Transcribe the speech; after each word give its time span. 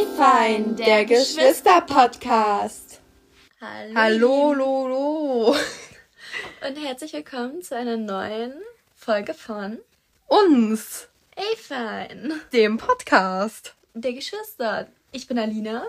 Ey 0.00 0.06
fein, 0.16 0.76
der 0.76 1.04
Geschwister-Podcast. 1.04 3.02
Hallo. 3.60 3.94
Hallo, 3.94 4.54
Lolo. 4.54 5.56
Und 6.66 6.76
herzlich 6.82 7.12
willkommen 7.12 7.60
zu 7.60 7.76
einer 7.76 7.98
neuen 7.98 8.54
Folge 8.96 9.34
von 9.34 9.78
Uns, 10.26 11.06
Ey 11.36 11.54
fein, 11.58 12.40
dem 12.50 12.78
Podcast. 12.78 13.74
der 13.92 14.14
Geschwister. 14.14 14.86
Ich 15.12 15.26
bin 15.26 15.38
Alina, 15.38 15.84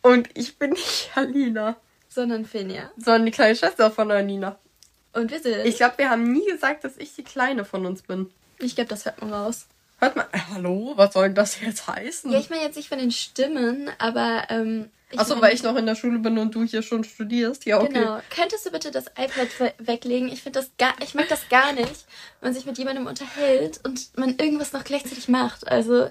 Und 0.00 0.30
ich 0.32 0.56
bin 0.58 0.70
nicht 0.70 1.10
Alina, 1.14 1.76
sondern 2.08 2.46
Finja. 2.46 2.90
sondern 2.96 3.26
die 3.26 3.32
kleine 3.32 3.56
Schwester 3.56 3.90
von 3.90 4.10
Alina. 4.10 4.58
Und 5.12 5.30
wir 5.30 5.38
sind. 5.40 5.66
Ich 5.66 5.76
glaube, 5.76 5.98
wir 5.98 6.08
haben 6.08 6.32
nie 6.32 6.46
gesagt, 6.46 6.84
dass 6.84 6.96
ich 6.96 7.14
die 7.14 7.24
Kleine 7.24 7.66
von 7.66 7.84
uns 7.84 8.00
bin. 8.00 8.30
ich 8.58 8.74
glaube, 8.74 8.88
das 8.88 9.04
hört 9.04 9.20
man 9.20 9.34
raus. 9.34 9.66
Hört 10.00 10.16
mal, 10.16 10.26
äh, 10.32 10.38
hallo, 10.54 10.94
was 10.96 11.12
soll 11.12 11.30
das 11.30 11.60
jetzt 11.60 11.86
heißen? 11.86 12.32
Ja, 12.32 12.38
ich 12.38 12.48
meine 12.48 12.62
jetzt 12.62 12.76
nicht 12.76 12.88
von 12.88 12.98
den 12.98 13.12
Stimmen, 13.12 13.90
aber. 13.98 14.44
Ähm, 14.48 14.90
Achso, 15.14 15.40
weil 15.40 15.52
ich 15.52 15.62
noch 15.62 15.76
in 15.76 15.86
der 15.86 15.96
Schule 15.96 16.20
bin 16.20 16.38
und 16.38 16.54
du 16.54 16.64
hier 16.64 16.82
schon 16.82 17.04
studierst. 17.04 17.66
Ja, 17.66 17.80
okay. 17.80 17.92
Genau. 17.92 18.20
Könntest 18.34 18.64
du 18.64 18.70
bitte 18.70 18.90
das 18.90 19.06
iPad 19.08 19.48
we 19.58 19.72
weglegen? 19.78 20.28
Ich 20.28 20.42
finde 20.42 20.60
das 20.60 20.70
gar, 20.78 20.94
ich 21.02 21.14
mag 21.14 21.28
das 21.28 21.48
gar 21.48 21.72
nicht, 21.72 22.06
wenn 22.40 22.50
man 22.50 22.54
sich 22.54 22.64
mit 22.64 22.78
jemandem 22.78 23.06
unterhält 23.06 23.80
und 23.84 24.16
man 24.16 24.36
irgendwas 24.38 24.72
noch 24.72 24.84
gleichzeitig 24.84 25.28
macht. 25.28 25.66
Also, 25.68 26.08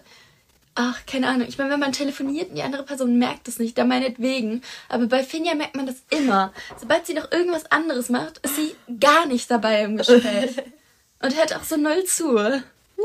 ach, 0.76 1.06
keine 1.08 1.28
Ahnung. 1.30 1.48
Ich 1.48 1.58
meine, 1.58 1.72
wenn 1.72 1.80
man 1.80 1.94
telefoniert 1.94 2.50
und 2.50 2.56
die 2.56 2.62
andere 2.62 2.84
Person 2.84 3.18
merkt 3.18 3.48
es 3.48 3.58
nicht, 3.58 3.78
dann 3.78 3.88
meinetwegen. 3.88 4.62
Aber 4.90 5.08
bei 5.08 5.24
Finja 5.24 5.56
merkt 5.56 5.76
man 5.76 5.88
das 5.88 6.04
immer. 6.10 6.54
Sobald 6.78 7.08
sie 7.08 7.14
noch 7.14 7.32
irgendwas 7.32 7.72
anderes 7.72 8.10
macht, 8.10 8.40
ist 8.40 8.58
sie 8.58 8.76
gar 9.00 9.26
nicht 9.26 9.50
dabei 9.50 9.84
im 9.84 9.98
Gespräch. 9.98 10.58
und 11.22 11.38
hört 11.38 11.56
auch 11.56 11.64
so 11.64 11.78
null 11.78 12.04
zu. 12.04 12.38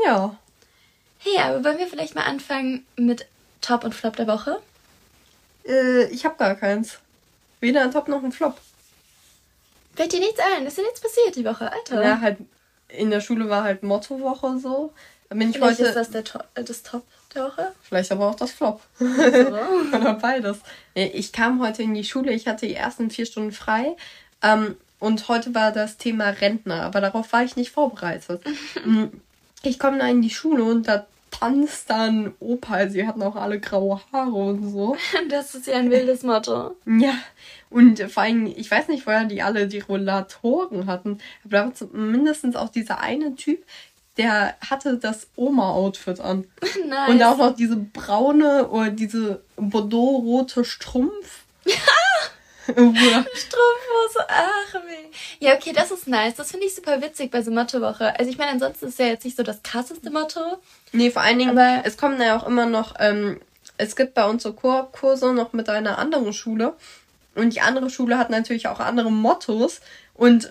Ja. 0.05 0.37
Hey, 1.25 1.39
aber 1.39 1.63
wollen 1.63 1.79
wir 1.79 1.87
vielleicht 1.87 2.13
mal 2.13 2.25
anfangen 2.25 2.85
mit 2.97 3.25
Top 3.59 3.83
und 3.83 3.95
Flop 3.95 4.15
der 4.15 4.27
Woche? 4.27 4.61
Äh, 5.67 6.05
ich 6.09 6.23
habe 6.23 6.35
gar 6.37 6.53
keins. 6.53 6.99
Weder 7.59 7.81
ein 7.81 7.89
Top 7.89 8.07
noch 8.07 8.23
ein 8.23 8.31
Flop. 8.31 8.61
Fällt 9.95 10.13
dir 10.13 10.19
nichts 10.19 10.39
ein? 10.39 10.67
Ist 10.67 10.77
dir 10.77 10.83
nichts 10.83 11.01
passiert 11.01 11.35
die 11.35 11.43
Woche, 11.43 11.71
Alter? 11.71 12.03
Ja, 12.03 12.21
halt 12.21 12.37
in 12.89 13.09
der 13.09 13.21
Schule 13.21 13.49
war 13.49 13.63
halt 13.63 13.81
Mottowoche 13.81 14.59
so. 14.59 14.93
Da 15.29 15.35
bin 15.35 15.49
ich 15.49 15.55
Vielleicht 15.55 15.79
heute. 15.79 15.89
ist 15.89 15.95
das 15.95 16.11
der 16.11 16.23
to 16.25 16.39
äh, 16.53 16.63
das 16.63 16.83
Top 16.83 17.03
der 17.33 17.45
Woche. 17.45 17.71
Vielleicht 17.81 18.11
aber 18.11 18.29
auch 18.29 18.35
das 18.35 18.51
Flop. 18.51 18.81
So. 18.99 19.05
Oder 19.97 20.13
beides. 20.21 20.59
Ich 20.93 21.31
kam 21.31 21.59
heute 21.59 21.81
in 21.81 21.95
die 21.95 22.03
Schule, 22.03 22.33
ich 22.33 22.47
hatte 22.47 22.67
die 22.67 22.75
ersten 22.75 23.09
vier 23.09 23.25
Stunden 23.25 23.51
frei. 23.51 23.97
Ähm, 24.43 24.77
und 24.99 25.27
heute 25.27 25.55
war 25.55 25.71
das 25.71 25.97
Thema 25.97 26.29
Rentner, 26.29 26.83
aber 26.83 27.01
darauf 27.01 27.33
war 27.33 27.43
ich 27.43 27.55
nicht 27.55 27.71
vorbereitet. 27.71 28.43
Mm, 28.85 29.05
ich 29.63 29.79
komme 29.79 29.97
da 29.97 30.07
in 30.07 30.21
die 30.21 30.29
Schule 30.29 30.63
und 30.63 30.87
da 30.87 31.07
tanzt 31.39 31.89
dann 31.89 32.33
Opa. 32.39 32.89
Sie 32.89 33.05
hatten 33.07 33.21
auch 33.21 33.35
alle 33.35 33.59
graue 33.59 34.01
Haare 34.11 34.31
und 34.31 34.69
so. 34.71 34.95
Das 35.29 35.55
ist 35.55 35.67
ja 35.67 35.75
ein 35.75 35.89
wildes 35.89 36.23
Motto. 36.23 36.75
Ja, 36.85 37.13
und 37.69 37.99
vor 38.11 38.23
allem, 38.23 38.45
ich 38.45 38.69
weiß 38.69 38.87
nicht, 38.87 39.05
woher 39.05 39.25
die 39.25 39.41
alle 39.41 39.67
die 39.67 39.79
Rollatoren 39.79 40.87
hatten, 40.87 41.19
aber 41.43 41.57
da 41.57 41.71
war 41.81 41.87
mindestens 41.91 42.55
auch 42.55 42.69
dieser 42.69 43.01
eine 43.01 43.35
Typ, 43.35 43.63
der 44.17 44.55
hatte 44.61 44.97
das 44.97 45.27
Oma-Outfit 45.35 46.19
an. 46.19 46.45
Nice. 46.87 47.09
Und 47.09 47.23
auch 47.23 47.37
noch 47.37 47.55
diese 47.55 47.77
braune 47.77 48.69
oder 48.69 48.91
diese 48.91 49.41
Bordeaux-rote 49.57 50.63
Strumpf. 50.63 51.45
Ja. 52.67 53.25
Strumpfhose, 53.33 54.25
ach 54.27 54.73
weh. 54.85 55.09
Ja, 55.39 55.53
okay, 55.55 55.71
das 55.73 55.91
ist 55.91 56.07
nice. 56.07 56.35
Das 56.35 56.51
finde 56.51 56.65
ich 56.67 56.75
super 56.75 57.01
witzig 57.01 57.31
bei 57.31 57.41
so 57.41 57.51
Mottowoche. 57.51 58.17
Also 58.17 58.29
ich 58.31 58.37
meine, 58.37 58.51
ansonsten 58.51 58.87
ist 58.87 58.99
ja 58.99 59.07
jetzt 59.07 59.25
nicht 59.25 59.37
so 59.37 59.43
das 59.43 59.61
krasseste 59.63 60.09
Motto. 60.11 60.39
nee, 60.91 61.11
vor 61.11 61.21
allen 61.21 61.39
Dingen, 61.39 61.57
Aber- 61.57 61.85
es 61.85 61.97
kommen 61.97 62.21
ja 62.21 62.37
auch 62.37 62.47
immer 62.47 62.65
noch, 62.65 62.95
ähm, 62.99 63.39
es 63.77 63.95
gibt 63.95 64.13
bei 64.13 64.25
uns 64.27 64.43
so 64.43 64.53
Koop-Kurse 64.53 65.33
noch 65.33 65.53
mit 65.53 65.69
einer 65.69 65.97
anderen 65.97 66.33
Schule. 66.33 66.73
Und 67.35 67.53
die 67.53 67.61
andere 67.61 67.89
Schule 67.89 68.17
hat 68.17 68.29
natürlich 68.29 68.67
auch 68.67 68.79
andere 68.79 69.11
Mottos. 69.11 69.81
Und 70.13 70.49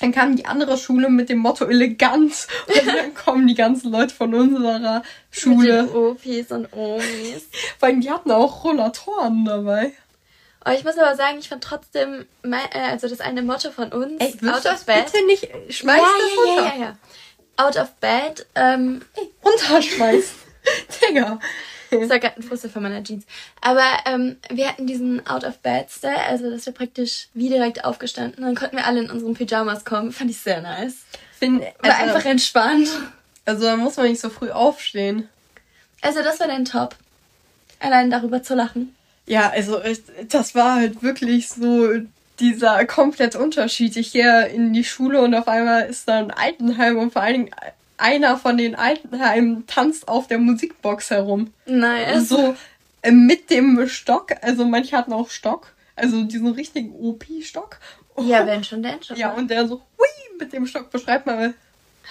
dann 0.00 0.12
kam 0.12 0.36
die 0.36 0.44
andere 0.46 0.76
Schule 0.76 1.08
mit 1.08 1.30
dem 1.30 1.38
Motto 1.38 1.64
Eleganz. 1.64 2.46
Und 2.66 2.86
dann 2.86 3.14
kommen 3.14 3.46
die 3.46 3.54
ganzen 3.54 3.90
Leute 3.90 4.14
von 4.14 4.34
unserer 4.34 5.02
Schule. 5.30 5.82
Mit 5.84 5.90
den 5.92 5.96
Opis 5.96 6.50
und 6.52 6.72
Omis. 6.74 7.44
Vor 7.78 7.88
allem, 7.88 8.00
die 8.02 8.10
hatten 8.10 8.30
auch 8.30 8.62
Rollatoren 8.64 9.44
dabei. 9.46 9.92
Oh, 10.64 10.70
ich 10.70 10.84
muss 10.84 10.98
aber 10.98 11.16
sagen, 11.16 11.38
ich 11.38 11.48
fand 11.48 11.64
trotzdem, 11.64 12.26
mein, 12.42 12.60
äh, 12.72 12.90
also 12.90 13.08
das 13.08 13.20
eine 13.20 13.42
Motto 13.42 13.70
von 13.70 13.92
uns, 13.92 14.20
Ey, 14.20 14.34
Out 14.48 14.66
of 14.66 14.84
Bed. 14.84 15.06
bitte 15.06 15.26
nicht? 15.26 15.48
Schmeiß 15.70 15.98
ja, 16.00 16.06
das 16.18 16.30
ja, 16.36 16.42
runter. 16.52 16.62
ja, 16.62 16.74
ja, 16.74 16.80
ja. 16.84 16.96
Out 17.66 17.76
of 17.76 17.94
Bed, 17.96 18.46
ähm, 18.54 19.02
Runterschmeißen. 19.44 20.36
Digga. 21.08 21.38
Das 21.90 22.08
war 22.08 22.18
gerade 22.20 22.36
ein 22.36 22.42
Fussel 22.42 22.70
von 22.70 22.82
meiner 22.82 23.02
Jeans. 23.02 23.24
Aber 23.60 23.84
ähm, 24.06 24.36
wir 24.48 24.68
hatten 24.68 24.86
diesen 24.86 25.26
Out 25.26 25.44
of 25.44 25.58
Bed 25.58 25.90
Style, 25.90 26.22
also 26.28 26.48
dass 26.50 26.64
wir 26.66 26.72
praktisch 26.72 27.28
wie 27.34 27.48
direkt 27.48 27.84
aufgestanden. 27.84 28.44
Dann 28.44 28.54
konnten 28.54 28.76
wir 28.76 28.86
alle 28.86 29.00
in 29.00 29.10
unseren 29.10 29.34
Pyjamas 29.34 29.84
kommen. 29.84 30.12
Fand 30.12 30.30
ich 30.30 30.38
sehr 30.38 30.60
nice. 30.62 30.98
Find, 31.38 31.62
War 31.62 31.72
also, 31.82 32.14
einfach 32.14 32.24
entspannt. 32.26 32.88
also 33.44 33.64
da 33.64 33.76
muss 33.76 33.96
man 33.96 34.06
nicht 34.06 34.20
so 34.20 34.30
früh 34.30 34.50
aufstehen. 34.50 35.28
Also 36.00 36.22
das 36.22 36.38
war 36.38 36.46
dein 36.46 36.64
Top. 36.64 36.94
Allein 37.80 38.10
darüber 38.10 38.42
zu 38.42 38.54
lachen. 38.54 38.94
Ja, 39.30 39.48
also 39.50 39.78
es- 39.80 40.02
das 40.28 40.54
war 40.56 40.74
halt 40.76 41.02
wirklich 41.04 41.48
so 41.48 41.88
dieser 42.40 42.84
komplette 42.86 43.38
Unterschied. 43.38 43.96
Ich 43.96 44.10
gehe 44.12 44.48
in 44.48 44.72
die 44.72 44.82
Schule 44.82 45.20
und 45.22 45.34
auf 45.36 45.46
einmal 45.46 45.82
ist 45.88 46.08
da 46.08 46.18
ein 46.18 46.32
Altenheim 46.32 46.98
und 46.98 47.12
vor 47.12 47.22
allen 47.22 47.34
Dingen 47.44 47.50
einer 47.96 48.36
von 48.38 48.56
den 48.58 48.74
Altenheimen 48.74 49.66
tanzt 49.68 50.08
auf 50.08 50.26
der 50.26 50.38
Musikbox 50.38 51.10
herum. 51.10 51.52
Nice. 51.66 52.28
So 52.28 52.56
äh, 53.02 53.12
mit 53.12 53.50
dem 53.50 53.86
Stock, 53.88 54.32
also 54.42 54.64
manche 54.64 54.96
hatten 54.96 55.12
auch 55.12 55.30
Stock, 55.30 55.74
also 55.94 56.24
diesen 56.24 56.48
richtigen 56.48 56.92
OP-Stock. 56.92 57.78
Ja, 58.18 58.44
wenn 58.46 58.64
schon, 58.64 58.82
denn 58.82 59.00
schon. 59.02 59.16
Ja, 59.16 59.30
und 59.32 59.48
der 59.48 59.68
so, 59.68 59.76
hui, 59.96 60.38
mit 60.40 60.52
dem 60.52 60.66
Stock 60.66 60.90
beschreibt 60.90 61.26
mal. 61.26 61.54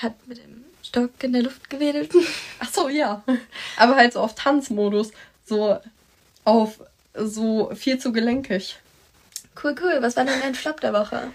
Hat 0.01 0.13
mit 0.25 0.37
dem 0.37 0.63
Stock 0.83 1.09
in 1.21 1.33
der 1.33 1.41
Luft 1.43 1.69
gewedelt. 1.69 2.11
Ach 2.59 2.69
so, 2.71 2.87
ja. 2.87 3.23
Aber 3.77 3.95
halt 3.97 4.13
so 4.13 4.21
auf 4.21 4.35
Tanzmodus. 4.35 5.11
So 5.45 5.77
auf 6.45 6.79
so 7.25 7.71
viel 7.75 7.99
zu 7.99 8.11
gelenkig. 8.11 8.77
Cool, 9.61 9.75
cool. 9.81 9.97
Was 10.01 10.15
war 10.15 10.25
denn 10.25 10.39
dein 10.41 10.55
Flop 10.55 10.79
der 10.79 10.93
Woche? 10.93 11.31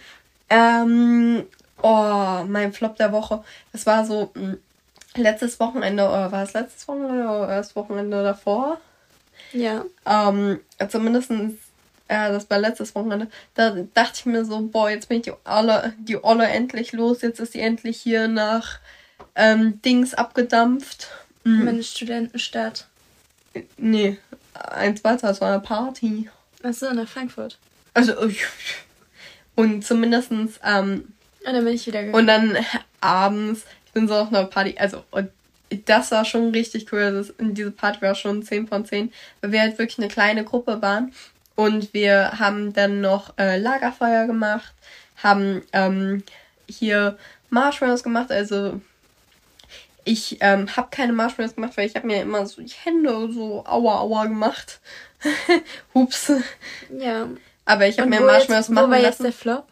Ähm, 0.49 1.45
oh, 1.83 2.45
mein 2.47 2.73
Flop 2.73 2.97
der 2.97 3.13
Woche. 3.13 3.45
Das 3.73 3.87
war 3.87 4.07
so 4.07 4.31
mh, 4.35 4.57
letztes 5.17 5.61
Wochenende, 5.61 6.05
oder 6.05 6.33
war 6.33 6.43
es 6.43 6.53
letztes 6.55 6.87
Wochenende 6.89 7.25
oder 7.25 7.57
das 7.57 7.77
Wochenende 7.77 8.23
davor? 8.23 8.81
Ja. 9.53 9.85
Ähm, 10.07 10.61
zumindest, 10.89 11.31
äh, 11.31 11.49
das 12.09 12.49
war 12.51 12.59
letztes 12.59 12.95
Wochenende. 12.95 13.29
Da 13.55 13.77
dachte 13.95 14.21
ich 14.21 14.27
mir 14.27 14.45
so, 14.45 14.61
boah, 14.61 14.91
jetzt 14.91 15.09
bin 15.09 15.19
ich 15.19 15.25
die 15.25 15.33
Olle, 15.45 15.93
die 15.99 16.23
Olle 16.23 16.47
endlich 16.47 16.93
los. 16.93 17.23
Jetzt 17.23 17.41
ist 17.41 17.53
sie 17.53 17.61
endlich 17.61 18.01
hier 18.01 18.29
nach 18.29 18.79
ähm, 19.35 19.81
Dings 19.83 20.15
abgedampft. 20.15 21.09
Mhm. 21.45 21.65
Meine 21.65 21.83
Studentenstadt. 21.83 22.87
Nee, 23.77 24.19
eins 24.55 25.05
weiter, 25.05 25.31
es 25.31 25.41
war 25.41 25.53
eine 25.53 25.61
Party. 25.61 26.29
Achso, 26.63 26.93
nach 26.93 27.09
Frankfurt. 27.09 27.59
Also, 27.93 28.15
und 29.55 29.85
zumindestens, 29.85 30.59
ähm, 30.65 31.13
Und 31.47 31.53
dann 31.55 31.65
bin 31.65 31.75
ich 31.75 31.87
wieder 31.87 32.03
gegangen. 32.03 32.15
und 32.19 32.27
dann 32.27 32.57
abends, 33.01 33.65
ich 33.87 33.93
bin 33.93 34.09
so 34.09 34.15
auf 34.15 34.29
einer 34.29 34.45
Party, 34.45 34.77
also, 34.79 35.05
und 35.11 35.31
das 35.87 36.11
war 36.11 36.25
schon 36.25 36.51
richtig 36.51 36.93
cool. 36.93 37.13
Das, 37.13 37.33
diese 37.39 37.71
Party 37.71 38.03
war 38.03 38.15
schon 38.15 38.43
10 38.43 38.69
von 38.69 38.85
10, 38.85 39.13
weil 39.41 39.53
wir 39.53 39.61
halt 39.61 39.79
wirklich 39.79 39.99
eine 39.99 40.09
kleine 40.09 40.45
Gruppe 40.45 40.81
waren. 40.83 41.13
Und 41.57 41.95
wir 41.95 42.39
haben 42.39 42.73
dann 42.73 43.01
noch 43.01 43.37
äh, 43.39 43.59
Lagerfeuer 43.59 44.27
gemacht, 44.27 44.73
haben 45.23 45.63
ähm, 45.73 46.23
hier 46.69 47.17
Marshmallows 47.51 48.03
gemacht. 48.03 48.31
Also 48.31 48.81
ich 50.05 50.39
ähm, 50.41 50.69
habe 50.77 50.89
keine 50.91 51.13
Marshmallows 51.13 51.55
gemacht, 51.55 51.73
weil 51.77 51.87
ich 51.87 51.95
habe 51.97 52.07
mir 52.07 52.23
immer 52.23 52.45
so 52.47 52.61
die 52.63 52.73
Hände 52.85 53.11
so 53.33 53.65
aua 53.67 54.01
aua 54.01 54.25
gemacht. 54.27 54.81
Hups. 55.95 56.33
ja. 56.99 57.29
Aber 57.67 57.87
ich 57.87 57.99
habe 57.99 58.11
mir 58.11 58.21
Marshmallows 58.21 58.69
jetzt, 58.69 58.77
wo 58.77 58.91
war 58.91 58.99
jetzt 58.99 59.23
der 59.23 59.33
Flop? 59.33 59.67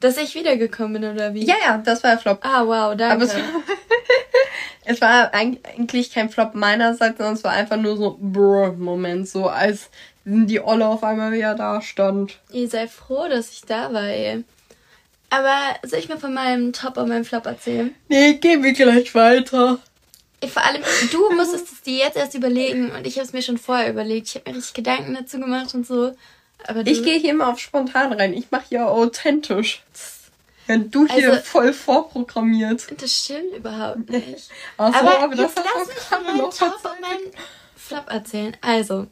Dass 0.00 0.16
ich 0.16 0.34
wiedergekommen 0.34 1.00
bin, 1.00 1.12
oder 1.12 1.34
wie? 1.34 1.44
Ja, 1.44 1.54
ja, 1.64 1.78
das 1.78 2.02
war 2.02 2.10
der 2.12 2.18
Flop. 2.18 2.38
Ah, 2.42 2.64
wow, 2.66 2.96
danke. 2.96 3.14
Aber 3.14 3.24
es, 3.24 3.34
es 4.84 5.00
war 5.00 5.32
eig- 5.34 5.58
eigentlich 5.66 6.12
kein 6.12 6.30
Flop 6.30 6.54
meinerseits, 6.54 7.18
sondern 7.18 7.34
es 7.34 7.44
war 7.44 7.52
einfach 7.52 7.76
nur 7.76 7.96
so 7.96 8.16
Brr-Moment, 8.20 9.28
so 9.28 9.48
als 9.48 9.90
die 10.24 10.60
Olle 10.60 10.86
auf 10.86 11.04
einmal 11.04 11.32
wieder 11.32 11.54
da 11.54 11.82
stand. 11.82 12.38
Ihr 12.50 12.68
seid 12.68 12.90
froh, 12.90 13.28
dass 13.28 13.50
ich 13.50 13.62
da 13.62 13.92
war, 13.92 14.04
ey. 14.04 14.44
Aber 15.36 15.74
soll 15.88 15.98
ich 15.98 16.08
mir 16.08 16.18
von 16.18 16.32
meinem 16.34 16.72
Top 16.72 16.96
und 16.96 17.08
meinem 17.08 17.24
Flop 17.24 17.46
erzählen? 17.46 17.94
Nee, 18.08 18.34
gehen 18.34 18.62
wir 18.62 18.72
gleich 18.72 19.14
weiter. 19.14 19.78
Vor 20.46 20.62
allem, 20.62 20.82
du 21.10 21.30
musstest 21.34 21.72
es 21.72 21.80
dir 21.82 21.98
jetzt 21.98 22.16
erst 22.16 22.34
überlegen 22.34 22.90
und 22.92 23.06
ich 23.06 23.16
habe 23.16 23.26
es 23.26 23.32
mir 23.32 23.42
schon 23.42 23.58
vorher 23.58 23.90
überlegt. 23.90 24.28
Ich 24.28 24.34
habe 24.36 24.50
mir 24.50 24.56
richtig 24.58 24.74
Gedanken 24.74 25.14
dazu 25.14 25.38
gemacht 25.40 25.74
und 25.74 25.86
so. 25.86 26.14
Aber 26.66 26.84
du, 26.84 26.90
Ich 26.90 27.02
gehe 27.02 27.18
hier 27.18 27.30
immer 27.30 27.48
auf 27.48 27.58
spontan 27.58 28.12
rein. 28.12 28.32
Ich 28.34 28.50
mache 28.50 28.64
hier 28.68 28.86
authentisch. 28.88 29.82
Wenn 30.66 30.90
du 30.90 31.06
hier 31.06 31.30
Also- 31.32 31.42
voll 31.42 31.72
vorprogrammiert. 31.72 32.86
Das 33.00 33.12
stimmt 33.12 33.54
überhaupt 33.56 34.08
nicht. 34.08 34.48
Ach 34.78 34.92
so, 34.92 34.98
aber, 34.98 35.18
aber 35.20 35.34
das 35.34 35.52
hast 35.56 35.58
du 35.58 35.62
gerade 35.62 36.00
von 36.00 36.24
meinem 36.24 36.36
noch 36.38 36.56
Top 36.56 36.74
und 36.84 37.00
meinem 37.00 37.30
Flop 37.76 38.10
erzählen. 38.10 38.56
Also, 38.62 39.06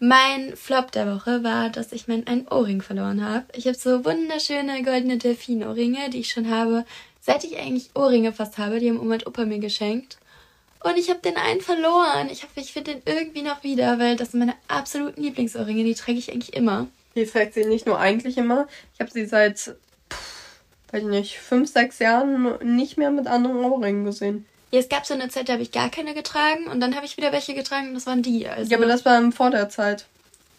mein 0.00 0.56
Flop 0.56 0.92
der 0.92 1.06
Woche 1.14 1.44
war, 1.44 1.70
dass 1.70 1.92
ich 1.92 2.08
meinen 2.08 2.26
einen 2.26 2.48
Ohrring 2.48 2.82
verloren 2.82 3.24
habe. 3.24 3.46
Ich 3.54 3.66
habe 3.66 3.76
so 3.76 4.04
wunderschöne 4.04 4.82
goldene 4.82 5.18
Delfin-Ohrringe, 5.18 6.10
die 6.10 6.20
ich 6.20 6.30
schon 6.30 6.50
habe, 6.50 6.84
seit 7.20 7.44
ich 7.44 7.58
eigentlich 7.58 7.90
Ohrringe 7.94 8.32
fast 8.32 8.58
habe. 8.58 8.80
Die 8.80 8.90
haben 8.90 9.00
Oma 9.00 9.14
und 9.14 9.26
Opa 9.26 9.44
mir 9.44 9.60
geschenkt. 9.60 10.18
Und 10.84 10.98
ich 10.98 11.08
habe 11.08 11.20
den 11.20 11.36
einen 11.36 11.62
verloren. 11.62 12.28
Ich 12.30 12.42
hoffe, 12.42 12.60
ich 12.60 12.72
finde 12.72 12.94
den 12.94 13.02
irgendwie 13.06 13.42
noch 13.42 13.64
wieder, 13.64 13.98
weil 13.98 14.16
das 14.16 14.32
sind 14.32 14.40
meine 14.40 14.54
absoluten 14.68 15.22
Lieblingsohrringe. 15.22 15.84
Die 15.84 15.94
trage 15.94 16.18
ich 16.18 16.30
eigentlich 16.30 16.54
immer. 16.54 16.88
Die 17.14 17.24
trägt 17.24 17.54
sie 17.54 17.64
nicht 17.64 17.86
nur 17.86 17.98
eigentlich 17.98 18.36
immer. 18.36 18.66
Ich 18.92 19.00
habe 19.00 19.10
sie 19.10 19.24
seit, 19.24 19.58
pff, 19.58 20.60
weiß 20.90 21.02
ich 21.02 21.08
nicht, 21.08 21.38
fünf, 21.38 21.70
sechs 21.72 22.00
Jahren 22.00 22.58
nicht 22.76 22.98
mehr 22.98 23.10
mit 23.10 23.26
anderen 23.26 23.64
Ohrringen 23.64 24.04
gesehen. 24.04 24.44
Ja, 24.74 24.80
es 24.80 24.88
gab 24.88 25.06
so 25.06 25.14
eine 25.14 25.28
Zeit, 25.28 25.48
da 25.48 25.52
habe 25.52 25.62
ich 25.62 25.70
gar 25.70 25.88
keine 25.88 26.14
getragen 26.14 26.66
und 26.66 26.80
dann 26.80 26.96
habe 26.96 27.06
ich 27.06 27.16
wieder 27.16 27.30
welche 27.30 27.54
getragen 27.54 27.88
und 27.90 27.94
das 27.94 28.08
waren 28.08 28.22
die. 28.22 28.48
Also, 28.48 28.72
Ja, 28.72 28.76
aber 28.76 28.88
das 28.88 29.04
war 29.04 29.30
vor 29.30 29.50
der 29.50 29.68
Zeit. 29.68 30.06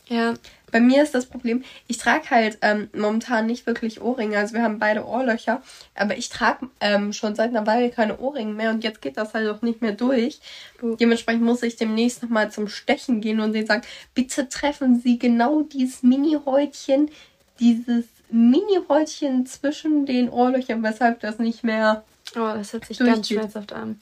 ja. 0.08 0.36
Bei 0.72 0.80
mir 0.80 1.04
ist 1.04 1.14
das 1.14 1.26
Problem, 1.26 1.66
ich 1.88 1.98
trage 1.98 2.30
halt 2.30 2.58
ähm, 2.62 2.90
momentan 2.94 3.46
nicht 3.46 3.66
wirklich 3.68 4.02
Ohrringe. 4.02 4.38
Also 4.38 4.54
wir 4.54 4.62
haben 4.62 4.80
beide 4.80 5.06
Ohrlöcher, 5.06 5.62
aber 5.96 6.18
ich 6.18 6.30
trage 6.30 6.70
ähm, 6.80 7.12
schon 7.12 7.36
seit 7.36 7.50
einer 7.50 7.68
Weile 7.68 7.90
keine 7.90 8.18
Ohrringe 8.18 8.54
mehr 8.54 8.70
und 8.72 8.86
jetzt 8.86 9.02
geht 9.02 9.18
das 9.18 9.34
halt 9.34 9.50
auch 9.50 9.62
nicht 9.62 9.82
mehr 9.82 9.92
durch. 9.92 10.40
Dementsprechend 10.82 11.44
muss 11.44 11.62
ich 11.62 11.76
demnächst 11.76 12.24
nochmal 12.24 12.52
zum 12.52 12.70
Stechen 12.70 13.20
gehen 13.20 13.42
und 13.42 13.52
denen 13.52 13.68
sagen, 13.68 13.84
bitte 14.14 14.48
treffen 14.48 15.02
Sie 15.02 15.20
genau 15.20 15.62
dieses 15.62 16.04
Mini-Häutchen, 16.04 17.10
dieses 17.60 18.06
Mini-Häutchen 18.30 19.46
zwischen 19.46 20.06
den 20.06 20.30
Ohrlöchern, 20.30 20.84
weshalb 20.84 21.20
das 21.20 21.38
nicht 21.38 21.66
mehr... 21.66 22.06
Oh, 22.36 22.54
das 22.56 22.74
hört 22.74 22.86
sich 22.86 22.98
ganz 23.00 23.28
schmerzhaft 23.28 23.74
an. 23.74 24.00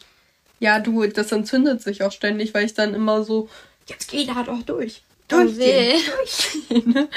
Ja, 0.59 0.79
du, 0.79 1.05
das 1.07 1.31
entzündet 1.31 1.81
sich 1.81 2.03
auch 2.03 2.11
ständig, 2.11 2.53
weil 2.53 2.65
ich 2.65 2.73
dann 2.73 2.93
immer 2.93 3.23
so, 3.23 3.49
jetzt 3.87 4.09
geh 4.09 4.25
da 4.25 4.43
doch 4.43 4.61
durch. 4.63 5.03
Oh 5.31 5.37
weh. 5.57 5.95
Durchgehen. 6.17 6.93
ne? 6.93 7.09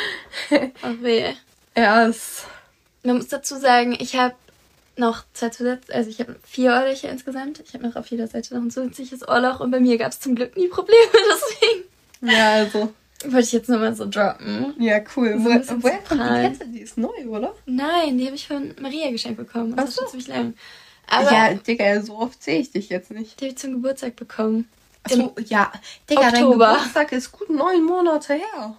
Oh 0.82 1.02
weh. 1.02 1.32
Ja, 1.76 2.06
es... 2.06 2.44
Man 3.02 3.16
muss 3.18 3.28
dazu 3.28 3.56
sagen, 3.56 3.96
ich 4.00 4.16
habe 4.16 4.34
noch 4.96 5.24
zwei 5.32 5.50
zusätzliche, 5.50 5.94
also 5.96 6.10
ich 6.10 6.18
habe 6.20 6.36
vier 6.44 6.72
Ohrlöcher 6.72 7.10
insgesamt. 7.10 7.60
Ich 7.64 7.74
habe 7.74 7.86
noch 7.86 7.94
auf 7.96 8.06
jeder 8.08 8.26
Seite 8.26 8.54
noch 8.54 8.62
ein 8.62 8.70
zusätzliches 8.70 9.28
Ohrloch 9.28 9.60
und 9.60 9.70
bei 9.70 9.78
mir 9.80 9.98
gab 9.98 10.10
es 10.10 10.18
zum 10.20 10.34
Glück 10.34 10.56
nie 10.56 10.68
Probleme, 10.68 10.98
deswegen 11.12 11.84
Ja, 12.34 12.52
also. 12.54 12.92
wollte 13.24 13.40
ich 13.46 13.52
jetzt 13.52 13.68
nur 13.68 13.78
mal 13.78 13.94
so 13.94 14.06
droppen. 14.08 14.74
Ja, 14.78 14.98
cool. 15.14 15.38
So 15.62 15.82
woher 15.82 15.98
kommt 15.98 16.20
die. 16.22 16.26
Kette? 16.58 16.66
Die 16.68 16.80
ist 16.80 16.96
neu, 16.98 17.26
oder? 17.28 17.54
Nein, 17.66 18.16
die 18.18 18.26
habe 18.26 18.34
ich 18.36 18.48
von 18.48 18.74
Maria 18.80 19.10
geschenkt 19.10 19.36
bekommen. 19.36 19.72
Und 19.72 19.78
Ach 19.78 19.84
das 19.84 19.90
ist 19.90 19.96
schon 19.96 20.04
so. 20.06 20.10
ziemlich 20.12 20.28
lang. 20.28 20.54
Aber 21.08 21.32
ja, 21.32 21.54
Digga, 21.54 22.02
so 22.02 22.18
oft 22.18 22.42
sehe 22.42 22.60
ich 22.60 22.72
dich 22.72 22.88
jetzt 22.88 23.10
nicht. 23.10 23.40
die 23.40 23.44
habe 23.46 23.52
ich 23.52 23.58
zum 23.58 23.72
Geburtstag 23.74 24.16
bekommen. 24.16 24.68
Achso, 25.04 25.34
ja. 25.46 25.70
Digga, 26.10 26.30
dein 26.30 26.44
Oktober. 26.44 26.72
Geburtstag 26.74 27.12
ist 27.12 27.32
gut 27.32 27.48
neun 27.50 27.84
Monate 27.84 28.34
her. 28.34 28.76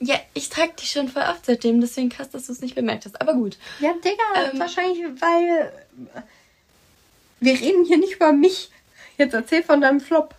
Ja, 0.00 0.16
ich 0.32 0.48
trage 0.48 0.72
die 0.80 0.86
schon 0.86 1.08
voll 1.08 1.22
oft 1.22 1.44
seitdem, 1.44 1.80
deswegen 1.80 2.08
krass, 2.08 2.30
dass 2.30 2.46
du 2.46 2.52
es 2.52 2.60
nicht 2.60 2.74
bemerkt 2.76 3.04
hast. 3.04 3.20
Aber 3.20 3.34
gut. 3.34 3.58
Ja, 3.80 3.92
Digga, 3.92 4.50
Ähm. 4.52 4.58
wahrscheinlich, 4.58 5.00
weil. 5.20 5.72
Wir 7.40 7.52
reden 7.52 7.84
hier 7.84 7.98
nicht 7.98 8.14
über 8.14 8.32
mich. 8.32 8.70
Jetzt 9.16 9.34
erzähl 9.34 9.62
von 9.62 9.80
deinem 9.80 10.00
Flop. 10.00 10.34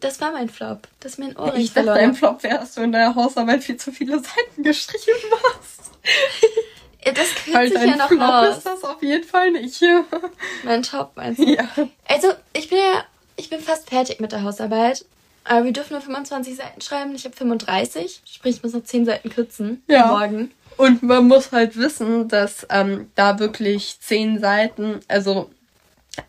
Das 0.00 0.20
war 0.20 0.32
mein 0.32 0.48
Flop, 0.48 0.86
dass 1.00 1.18
mir 1.18 1.26
ein 1.26 1.36
Ohrring 1.36 1.60
ich 1.60 1.72
dachte, 1.72 1.86
dein. 1.86 2.14
Flop 2.14 2.42
wäre, 2.42 2.58
dass 2.58 2.74
du 2.74 2.82
in 2.82 2.92
deiner 2.92 3.14
Hausarbeit 3.14 3.62
viel 3.64 3.76
zu 3.76 3.92
viele 3.92 4.18
Seiten 4.18 4.62
gestrichen 4.62 5.30
hast. 5.54 5.90
Das 7.04 7.14
kürzt 7.34 7.54
Weil 7.54 7.68
sich 7.68 7.80
ja 7.80 7.96
noch 7.96 8.08
Flop 8.08 8.20
raus. 8.20 8.56
ist 8.58 8.66
das 8.66 8.84
auf 8.84 9.02
jeden 9.02 9.24
Fall 9.24 9.50
nicht. 9.52 9.80
Mein 10.64 10.82
Top 10.82 11.12
meinst 11.14 11.40
du? 11.40 11.44
ja. 11.44 11.68
Also, 12.06 12.32
ich 12.52 12.68
bin 12.68 12.78
ja, 12.78 13.04
ich 13.36 13.48
bin 13.50 13.60
fast 13.60 13.88
fertig 13.88 14.20
mit 14.20 14.32
der 14.32 14.42
Hausarbeit. 14.42 15.04
Aber 15.44 15.64
wir 15.64 15.72
dürfen 15.72 15.94
nur 15.94 16.02
25 16.02 16.56
Seiten 16.56 16.80
schreiben. 16.80 17.14
Ich 17.14 17.24
habe 17.24 17.34
35. 17.34 18.20
Sprich, 18.26 18.56
ich 18.56 18.62
muss 18.62 18.74
noch 18.74 18.84
10 18.84 19.06
Seiten 19.06 19.30
kürzen. 19.30 19.82
Ja. 19.86 20.06
Morgen. 20.08 20.50
Und 20.76 21.02
man 21.02 21.26
muss 21.26 21.50
halt 21.52 21.76
wissen, 21.76 22.28
dass 22.28 22.66
ähm, 22.70 23.10
da 23.14 23.38
wirklich 23.38 23.98
zehn 24.00 24.38
Seiten, 24.38 25.00
also 25.08 25.50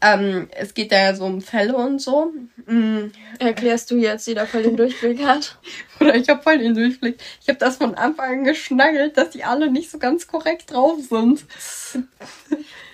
ähm, 0.02 0.48
es 0.52 0.74
geht 0.74 0.92
ja 0.92 1.14
so 1.16 1.26
um 1.26 1.42
Fälle 1.42 1.76
und 1.76 2.00
so. 2.02 2.34
Mm, 2.66 3.12
Erklärst 3.40 3.90
du 3.92 3.98
jetzt, 3.98 4.28
die 4.28 4.34
da 4.34 4.46
voll 4.46 4.64
den 4.64 4.78
Durchblick 4.78 5.24
hat? 5.26 5.58
Oder 6.00 6.16
ich 6.16 6.28
habe 6.30 6.42
voll 6.42 6.58
den 6.58 6.74
Durchblick. 6.74 7.18
Ich 7.42 7.50
habe 7.50 7.60
das 7.60 7.78
von 7.78 7.96
Anfang 7.96 8.40
an 8.40 8.44
geschnaggelt, 8.44 9.18
dass 9.18 9.32
die 9.32 9.44
alle 9.44 9.72
nicht 9.72 9.90
so 9.92 9.98
ganz 10.00 10.28
korrekt 10.28 10.72
drauf 10.72 11.00
sind. 11.10 11.46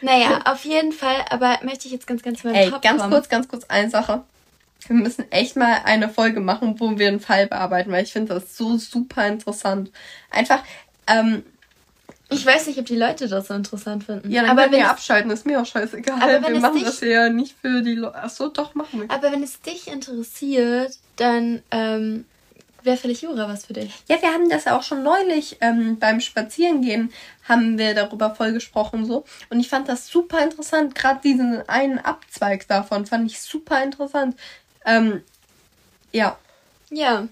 Naja, 0.02 0.42
auf 0.46 0.64
jeden 0.66 0.92
Fall. 0.92 1.26
Aber 1.30 1.60
möchte 1.64 1.88
ich 1.88 1.94
jetzt 1.94 2.08
ganz, 2.08 2.22
ganz 2.22 2.44
meinem 2.44 2.56
Ey, 2.56 2.70
Top 2.70 2.82
ganz 2.82 3.02
kommen. 3.02 3.14
kurz, 3.14 3.30
ganz 3.30 3.48
kurz 3.48 3.64
eine 3.66 3.90
Sache. 3.90 4.24
Wir 4.88 4.96
müssen 4.96 5.32
echt 5.32 5.56
mal 5.56 5.82
eine 5.86 6.10
Folge 6.10 6.40
machen, 6.42 6.80
wo 6.80 6.98
wir 7.00 7.08
einen 7.08 7.20
Fall 7.20 7.48
bearbeiten, 7.48 7.92
weil 7.92 8.04
ich 8.04 8.14
finde 8.14 8.36
das 8.36 8.56
so 8.56 8.78
super 8.78 9.28
interessant. 9.28 9.92
Einfach, 10.30 10.64
ähm, 11.08 11.44
Ich 12.30 12.46
weiß 12.46 12.68
nicht, 12.68 12.80
ob 12.80 12.86
die 12.88 12.96
Leute 12.96 13.28
das 13.28 13.48
so 13.48 13.54
interessant 13.54 14.04
finden. 14.04 14.32
ja, 14.32 14.42
dann 14.42 14.52
aber 14.52 14.64
wenn 14.72 14.80
wir 14.80 14.90
abschalten, 14.90 15.30
ist 15.32 15.46
mir 15.46 15.62
auch 15.62 15.66
scheißegal. 15.66 16.20
Aber 16.22 16.42
wenn 16.44 16.54
wir 16.54 16.60
machen 16.60 16.76
dich- 16.78 16.84
das 16.86 17.00
ja 17.02 17.30
nicht 17.30 17.56
für 17.62 17.82
die 17.82 17.94
Leute. 17.96 18.16
Achso, 18.16 18.48
doch, 18.50 18.74
machen 18.74 19.02
wir. 19.02 19.12
aber 19.12 19.32
wenn 19.32 19.44
es 19.44 19.62
dich 19.62 19.88
interessiert, 19.88 20.94
dann 21.18 21.62
ähm, 21.72 22.26
wäre 22.84 22.98
vielleicht 22.98 23.22
Jura 23.22 23.48
was 23.48 23.66
für 23.68 23.74
dich. 23.74 23.92
Ja, 24.08 24.22
wir 24.22 24.30
haben 24.34 24.50
das 24.50 24.66
ja 24.66 24.78
auch 24.78 24.84
schon 24.84 25.04
neulich 25.04 25.58
ähm, 25.62 25.98
beim 26.00 26.20
Spazierengehen 26.20 27.12
haben 27.48 27.78
wir 27.78 27.94
darüber 27.94 28.34
voll 28.34 28.54
gesprochen 28.54 29.06
so 29.06 29.24
und 29.52 29.60
ich 29.60 29.70
fand 29.70 29.88
das 29.88 30.08
super 30.08 30.44
interessant. 30.44 30.96
Gerade 30.96 31.20
diesen 31.24 31.68
einen 31.70 32.00
Abzweig 32.00 32.68
davon 32.68 33.06
fand 33.06 33.30
ich 33.30 33.40
super 33.40 33.84
interessant. 33.84 34.36
Ähm, 34.84 35.22
ja, 36.12 36.38
Ja. 36.90 37.28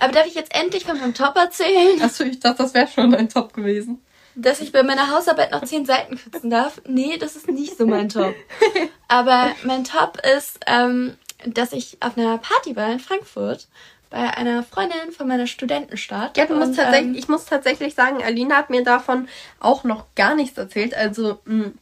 Aber 0.00 0.12
darf 0.12 0.26
ich 0.26 0.34
jetzt 0.34 0.54
endlich 0.54 0.84
von 0.84 0.98
meinem 0.98 1.14
Top 1.14 1.36
erzählen? 1.36 2.00
achso, 2.02 2.24
ich 2.24 2.40
dachte, 2.40 2.62
das 2.64 2.74
wäre 2.74 2.88
schon 2.88 3.14
ein 3.14 3.28
Top 3.28 3.52
gewesen. 3.54 4.00
Dass 4.40 4.60
ich 4.60 4.70
bei 4.70 4.84
meiner 4.84 5.10
Hausarbeit 5.10 5.50
noch 5.50 5.64
10 5.64 5.84
Seiten 5.84 6.16
kürzen 6.16 6.48
darf? 6.48 6.80
Nee, 6.86 7.16
das 7.18 7.34
ist 7.34 7.48
nicht 7.48 7.76
so 7.76 7.86
mein 7.86 8.08
Top. 8.08 8.34
Aber 9.08 9.50
mein 9.64 9.82
Top 9.82 10.18
ist, 10.36 10.60
ähm, 10.68 11.16
dass 11.44 11.72
ich 11.72 11.96
auf 12.00 12.16
einer 12.16 12.38
Party 12.38 12.76
war 12.76 12.88
in 12.90 13.00
Frankfurt 13.00 13.66
bei 14.10 14.30
einer 14.36 14.62
Freundin 14.62 15.10
von 15.10 15.26
meiner 15.26 15.48
Studentenstadt. 15.48 16.36
Ja, 16.36 16.44
Und, 16.44 16.76
tatsächlich, 16.76 17.08
ähm, 17.08 17.14
ich 17.14 17.28
muss 17.28 17.46
tatsächlich 17.46 17.94
sagen, 17.94 18.22
Alina 18.22 18.56
hat 18.56 18.70
mir 18.70 18.84
davon 18.84 19.28
auch 19.58 19.82
noch 19.82 20.06
gar 20.14 20.36
nichts 20.36 20.56
erzählt. 20.56 20.94
Also 20.94 21.40
mh, 21.44 21.72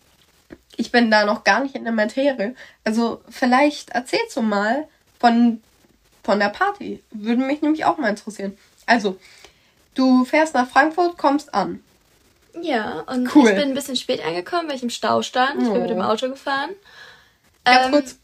ich 0.76 0.90
bin 0.90 1.10
da 1.10 1.24
noch 1.26 1.44
gar 1.44 1.60
nicht 1.60 1.74
in 1.74 1.84
der 1.84 1.92
Materie. 1.92 2.54
Also 2.84 3.20
vielleicht 3.28 3.90
erzählst 3.90 4.34
du 4.34 4.42
mal 4.42 4.88
von 5.20 5.60
von 6.24 6.40
der 6.40 6.48
Party. 6.48 7.02
Würde 7.12 7.42
mich 7.42 7.62
nämlich 7.62 7.84
auch 7.84 7.98
mal 7.98 8.08
interessieren. 8.08 8.58
Also 8.86 9.18
du 9.94 10.24
fährst 10.24 10.54
nach 10.54 10.68
Frankfurt, 10.68 11.16
kommst 11.16 11.54
an. 11.54 11.80
Ja, 12.62 13.04
und 13.06 13.34
Cool. 13.34 13.48
ich 13.50 13.54
bin 13.54 13.68
ein 13.68 13.74
bisschen 13.74 13.96
spät 13.96 14.24
angekommen, 14.24 14.68
weil 14.68 14.76
ich 14.76 14.82
im 14.82 14.90
Stau 14.90 15.22
stand. 15.22 15.62
Ich 15.62 15.68
bin 15.68 15.76
Oh. 15.76 15.80
mit 15.80 15.90
dem 15.90 16.00
Auto 16.00 16.28
gefahren. 16.28 16.70
Ganz 17.64 17.86
Ähm, 17.86 17.92
kurz. 17.92 18.18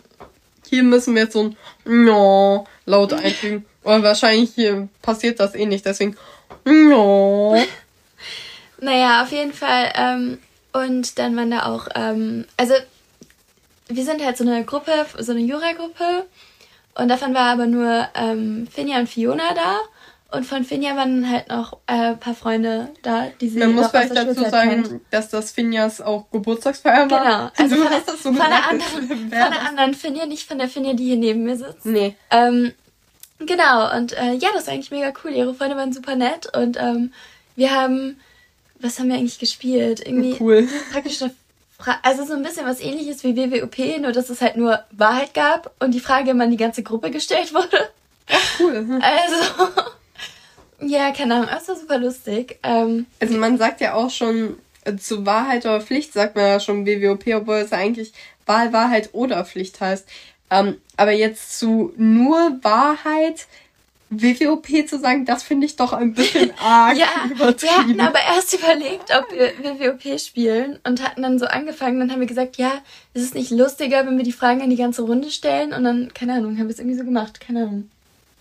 Hier 0.68 0.82
müssen 0.82 1.14
wir 1.14 1.22
jetzt 1.24 1.34
so 1.34 1.42
ein 1.44 1.56
no 1.84 2.66
laut 2.86 3.12
einfügen. 3.12 3.66
Und 3.82 4.02
wahrscheinlich 4.04 4.52
hier 4.54 4.88
passiert 5.02 5.40
das 5.40 5.54
eh 5.54 5.66
nicht. 5.66 5.84
Deswegen 5.84 6.16
no. 6.64 7.60
Naja, 8.80 9.22
auf 9.22 9.30
jeden 9.30 9.52
Fall. 9.52 9.92
Ähm, 9.94 10.38
und 10.72 11.18
dann 11.18 11.36
waren 11.36 11.50
da 11.52 11.66
auch, 11.66 11.86
ähm, 11.94 12.46
also 12.56 12.74
wir 13.88 14.04
sind 14.04 14.24
halt 14.24 14.36
so 14.36 14.44
eine 14.44 14.64
Gruppe, 14.64 15.06
so 15.18 15.30
eine 15.32 15.40
Jura-Gruppe. 15.40 16.26
Und 16.96 17.08
davon 17.08 17.32
war 17.34 17.52
aber 17.52 17.66
nur 17.66 18.08
ähm, 18.14 18.66
Finja 18.72 18.98
und 18.98 19.08
Fiona 19.08 19.54
da. 19.54 19.78
Und 20.32 20.46
von 20.46 20.64
Finja 20.64 20.96
waren 20.96 21.28
halt 21.28 21.48
noch 21.48 21.74
äh, 21.86 21.92
ein 21.92 22.18
paar 22.18 22.34
Freunde 22.34 22.88
da, 23.02 23.28
die 23.40 23.50
sie 23.50 23.58
Man 23.58 23.74
muss 23.74 23.88
vielleicht 23.88 24.16
dazu 24.16 24.34
Schulzeit 24.34 24.50
sagen, 24.50 24.82
kennt. 24.82 25.00
dass 25.10 25.28
das 25.28 25.52
Finjas 25.52 26.00
auch 26.00 26.30
Geburtstagsfeier 26.30 27.10
war. 27.10 27.22
Genau. 27.24 27.50
Also 27.58 27.76
du 27.76 27.82
von, 27.82 27.92
hast 27.92 28.08
das 28.08 28.22
so 28.22 28.32
von, 28.32 28.36
der 28.36 28.68
anderen, 28.68 29.08
von 29.08 29.30
der 29.30 29.68
anderen 29.68 29.94
Finja, 29.94 30.24
nicht 30.26 30.48
von 30.48 30.58
der 30.58 30.68
Finja, 30.68 30.94
die 30.94 31.04
hier 31.04 31.16
neben 31.16 31.44
mir 31.44 31.56
sitzt. 31.56 31.84
Nee. 31.84 32.16
Ähm, 32.30 32.72
genau, 33.38 33.94
und 33.94 34.12
äh, 34.12 34.32
ja, 34.34 34.48
das 34.54 34.66
war 34.66 34.74
eigentlich 34.74 34.90
mega 34.90 35.12
cool. 35.22 35.32
Ihre 35.32 35.54
Freunde 35.54 35.76
waren 35.76 35.92
super 35.92 36.16
nett 36.16 36.54
und 36.56 36.78
ähm, 36.80 37.12
wir 37.54 37.70
haben, 37.74 38.18
was 38.80 38.98
haben 38.98 39.08
wir 39.08 39.16
eigentlich 39.16 39.38
gespielt? 39.38 40.00
Irgendwie 40.04 40.36
Cool. 40.40 40.66
praktisch 40.92 41.20
eine 41.20 41.32
also 42.02 42.24
so 42.24 42.34
ein 42.34 42.42
bisschen 42.42 42.66
was 42.66 42.80
ähnliches 42.80 43.24
wie 43.24 43.36
WWOP, 43.36 44.00
nur 44.00 44.12
dass 44.12 44.30
es 44.30 44.40
halt 44.40 44.56
nur 44.56 44.80
Wahrheit 44.92 45.34
gab 45.34 45.72
und 45.80 45.92
die 45.92 46.00
Frage 46.00 46.30
immer 46.30 46.44
an 46.44 46.50
die 46.50 46.56
ganze 46.56 46.82
Gruppe 46.82 47.10
gestellt 47.10 47.52
wurde. 47.54 47.90
Cool. 48.58 49.00
Also, 49.02 49.68
ja, 50.86 51.10
keine 51.12 51.34
Ahnung, 51.36 51.48
das 51.50 51.68
war 51.68 51.76
super 51.76 51.98
lustig. 51.98 52.58
Ähm, 52.62 53.06
Also 53.20 53.36
man 53.38 53.58
sagt 53.58 53.80
ja 53.80 53.94
auch 53.94 54.10
schon, 54.10 54.56
äh, 54.84 54.96
zu 54.96 55.24
Wahrheit 55.26 55.64
oder 55.64 55.80
Pflicht 55.80 56.12
sagt 56.12 56.36
man 56.36 56.46
ja 56.46 56.60
schon 56.60 56.86
WWOP, 56.86 57.26
obwohl 57.34 57.56
es 57.56 57.70
ja 57.70 57.78
eigentlich 57.78 58.12
Wahl, 58.46 58.72
Wahrheit 58.72 59.10
oder 59.12 59.44
Pflicht 59.44 59.80
heißt. 59.80 60.08
Ähm, 60.50 60.76
aber 60.96 61.12
jetzt 61.12 61.58
zu 61.58 61.92
nur 61.96 62.58
Wahrheit 62.62 63.46
WWOP 64.10 64.86
zu 64.86 64.98
sagen, 64.98 65.24
das 65.24 65.42
finde 65.42 65.64
ich 65.66 65.76
doch 65.76 65.94
ein 65.94 66.12
bisschen 66.12 66.52
arg 66.62 66.98
ja, 66.98 67.06
wir 67.28 67.36
übertrieben. 67.36 67.72
hatten 67.74 68.00
aber 68.00 68.18
erst 68.20 68.52
überlegt, 68.58 69.10
ob 69.16 69.30
wir 69.32 69.78
WWOP 69.78 70.20
spielen 70.20 70.78
und 70.84 71.02
hatten 71.02 71.22
dann 71.22 71.38
so 71.38 71.46
angefangen. 71.46 71.98
Dann 71.98 72.12
haben 72.12 72.20
wir 72.20 72.26
gesagt, 72.26 72.58
ja, 72.58 72.72
ist 73.14 73.22
es 73.22 73.34
nicht 73.34 73.50
lustiger, 73.50 74.06
wenn 74.06 74.18
wir 74.18 74.24
die 74.24 74.32
Fragen 74.32 74.60
an 74.60 74.68
die 74.70 74.76
ganze 74.76 75.02
Runde 75.02 75.30
stellen? 75.30 75.72
Und 75.72 75.84
dann, 75.84 76.12
keine 76.12 76.34
Ahnung, 76.34 76.58
haben 76.58 76.66
wir 76.68 76.72
es 76.74 76.78
irgendwie 76.78 76.98
so 76.98 77.04
gemacht. 77.04 77.40
Keine 77.40 77.62
Ahnung. 77.62 77.88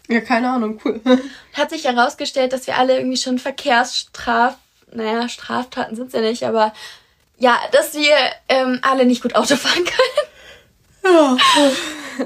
Ja, 0.08 0.22
keine 0.22 0.50
Ahnung, 0.50 0.80
cool. 0.84 1.02
Hat 1.54 1.70
sich 1.70 1.86
herausgestellt, 1.86 2.54
dass 2.54 2.68
wir 2.68 2.78
alle 2.78 2.98
irgendwie 2.98 3.18
schon 3.18 3.40
Verkehrsstraf, 3.40 4.58
naja, 4.92 5.30
Straftaten 5.30 5.96
sind 5.96 6.14
ja 6.14 6.22
nicht, 6.22 6.44
aber 6.44 6.74
ja, 7.38 7.60
dass 7.72 7.94
wir 7.94 8.16
ähm, 8.50 8.80
alle 8.82 9.06
nicht 9.06 9.22
gut 9.22 9.36
Auto 9.36 9.56
fahren 9.58 9.84
können. 9.86 10.32
Ja. 11.04 11.38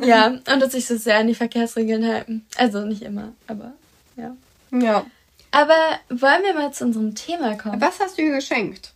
ja, 0.06 0.28
und 0.28 0.60
dass 0.60 0.74
sich 0.74 0.86
so 0.86 0.98
sehr 0.98 1.18
an 1.18 1.28
die 1.28 1.36
Verkehrsregeln 1.36 2.06
halten. 2.06 2.46
Also 2.58 2.82
nicht 2.82 3.02
immer, 3.02 3.34
aber 3.48 3.74
ja. 4.18 4.36
Ja. 4.72 5.06
Aber 5.52 6.00
wollen 6.10 6.44
wir 6.44 6.54
mal 6.54 6.74
zu 6.74 6.84
unserem 6.84 7.16
Thema 7.16 7.56
kommen? 7.56 7.80
Was 7.80 8.00
hast 8.00 8.18
du 8.18 8.24
ihr 8.24 8.36
geschenkt? 8.36 8.92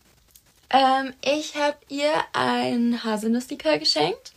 Ähm, 0.70 1.14
ich 1.24 1.56
habe 1.56 1.78
ihr 1.88 2.12
ein 2.34 3.04
Haselnusslikör 3.04 3.78
geschenkt, 3.78 4.34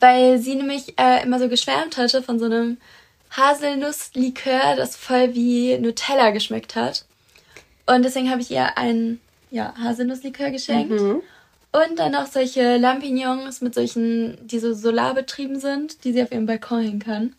weil 0.00 0.38
sie 0.38 0.56
nämlich 0.56 0.98
äh, 0.98 1.22
immer 1.22 1.38
so 1.38 1.48
geschwärmt 1.48 1.96
hatte 1.96 2.22
von 2.22 2.38
so 2.38 2.46
einem 2.46 2.78
Haselnusslikör, 3.36 4.76
das 4.76 4.96
voll 4.96 5.34
wie 5.34 5.76
Nutella 5.78 6.30
geschmeckt 6.30 6.76
hat. 6.76 7.04
Und 7.86 8.04
deswegen 8.04 8.30
habe 8.30 8.40
ich 8.40 8.50
ihr 8.50 8.78
ein 8.78 9.20
ja, 9.50 9.74
Haselnusslikör 9.78 10.50
geschenkt. 10.50 11.00
Mhm. 11.00 11.22
Und 11.72 11.98
dann 11.98 12.12
noch 12.12 12.26
solche 12.26 12.76
Lampignons 12.76 13.60
mit 13.60 13.74
solchen, 13.74 14.38
die 14.46 14.60
so 14.60 14.74
solarbetrieben 14.74 15.58
sind, 15.58 16.04
die 16.04 16.12
sie 16.12 16.22
auf 16.22 16.30
ihrem 16.30 16.46
Balkon 16.46 16.82
hängen 16.82 17.00
kann. 17.00 17.34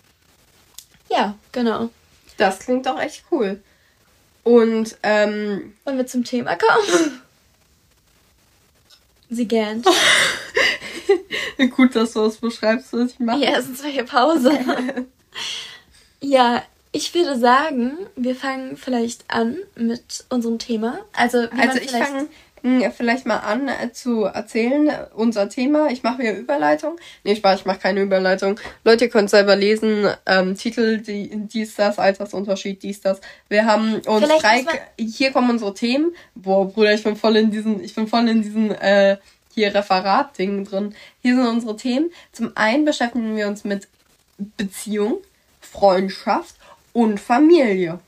Ja, 1.10 1.36
genau. 1.52 1.90
Das 2.38 2.60
klingt 2.60 2.86
doch 2.86 3.00
echt 3.00 3.24
cool. 3.32 3.62
Und, 4.44 4.98
ähm. 5.04 5.74
Wollen 5.86 5.98
wir 5.98 6.06
zum 6.06 6.24
Thema 6.24 6.56
kommen? 6.56 7.22
Sie 9.30 9.48
gähnt. 9.48 9.88
Gut, 11.76 11.96
dass 11.96 12.14
du 12.14 12.20
das 12.20 12.38
beschreibst, 12.38 12.94
was 12.94 13.12
ich 13.12 13.20
mache. 13.20 13.40
Ja, 13.40 13.62
sonst 13.62 13.84
war 13.84 13.90
hier 13.90 14.04
Pause. 14.04 14.52
ja, 16.26 16.64
ich 16.92 17.14
würde 17.14 17.38
sagen, 17.38 17.98
wir 18.16 18.36
fangen 18.36 18.78
vielleicht 18.78 19.26
an 19.28 19.58
mit 19.76 20.26
unserem 20.30 20.60
Thema. 20.60 21.00
Also, 21.14 21.40
also 21.58 21.80
ich 21.80 21.92
fange 21.92 22.28
vielleicht 22.92 23.28
mal 23.28 23.40
an 23.40 23.68
äh, 23.68 23.92
zu 23.92 24.24
erzählen, 24.24 24.90
unser 25.14 25.50
Thema. 25.50 25.90
Ich 25.92 26.02
mache 26.02 26.24
mir 26.24 26.36
Überleitung. 26.36 26.98
Nee, 27.24 27.36
Spaß, 27.36 27.60
ich 27.60 27.66
mache 27.66 27.80
keine 27.80 28.02
Überleitung. 28.02 28.60
Leute, 28.84 29.06
ihr 29.06 29.12
könnt 29.12 29.30
selber 29.30 29.56
lesen. 29.56 30.08
Ähm, 30.26 30.56
Titel, 30.56 30.98
die, 30.98 31.30
dies, 31.32 31.76
das, 31.76 32.00
Altersunterschied, 32.00 32.82
dies, 32.82 33.02
das. 33.02 33.22
Wir 33.50 33.66
haben 33.66 34.00
uns 34.08 34.28
drei, 34.28 34.66
hier 34.98 35.32
kommen 35.32 35.52
unsere 35.52 35.74
Themen. 35.76 36.16
Boah, 36.34 36.68
Bruder, 36.68 36.94
ich 36.94 37.04
bin 37.04 37.16
voll 37.16 37.36
in 37.36 37.52
diesen, 37.52 37.84
ich 37.84 37.94
bin 37.94 38.08
voll 38.08 38.28
in 38.28 38.42
diesen, 38.42 38.72
äh, 38.72 39.18
hier 39.54 39.74
Referat-Ding 39.74 40.66
drin. 40.66 40.96
Hier 41.22 41.36
sind 41.36 41.48
unsere 41.48 41.76
Themen. 41.78 42.10
Zum 42.32 42.52
einen 42.56 42.84
beschäftigen 42.84 43.36
wir 43.36 43.48
uns 43.48 43.64
mit 43.64 43.88
Beziehung, 44.58 45.20
Freundschaft 45.66 46.56
und 46.94 47.20
Familie. 47.20 48.00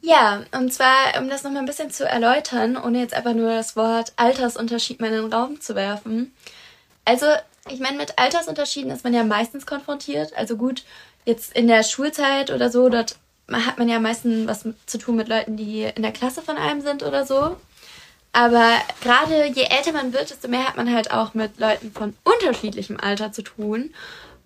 Ja, 0.00 0.42
und 0.52 0.72
zwar, 0.72 1.20
um 1.20 1.28
das 1.28 1.44
nochmal 1.44 1.62
ein 1.62 1.66
bisschen 1.66 1.90
zu 1.90 2.04
erläutern, 2.04 2.76
ohne 2.76 3.00
jetzt 3.00 3.14
einfach 3.14 3.34
nur 3.34 3.50
das 3.50 3.76
Wort 3.76 4.12
Altersunterschied 4.16 5.00
mal 5.00 5.12
in 5.12 5.22
den 5.22 5.32
Raum 5.32 5.60
zu 5.60 5.76
werfen. 5.76 6.34
Also, 7.04 7.26
ich 7.70 7.78
meine, 7.78 7.98
mit 7.98 8.18
Altersunterschieden 8.18 8.90
ist 8.90 9.04
man 9.04 9.14
ja 9.14 9.22
meistens 9.22 9.64
konfrontiert. 9.64 10.36
Also 10.36 10.56
gut, 10.56 10.82
jetzt 11.24 11.56
in 11.56 11.68
der 11.68 11.84
Schulzeit 11.84 12.50
oder 12.50 12.68
so, 12.70 12.88
dort 12.88 13.16
hat 13.50 13.78
man 13.78 13.88
ja 13.88 14.00
meistens 14.00 14.48
was 14.48 14.66
zu 14.86 14.98
tun 14.98 15.16
mit 15.16 15.28
Leuten, 15.28 15.56
die 15.56 15.82
in 15.82 16.02
der 16.02 16.12
Klasse 16.12 16.42
von 16.42 16.56
einem 16.56 16.80
sind 16.80 17.04
oder 17.04 17.24
so. 17.24 17.56
Aber 18.32 18.80
gerade 19.02 19.46
je 19.46 19.64
älter 19.64 19.92
man 19.92 20.12
wird, 20.12 20.30
desto 20.30 20.48
mehr 20.48 20.66
hat 20.66 20.76
man 20.76 20.92
halt 20.92 21.12
auch 21.12 21.34
mit 21.34 21.58
Leuten 21.58 21.92
von 21.92 22.16
unterschiedlichem 22.24 22.98
Alter 22.98 23.30
zu 23.30 23.42
tun. 23.42 23.94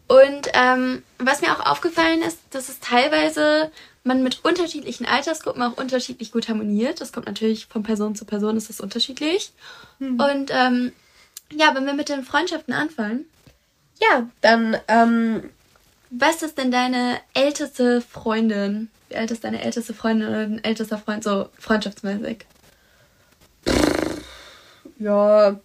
Und 0.09 0.49
ähm, 0.53 1.03
was 1.19 1.41
mir 1.41 1.53
auch 1.53 1.67
aufgefallen 1.67 2.23
ist, 2.23 2.39
dass 2.51 2.69
es 2.69 2.81
teilweise 2.81 3.71
man 4.05 4.23
mit 4.23 4.45
unterschiedlichen 4.45 5.05
Altersgruppen 5.05 5.63
auch 5.63 5.77
unterschiedlich 5.77 6.31
gut 6.31 6.49
harmoniert. 6.49 7.01
Das 7.01 7.13
kommt 7.13 7.27
natürlich 7.27 7.67
von 7.67 7.83
Person 7.83 8.15
zu 8.15 8.25
Person, 8.25 8.57
ist 8.57 8.69
das 8.69 8.81
unterschiedlich. 8.81 9.53
Mhm. 9.99 10.21
Und 10.21 10.51
ähm, 10.53 10.93
ja, 11.53 11.75
wenn 11.75 11.87
wir 11.87 11.95
mit 11.95 12.09
den 12.09 12.25
Freundschaften 12.25 12.73
anfangen. 12.73 13.25
Ja, 14.01 14.29
dann, 14.43 14.77
ähm, 14.89 15.51
was 16.11 16.43
ist 16.43 16.59
denn 16.59 16.71
deine 16.71 17.19
älteste 17.35 18.01
Freundin? 18.01 18.91
Wie 19.09 19.17
alt 19.17 19.31
ist 19.31 19.45
deine 19.45 19.63
älteste 19.63 19.95
Freundin 19.95 20.29
oder 20.29 20.47
dein 20.47 20.65
ältester 20.65 20.99
Freund, 20.99 21.25
so 21.25 21.49
freundschaftsmäßig? 21.59 22.45
Ja, 24.99 25.59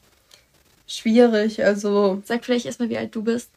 schwierig, 0.88 1.64
also. 1.64 2.22
Sag 2.26 2.44
vielleicht 2.44 2.66
erstmal, 2.66 2.90
wie 2.90 2.98
alt 2.98 3.16
du 3.16 3.24
bist. 3.24 3.50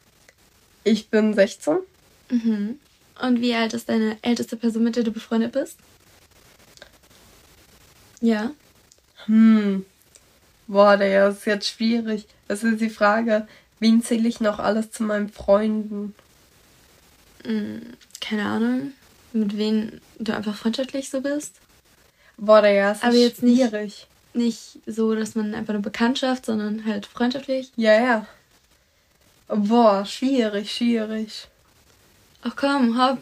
Ich 0.85 1.09
bin 1.09 1.33
16. 1.33 1.79
Mhm. 2.29 2.79
Und 3.21 3.41
wie 3.41 3.55
alt 3.55 3.73
ist 3.73 3.89
deine 3.89 4.17
älteste 4.21 4.55
Person, 4.55 4.83
mit 4.83 4.95
der 4.95 5.03
du 5.03 5.11
befreundet 5.11 5.51
bist? 5.51 5.77
Ja. 8.21 8.51
Hm. 9.25 9.83
Boah, 10.67 10.95
der 10.95 11.29
ist 11.29 11.45
jetzt 11.45 11.67
schwierig. 11.67 12.27
Das 12.47 12.63
ist 12.63 12.79
die 12.79 12.89
Frage, 12.89 13.47
wen 13.79 14.03
zähle 14.03 14.29
ich 14.29 14.39
noch 14.39 14.59
alles 14.59 14.91
zu 14.91 15.03
meinen 15.03 15.29
Freunden? 15.29 16.13
Hm, 17.43 17.81
keine 18.21 18.45
Ahnung. 18.45 18.91
Mit 19.33 19.57
wem 19.57 20.01
du 20.19 20.35
einfach 20.35 20.55
freundschaftlich 20.55 21.09
so 21.09 21.21
bist? 21.21 21.55
Boah, 22.37 22.61
der 22.61 22.91
ist 22.91 23.03
Aber 23.03 23.15
jetzt 23.15 23.39
schwierig. 23.39 24.07
Nicht, 24.33 24.75
nicht 24.75 24.95
so, 24.95 25.15
dass 25.15 25.33
man 25.33 25.55
einfach 25.55 25.73
eine 25.73 25.81
Bekanntschaft, 25.81 26.45
sondern 26.45 26.85
halt 26.85 27.07
freundschaftlich. 27.07 27.71
Ja, 27.75 27.99
ja. 27.99 28.27
Boah, 29.47 30.05
schwierig, 30.05 30.71
schwierig. 30.71 31.47
Ach 32.41 32.55
komm, 32.55 32.99
hopp. 32.99 33.19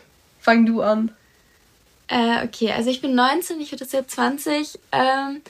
Fang 0.40 0.66
du 0.66 0.82
an. 0.82 1.14
Äh, 2.08 2.44
okay, 2.44 2.72
also 2.72 2.88
ich 2.90 3.00
bin 3.00 3.14
19, 3.14 3.60
ich 3.60 3.72
werde 3.72 3.84
jetzt 3.84 3.92
Jahr 3.92 4.06
20. 4.06 4.78
Ähm, 4.92 5.42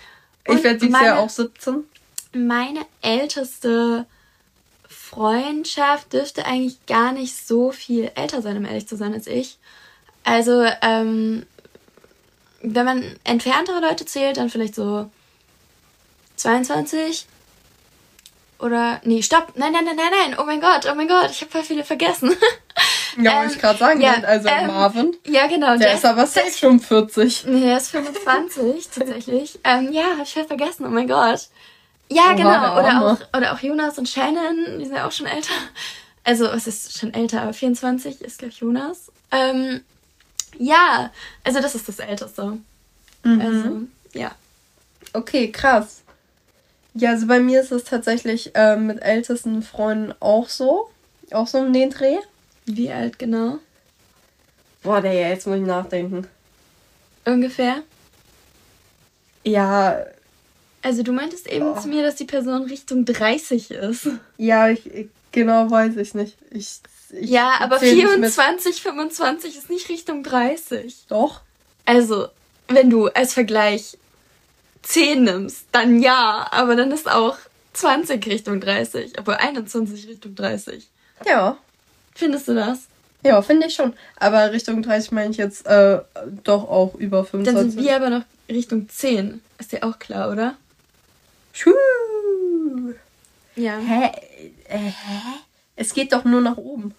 ich 0.46 0.64
werde 0.64 0.78
dieses 0.78 0.92
meine, 0.92 1.06
Jahr 1.06 1.18
auch 1.18 1.28
17. 1.28 1.84
Meine 2.32 2.86
älteste 3.02 4.06
Freundschaft 4.88 6.12
dürfte 6.12 6.46
eigentlich 6.46 6.84
gar 6.86 7.12
nicht 7.12 7.36
so 7.36 7.72
viel 7.72 8.10
älter 8.14 8.42
sein, 8.42 8.56
um 8.56 8.64
ehrlich 8.64 8.88
zu 8.88 8.96
sein, 8.96 9.12
als 9.12 9.26
ich. 9.26 9.58
Also, 10.24 10.64
ähm, 10.82 11.46
wenn 12.62 12.84
man 12.84 13.16
entferntere 13.24 13.80
Leute 13.80 14.06
zählt, 14.06 14.38
dann 14.38 14.50
vielleicht 14.50 14.74
so 14.74 15.10
22. 16.36 17.26
Oder, 18.58 19.00
nee, 19.04 19.22
stopp. 19.22 19.52
Nein, 19.56 19.72
nein, 19.72 19.84
nein, 19.84 19.96
nein, 19.96 20.10
nein. 20.10 20.36
Oh 20.38 20.44
mein 20.44 20.60
Gott, 20.60 20.88
oh 20.90 20.94
mein 20.94 21.08
Gott, 21.08 21.30
ich 21.30 21.40
habe 21.42 21.50
voll 21.50 21.62
viele 21.62 21.84
vergessen. 21.84 22.34
Ja, 23.18 23.32
ähm, 23.32 23.38
wollte 23.38 23.54
ich 23.54 23.60
gerade 23.60 23.78
sagen, 23.78 24.00
ja, 24.02 24.12
also 24.24 24.48
ähm, 24.48 24.66
Marvin. 24.66 25.16
Ja, 25.26 25.46
genau. 25.46 25.68
Der, 25.68 25.78
der 25.78 25.94
ist 25.94 26.04
aber 26.04 26.26
safe 26.26 26.50
schon 26.50 26.80
40. 26.80 27.46
Nee, 27.46 27.70
er 27.70 27.78
ist 27.78 27.88
25 27.88 28.88
tatsächlich. 28.94 29.58
Ähm, 29.64 29.90
ja, 29.92 30.18
hab 30.18 30.26
ich 30.26 30.34
voll 30.34 30.44
vergessen, 30.44 30.84
oh 30.84 30.90
mein 30.90 31.08
Gott. 31.08 31.48
Ja, 32.10 32.32
oh, 32.32 32.36
genau. 32.36 32.78
Oder 32.78 33.02
auch, 33.02 33.36
oder 33.36 33.54
auch 33.54 33.60
Jonas 33.60 33.98
und 33.98 34.08
Shannon, 34.08 34.78
die 34.78 34.84
sind 34.84 34.96
ja 34.96 35.06
auch 35.06 35.12
schon 35.12 35.26
älter. 35.26 35.54
Also, 36.24 36.46
es 36.46 36.66
ist 36.66 36.98
schon 36.98 37.14
älter, 37.14 37.42
aber 37.42 37.52
24 37.52 38.20
ist, 38.20 38.38
glaube 38.38 38.52
ich, 38.52 38.60
Jonas. 38.60 39.10
Ähm, 39.30 39.80
ja, 40.58 41.10
also 41.44 41.60
das 41.60 41.74
ist 41.74 41.88
das 41.88 41.98
Älteste. 41.98 42.58
Mhm. 43.22 43.40
Also, 43.40 43.80
ja. 44.12 44.32
Okay, 45.12 45.50
krass. 45.50 46.02
Ja, 46.98 47.10
also 47.10 47.26
bei 47.26 47.40
mir 47.40 47.60
ist 47.60 47.72
es 47.72 47.84
tatsächlich 47.84 48.52
äh, 48.54 48.76
mit 48.76 49.02
ältesten 49.02 49.62
Freunden 49.62 50.14
auch 50.20 50.48
so. 50.48 50.88
Auch 51.30 51.46
so 51.46 51.58
um 51.58 51.72
den 51.72 51.90
Dreh. 51.90 52.16
Wie 52.64 52.90
alt 52.90 53.18
genau? 53.18 53.58
Boah, 54.82 55.02
der 55.02 55.12
jetzt 55.12 55.46
muss 55.46 55.58
ich 55.58 55.66
nachdenken. 55.66 56.26
Ungefähr? 57.26 57.82
Ja. 59.44 60.04
Also 60.80 61.02
du 61.02 61.12
meintest 61.12 61.48
eben 61.48 61.66
oh. 61.66 61.78
zu 61.78 61.88
mir, 61.88 62.02
dass 62.02 62.14
die 62.14 62.24
Person 62.24 62.62
Richtung 62.62 63.04
30 63.04 63.72
ist. 63.72 64.08
Ja, 64.38 64.70
ich, 64.70 65.08
genau 65.32 65.70
weiß 65.70 65.96
ich 65.96 66.14
nicht. 66.14 66.38
Ich, 66.50 66.80
ich 67.10 67.28
ja, 67.28 67.56
aber 67.60 67.78
24, 67.78 68.80
25 68.80 69.58
ist 69.58 69.68
nicht 69.68 69.88
Richtung 69.90 70.22
30. 70.22 71.06
Doch. 71.08 71.42
Also, 71.84 72.28
wenn 72.68 72.88
du 72.88 73.08
als 73.08 73.34
Vergleich 73.34 73.98
10 74.86 75.24
nimmst, 75.24 75.66
dann 75.72 76.00
ja, 76.00 76.46
aber 76.50 76.76
dann 76.76 76.92
ist 76.92 77.10
auch 77.10 77.36
20 77.72 78.24
Richtung 78.26 78.60
30, 78.60 79.18
aber 79.18 79.40
21 79.40 80.08
Richtung 80.08 80.34
30. 80.34 80.88
Ja. 81.26 81.58
Findest 82.14 82.48
du 82.48 82.54
das? 82.54 82.86
Ja, 83.22 83.42
finde 83.42 83.66
ich 83.66 83.74
schon. 83.74 83.94
Aber 84.16 84.52
Richtung 84.52 84.82
30 84.82 85.10
meine 85.10 85.30
ich 85.30 85.36
jetzt 85.36 85.66
äh, 85.66 86.00
doch 86.44 86.68
auch 86.68 86.94
über 86.94 87.24
25. 87.24 87.44
Dann 87.54 87.70
sind 87.70 87.84
wir 87.84 87.96
aber 87.96 88.10
noch 88.10 88.22
Richtung 88.48 88.88
10. 88.88 89.42
Ist 89.58 89.72
dir 89.72 89.82
auch 89.82 89.98
klar, 89.98 90.30
oder? 90.30 90.54
Schuh. 91.52 91.72
Ja. 93.56 93.78
Hä? 93.78 94.12
Äh, 94.68 94.78
hä? 94.78 94.92
Es 95.74 95.92
geht 95.92 96.12
doch 96.12 96.24
nur 96.24 96.40
nach 96.40 96.56
oben. 96.56 96.94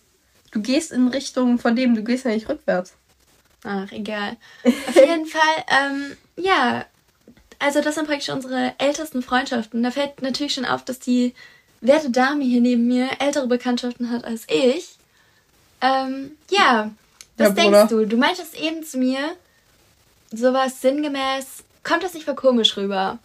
Du 0.52 0.62
gehst 0.62 0.92
in 0.92 1.08
Richtung 1.08 1.60
von 1.60 1.76
dem, 1.76 1.96
du 1.96 2.04
gehst 2.04 2.26
ja 2.26 2.32
nicht 2.32 2.50
rückwärts. 2.50 2.94
Ach, 3.64 3.92
egal. 3.92 4.38
Auf 4.64 4.96
jeden 4.96 5.26
Fall, 5.28 5.66
ähm, 5.68 6.18
ja. 6.36 6.86
Also 7.60 7.82
das 7.82 7.96
sind 7.96 8.08
praktisch 8.08 8.30
unsere 8.30 8.74
ältesten 8.78 9.22
Freundschaften. 9.22 9.84
Da 9.84 9.92
fällt 9.92 10.22
natürlich 10.22 10.54
schon 10.54 10.66
auf, 10.66 10.86
dass 10.86 11.00
die 11.00 11.34
werte 11.82 12.10
Dame 12.10 12.44
hier 12.44 12.62
neben 12.62 12.88
mir 12.88 13.10
ältere 13.20 13.48
Bekanntschaften 13.48 14.12
hat 14.12 14.24
als 14.26 14.46
ich. 14.48 14.96
Ähm, 15.82 16.32
ja, 16.50 16.92
Was 17.38 17.50
ja, 17.50 17.54
denkst 17.54 17.90
du? 17.90 18.06
Du 18.06 18.18
meintest 18.18 18.60
eben 18.60 18.84
zu 18.84 18.98
mir, 18.98 19.20
sowas 20.32 20.82
sinngemäß, 20.82 21.64
kommt 21.84 22.04
das 22.04 22.14
nicht 22.14 22.26
voll 22.26 22.36
komisch 22.36 22.78
rüber? 22.78 23.20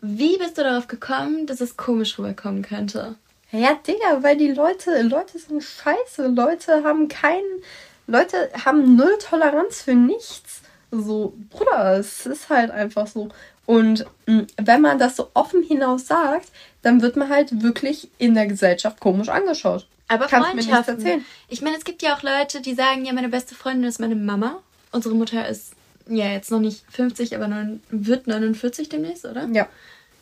Wie 0.00 0.36
bist 0.38 0.58
du 0.58 0.62
darauf 0.62 0.86
gekommen, 0.86 1.46
dass 1.46 1.60
es 1.60 1.76
komisch 1.76 2.18
rüberkommen 2.18 2.62
könnte? 2.62 3.16
Ja, 3.50 3.74
Digga, 3.74 4.22
weil 4.22 4.36
die 4.36 4.52
Leute, 4.52 5.02
Leute 5.02 5.38
sind 5.38 5.62
scheiße. 5.62 6.28
Leute 6.28 6.84
haben 6.84 7.08
keinen, 7.08 7.62
Leute 8.06 8.50
haben 8.64 8.96
null 8.96 9.16
Toleranz 9.18 9.82
für 9.82 9.94
nichts. 9.94 10.60
So, 10.90 11.34
Bruder, 11.50 11.98
es 11.98 12.26
ist 12.26 12.48
halt 12.48 12.70
einfach 12.70 13.06
so. 13.06 13.28
Und 13.66 14.06
mh, 14.26 14.38
hm, 14.38 14.46
wenn 14.56 14.80
man 14.80 14.98
das 14.98 15.16
so 15.16 15.30
offen 15.34 15.62
hinaus 15.62 16.06
sagt, 16.06 16.50
dann 16.82 17.02
wird 17.02 17.16
man 17.16 17.28
halt 17.28 17.62
wirklich 17.62 18.10
in 18.18 18.34
der 18.34 18.46
Gesellschaft 18.46 18.98
komisch 19.00 19.28
angeschaut. 19.28 19.86
Aber 20.08 20.26
Kannst 20.26 20.54
mir 20.54 20.62
nichts 20.62 20.88
erzählen. 20.88 21.24
Ich 21.48 21.60
meine, 21.60 21.76
es 21.76 21.84
gibt 21.84 22.02
ja 22.02 22.16
auch 22.16 22.22
Leute, 22.22 22.62
die 22.62 22.74
sagen, 22.74 23.04
ja, 23.04 23.12
meine 23.12 23.28
beste 23.28 23.54
Freundin 23.54 23.84
ist 23.84 24.00
meine 24.00 24.16
Mama. 24.16 24.62
Unsere 24.90 25.14
Mutter 25.14 25.46
ist 25.46 25.72
ja 26.08 26.32
jetzt 26.32 26.50
noch 26.50 26.60
nicht 26.60 26.82
50, 26.90 27.36
aber 27.36 27.46
neun, 27.46 27.82
wird 27.90 28.26
49 28.26 28.88
demnächst, 28.88 29.26
oder? 29.26 29.46
Ja. 29.52 29.68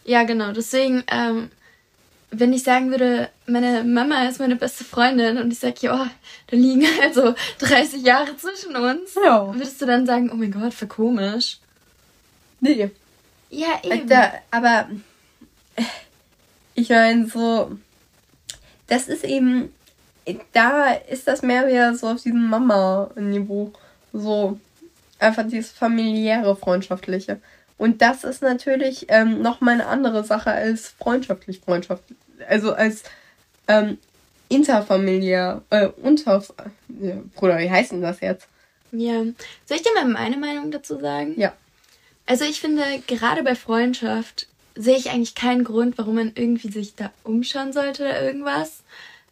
Ja, 0.04 0.24
genau. 0.24 0.52
Deswegen, 0.52 1.04
ähm, 1.08 1.50
wenn 2.30 2.52
ich 2.52 2.62
sagen 2.62 2.90
würde, 2.90 3.30
meine 3.46 3.84
Mama 3.84 4.24
ist 4.28 4.40
meine 4.40 4.56
beste 4.56 4.84
Freundin 4.84 5.38
und 5.38 5.52
ich 5.52 5.58
sage, 5.58 5.76
ja, 5.80 6.10
da 6.48 6.56
liegen 6.56 6.86
also 7.02 7.34
30 7.58 8.02
Jahre 8.02 8.36
zwischen 8.36 8.76
uns, 8.76 9.14
ja. 9.14 9.52
würdest 9.54 9.80
du 9.80 9.86
dann 9.86 10.06
sagen, 10.06 10.30
oh 10.32 10.36
mein 10.36 10.52
Gott, 10.52 10.74
für 10.74 10.86
komisch? 10.86 11.58
Nee. 12.60 12.90
Ja, 13.50 13.80
eben. 13.82 14.08
Da, 14.08 14.32
aber 14.50 14.88
ich 16.74 16.88
meine, 16.88 17.26
so, 17.26 17.76
das 18.86 19.08
ist 19.08 19.24
eben, 19.24 19.72
da 20.52 20.92
ist 20.92 21.28
das 21.28 21.42
mehr 21.42 21.66
wieder 21.66 21.94
so 21.94 22.08
auf 22.08 22.22
diesem 22.22 22.48
Mama-Niveau. 22.48 23.72
So, 24.12 24.58
einfach 25.18 25.46
dieses 25.46 25.70
familiäre, 25.70 26.56
freundschaftliche. 26.56 27.40
Und 27.78 28.00
das 28.02 28.24
ist 28.24 28.42
natürlich 28.42 29.06
ähm, 29.08 29.42
nochmal 29.42 29.74
eine 29.74 29.86
andere 29.86 30.24
Sache 30.24 30.50
als 30.50 30.88
freundschaftlich, 30.88 31.60
freundschaftlich. 31.60 32.18
Also 32.48 32.72
als 32.72 33.02
ähm, 33.68 33.98
interfamiliär, 34.48 35.62
äh, 35.70 35.88
unter. 36.02 36.42
Äh, 36.58 37.16
Bruder, 37.34 37.58
wie 37.58 37.70
heißt 37.70 37.92
denn 37.92 38.00
das 38.00 38.20
jetzt? 38.20 38.48
Ja. 38.92 39.22
Soll 39.66 39.76
ich 39.76 39.82
dir 39.82 39.92
mal 39.94 40.06
meine 40.06 40.36
Meinung 40.36 40.70
dazu 40.70 40.98
sagen? 40.98 41.34
Ja. 41.38 41.52
Also 42.26 42.44
ich 42.44 42.60
finde, 42.60 42.82
gerade 43.06 43.42
bei 43.42 43.54
Freundschaft 43.54 44.46
sehe 44.74 44.96
ich 44.96 45.10
eigentlich 45.10 45.34
keinen 45.34 45.64
Grund, 45.64 45.98
warum 45.98 46.16
man 46.16 46.32
irgendwie 46.34 46.70
sich 46.70 46.94
da 46.94 47.10
umschauen 47.24 47.72
sollte 47.72 48.04
oder 48.04 48.22
irgendwas. 48.22 48.82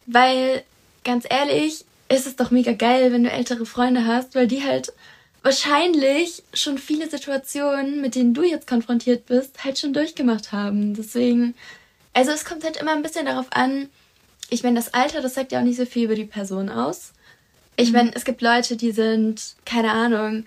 Weil, 0.05 0.63
ganz 1.03 1.25
ehrlich, 1.29 1.85
ist 2.09 2.27
es 2.27 2.35
doch 2.35 2.51
mega 2.51 2.73
geil, 2.73 3.11
wenn 3.11 3.23
du 3.23 3.31
ältere 3.31 3.65
Freunde 3.65 4.05
hast, 4.05 4.35
weil 4.35 4.47
die 4.47 4.63
halt 4.63 4.93
wahrscheinlich 5.45 6.41
schon 6.55 6.79
viele 6.79 7.07
Situationen, 7.07 8.01
mit 8.01 8.15
denen 8.15 8.33
du 8.33 8.41
jetzt 8.41 8.65
konfrontiert 8.65 9.27
bist, 9.27 9.63
halt 9.63 9.77
schon 9.77 9.93
durchgemacht 9.93 10.51
haben. 10.51 10.95
Deswegen, 10.95 11.53
also 12.13 12.31
es 12.31 12.45
kommt 12.45 12.63
halt 12.63 12.77
immer 12.77 12.93
ein 12.93 13.03
bisschen 13.03 13.27
darauf 13.27 13.45
an, 13.51 13.89
ich 14.49 14.63
meine, 14.63 14.75
das 14.75 14.95
Alter, 14.95 15.21
das 15.21 15.35
sagt 15.35 15.51
ja 15.51 15.59
auch 15.59 15.63
nicht 15.63 15.77
so 15.77 15.85
viel 15.85 16.05
über 16.05 16.15
die 16.15 16.25
Person 16.25 16.69
aus. 16.69 17.13
Ich 17.75 17.89
mhm. 17.89 17.95
meine, 17.95 18.15
es 18.15 18.25
gibt 18.25 18.41
Leute, 18.41 18.75
die 18.75 18.91
sind, 18.91 19.55
keine 19.65 19.91
Ahnung, 19.91 20.45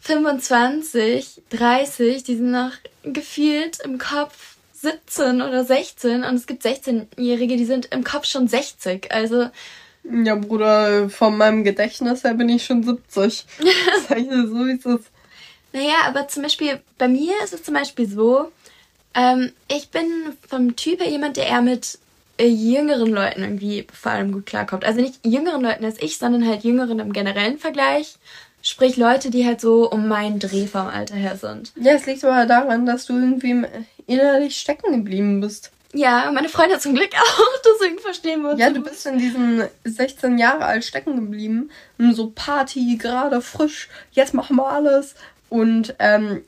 25, 0.00 1.42
30, 1.50 2.24
die 2.24 2.36
sind 2.36 2.50
noch 2.50 2.72
gefühlt 3.04 3.78
im 3.84 3.98
Kopf 3.98 4.56
17 4.72 5.40
oder 5.40 5.64
16 5.64 6.24
und 6.24 6.34
es 6.34 6.48
gibt 6.48 6.64
16-Jährige, 6.64 7.56
die 7.56 7.64
sind 7.64 7.86
im 7.92 8.02
Kopf 8.02 8.26
schon 8.26 8.48
60. 8.48 9.12
Also 9.12 9.50
ja, 10.04 10.34
Bruder, 10.34 11.08
von 11.10 11.36
meinem 11.36 11.64
Gedächtnis 11.64 12.24
her 12.24 12.34
bin 12.34 12.48
ich 12.48 12.64
schon 12.64 12.82
70. 12.82 13.44
Das 13.86 14.10
heißt, 14.10 14.28
so 14.30 14.64
ist 14.64 14.86
es. 14.86 15.00
Naja, 15.72 15.94
aber 16.06 16.28
zum 16.28 16.42
Beispiel, 16.42 16.80
bei 16.98 17.08
mir 17.08 17.32
ist 17.44 17.54
es 17.54 17.62
zum 17.62 17.74
Beispiel 17.74 18.08
so, 18.08 18.50
ähm, 19.14 19.52
ich 19.68 19.90
bin 19.90 20.04
vom 20.48 20.76
Typ 20.76 21.00
her 21.00 21.10
jemand, 21.10 21.36
der 21.36 21.46
eher 21.46 21.62
mit 21.62 21.98
äh, 22.38 22.46
jüngeren 22.46 23.10
Leuten 23.10 23.42
irgendwie 23.42 23.86
vor 23.92 24.12
allem 24.12 24.32
gut 24.32 24.46
klarkommt. 24.46 24.84
Also 24.84 25.00
nicht 25.00 25.20
jüngeren 25.24 25.62
Leuten 25.62 25.84
als 25.84 26.00
ich, 26.00 26.18
sondern 26.18 26.46
halt 26.46 26.64
jüngeren 26.64 26.98
im 26.98 27.12
generellen 27.12 27.58
Vergleich. 27.58 28.16
Sprich 28.62 28.96
Leute, 28.96 29.30
die 29.30 29.44
halt 29.44 29.60
so 29.60 29.90
um 29.90 30.06
meinen 30.08 30.38
Dreh 30.38 30.66
vom 30.66 30.86
Alter 30.86 31.16
her 31.16 31.36
sind. 31.36 31.72
Ja, 31.76 31.94
es 31.94 32.06
liegt 32.06 32.24
aber 32.24 32.46
daran, 32.46 32.86
dass 32.86 33.06
du 33.06 33.14
irgendwie 33.14 33.66
innerlich 34.06 34.56
stecken 34.56 34.92
geblieben 34.92 35.40
bist. 35.40 35.71
Ja, 35.92 36.30
meine 36.32 36.48
Freunde 36.48 36.78
zum 36.78 36.94
Glück 36.94 37.10
auch, 37.20 37.62
deswegen 37.64 37.98
verstehen 37.98 38.42
wir 38.42 38.50
uns. 38.50 38.60
Ja, 38.60 38.70
du 38.70 38.82
bist 38.82 39.04
in 39.06 39.18
diesen 39.18 39.64
16 39.84 40.38
Jahre 40.38 40.64
alt 40.64 40.84
stecken 40.84 41.16
geblieben. 41.16 41.70
So 41.98 42.32
Party, 42.34 42.96
gerade 42.96 43.42
frisch, 43.42 43.88
jetzt 44.12 44.34
machen 44.34 44.56
wir 44.56 44.68
alles. 44.68 45.14
Und 45.50 45.94
ähm, 45.98 46.44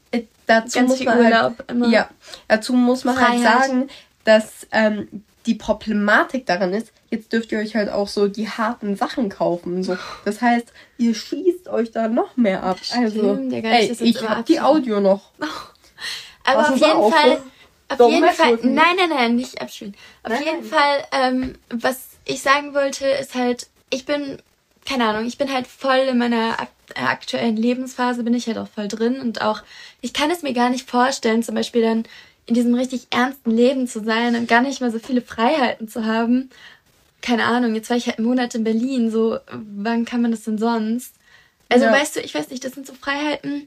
dazu 0.47 0.79
Ganz 0.79 0.91
muss 0.91 1.05
man 1.05 1.15
halt 1.15 1.25
Urlaub 1.25 1.59
halt, 1.59 1.71
immer. 1.71 1.89
Ja, 1.89 2.09
dazu 2.49 2.73
muss 2.73 3.05
man 3.05 3.17
halt 3.17 3.41
Freiheit. 3.41 3.59
halt 3.59 3.63
sagen, 3.65 3.89
dass 4.25 4.67
ähm, 4.73 5.25
die 5.45 5.55
Problematik 5.55 6.47
daran 6.47 6.73
ist, 6.73 6.91
jetzt 7.11 7.33
dürft 7.33 7.53
ihr 7.53 7.59
euch 7.59 7.77
halt 7.77 7.91
auch 7.91 8.09
so 8.09 8.29
die 8.29 8.49
harten 8.49 8.97
Sachen 8.97 9.29
kaufen. 9.29 9.83
So. 9.83 9.99
Das 10.25 10.41
heißt, 10.41 10.73
ihr 10.97 11.15
schießt 11.15 11.69
euch 11.69 11.93
da 11.93 12.09
noch 12.09 12.39
mehr 12.39 12.63
ab. 12.63 12.79
also, 12.97 13.35
ja, 13.35 13.59
ey, 13.59 13.93
ich 14.01 14.23
hab 14.27 14.47
die 14.47 14.61
Audio 14.61 15.01
noch. 15.01 15.33
Aber 16.45 16.61
auf 16.61 16.77
jeden 16.77 17.11
Fall, 17.11 17.33
auf 17.33 17.43
Doch, 17.99 18.11
jeden 18.11 18.29
Fall, 18.31 18.59
nein, 18.63 18.97
nein, 18.97 19.11
nein, 19.11 19.37
nicht 19.37 19.61
abspielen. 19.61 19.95
Auf 20.23 20.31
nein, 20.31 20.43
jeden 20.45 20.61
nein. 20.61 20.69
Fall, 20.69 21.05
ähm, 21.13 21.55
was 21.71 22.09
ich 22.25 22.43
sagen 22.43 22.75
wollte, 22.75 23.07
ist 23.07 23.35
halt, 23.35 23.69
ich 23.91 24.05
bin, 24.07 24.39
keine 24.87 25.07
Ahnung, 25.07 25.27
ich 25.27 25.39
bin 25.39 25.53
halt 25.53 25.67
voll 25.67 25.99
in 26.09 26.19
meiner 26.19 26.57
aktuellen 26.95 27.57
Lebensphase, 27.57 28.23
bin 28.23 28.35
ich 28.35 28.47
halt 28.47 28.59
auch 28.59 28.69
voll 28.69 28.89
drin 28.89 29.21
und 29.21 29.43
auch, 29.43 29.63
ich 30.01 30.13
kann 30.13 30.31
es 30.31 30.43
mir 30.43 30.53
gar 30.53 30.71
nicht 30.71 30.89
vorstellen, 30.89 31.43
zum 31.43 31.55
Beispiel 31.55 31.83
dann 31.83 32.05
in 32.47 32.55
diesem 32.55 32.75
richtig 32.75 33.07
ernsten 33.11 33.51
Leben 33.51 33.87
zu 33.89 34.05
sein 34.05 34.37
und 34.37 34.49
gar 34.49 34.61
nicht 34.61 34.81
mehr 34.81 34.91
so 34.91 34.99
viele 34.99 35.23
Freiheiten 35.23 35.89
zu 35.89 36.05
haben. 36.05 36.51
Keine 37.23 37.45
Ahnung, 37.45 37.75
jetzt 37.75 37.89
war 37.89 37.97
ich 37.97 38.07
halt 38.07 38.19
einen 38.19 38.27
Monat 38.27 38.55
in 38.55 38.65
Berlin, 38.65 39.11
so, 39.11 39.39
wann 39.51 40.05
kann 40.05 40.21
man 40.21 40.31
das 40.31 40.45
denn 40.45 40.59
sonst? 40.59 41.15
Also, 41.71 41.87
ja. 41.87 41.93
weißt 41.93 42.17
du, 42.17 42.21
ich 42.21 42.35
weiß 42.35 42.51
nicht, 42.51 42.63
das 42.65 42.73
sind 42.73 42.87
so 42.87 42.93
Freiheiten, 42.93 43.67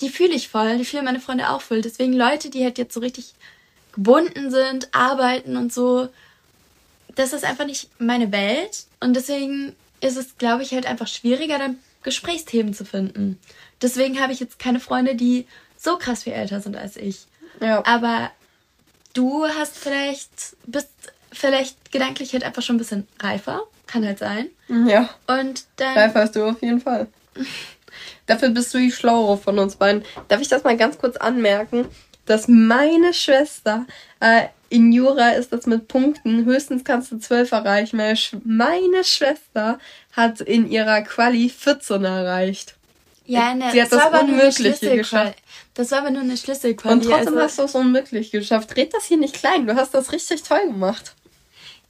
die 0.00 0.08
fühle 0.08 0.34
ich 0.34 0.48
voll, 0.48 0.78
die 0.78 0.84
fühlen 0.84 1.04
meine 1.04 1.20
Freunde 1.20 1.50
auch 1.50 1.60
voll. 1.60 1.82
Deswegen 1.82 2.12
Leute, 2.12 2.50
die 2.50 2.62
halt 2.62 2.78
jetzt 2.78 2.94
so 2.94 3.00
richtig 3.00 3.34
gebunden 3.92 4.50
sind, 4.50 4.88
arbeiten 4.92 5.56
und 5.56 5.72
so, 5.72 6.08
das 7.14 7.32
ist 7.32 7.44
einfach 7.44 7.66
nicht 7.66 7.90
meine 7.98 8.30
Welt. 8.30 8.84
Und 9.00 9.14
deswegen 9.14 9.74
ist 10.00 10.16
es, 10.16 10.38
glaube 10.38 10.62
ich, 10.62 10.72
halt 10.72 10.86
einfach 10.86 11.08
schwieriger, 11.08 11.58
dann 11.58 11.78
Gesprächsthemen 12.02 12.74
zu 12.74 12.84
finden. 12.84 13.38
Deswegen 13.82 14.20
habe 14.20 14.32
ich 14.32 14.40
jetzt 14.40 14.58
keine 14.58 14.80
Freunde, 14.80 15.14
die 15.14 15.46
so 15.76 15.96
krass 15.96 16.24
viel 16.24 16.32
älter 16.32 16.60
sind 16.60 16.76
als 16.76 16.96
ich. 16.96 17.26
Ja. 17.60 17.84
Aber 17.84 18.30
du 19.14 19.46
hast 19.46 19.76
vielleicht, 19.76 20.56
bist 20.66 20.90
vielleicht 21.32 21.92
gedanklich 21.92 22.32
halt 22.32 22.44
einfach 22.44 22.62
schon 22.62 22.76
ein 22.76 22.80
bisschen 22.80 23.08
reifer. 23.20 23.62
Kann 23.86 24.04
halt 24.04 24.18
sein. 24.18 24.48
Ja. 24.68 25.10
Und 25.26 25.64
dann. 25.76 25.96
Reifer 25.96 26.20
hast 26.20 26.36
du 26.36 26.44
auf 26.44 26.62
jeden 26.62 26.80
Fall. 26.80 27.08
Dafür 28.28 28.50
bist 28.50 28.72
du 28.72 28.78
die 28.78 28.92
Schlauere 28.92 29.36
von 29.38 29.58
uns 29.58 29.76
beiden. 29.76 30.04
Darf 30.28 30.40
ich 30.40 30.48
das 30.48 30.62
mal 30.62 30.76
ganz 30.76 30.98
kurz 30.98 31.16
anmerken? 31.16 31.86
Dass 32.26 32.46
meine 32.46 33.14
Schwester 33.14 33.86
äh, 34.20 34.44
in 34.68 34.92
Jura 34.92 35.30
ist 35.30 35.52
das 35.52 35.66
mit 35.66 35.88
Punkten. 35.88 36.44
Höchstens 36.44 36.84
kannst 36.84 37.10
du 37.10 37.18
12 37.18 37.52
erreichen. 37.52 38.00
Meine 38.44 39.02
Schwester 39.02 39.78
hat 40.12 40.42
in 40.42 40.70
ihrer 40.70 41.00
Quali 41.02 41.48
14 41.48 42.04
erreicht. 42.04 42.74
Ja, 43.24 43.54
ne, 43.54 43.70
Sie 43.72 43.82
hat 43.82 43.92
das, 43.92 44.10
das 44.10 44.22
Unmögliche 44.22 44.96
geschafft. 44.96 45.38
Das 45.74 45.90
war 45.90 46.00
aber 46.00 46.10
nur 46.10 46.22
eine 46.22 46.36
Schlüsselquali. 46.36 46.94
Und 46.94 47.04
trotzdem 47.04 47.28
also, 47.28 47.40
hast 47.40 47.58
du 47.58 47.62
es 47.62 47.74
unmöglich 47.74 48.30
geschafft. 48.30 48.76
Red 48.76 48.92
das 48.92 49.04
hier 49.04 49.18
nicht 49.18 49.34
klein. 49.34 49.66
Du 49.66 49.74
hast 49.74 49.94
das 49.94 50.12
richtig 50.12 50.42
toll 50.42 50.66
gemacht. 50.66 51.14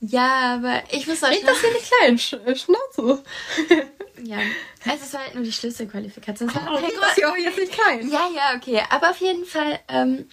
Ja, 0.01 0.55
aber 0.55 0.83
ich 0.91 1.07
muss 1.07 1.23
auch 1.25 1.31
Red 1.31 1.47
das 1.47 1.61
hier 1.61 1.73
nicht 1.73 1.91
klein. 1.91 2.19
Sch 2.19 2.35
äh, 2.35 2.55
Schnauze. 2.55 3.23
ja, 4.25 4.39
es 4.85 5.03
ist 5.03 5.19
halt 5.19 5.35
nur 5.35 5.43
die 5.43 5.53
Schlüsselqualifikation. 5.53 6.51
Oh, 6.55 6.75
okay, 6.75 6.93
das 7.01 7.15
hier 7.15 7.31
auch 7.31 7.37
jetzt 7.37 7.59
nicht 7.59 7.73
klein. 7.73 8.09
Ja, 8.09 8.29
ja, 8.35 8.57
okay. 8.57 8.81
Aber 8.91 9.11
auf 9.11 9.19
jeden 9.19 9.45
Fall, 9.45 9.81
ähm, 9.89 10.29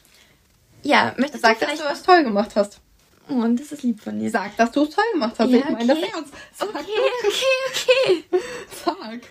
ja, 0.84 1.16
möchtest 1.18 1.44
Sag, 1.44 1.60
du 1.60 1.66
dass 1.66 1.80
du 1.80 1.86
was 1.86 2.04
toll 2.04 2.24
gemacht 2.24 2.52
hast. 2.56 2.80
Oh, 3.28 3.34
und 3.34 3.60
das 3.60 3.72
ist 3.72 3.82
lieb 3.82 4.02
von 4.02 4.20
dir. 4.20 4.30
Sag, 4.30 4.56
dass 4.58 4.72
du 4.72 4.84
es 4.84 4.94
toll 4.94 5.04
gemacht 5.14 5.36
hast. 5.40 5.50
Ja, 5.50 5.58
ich 5.58 5.70
meine, 5.70 5.94
okay. 5.94 6.12
das 6.14 6.68
Okay, 6.68 6.80
okay, 7.28 8.24
okay. 8.30 8.40
Sag. 8.86 9.22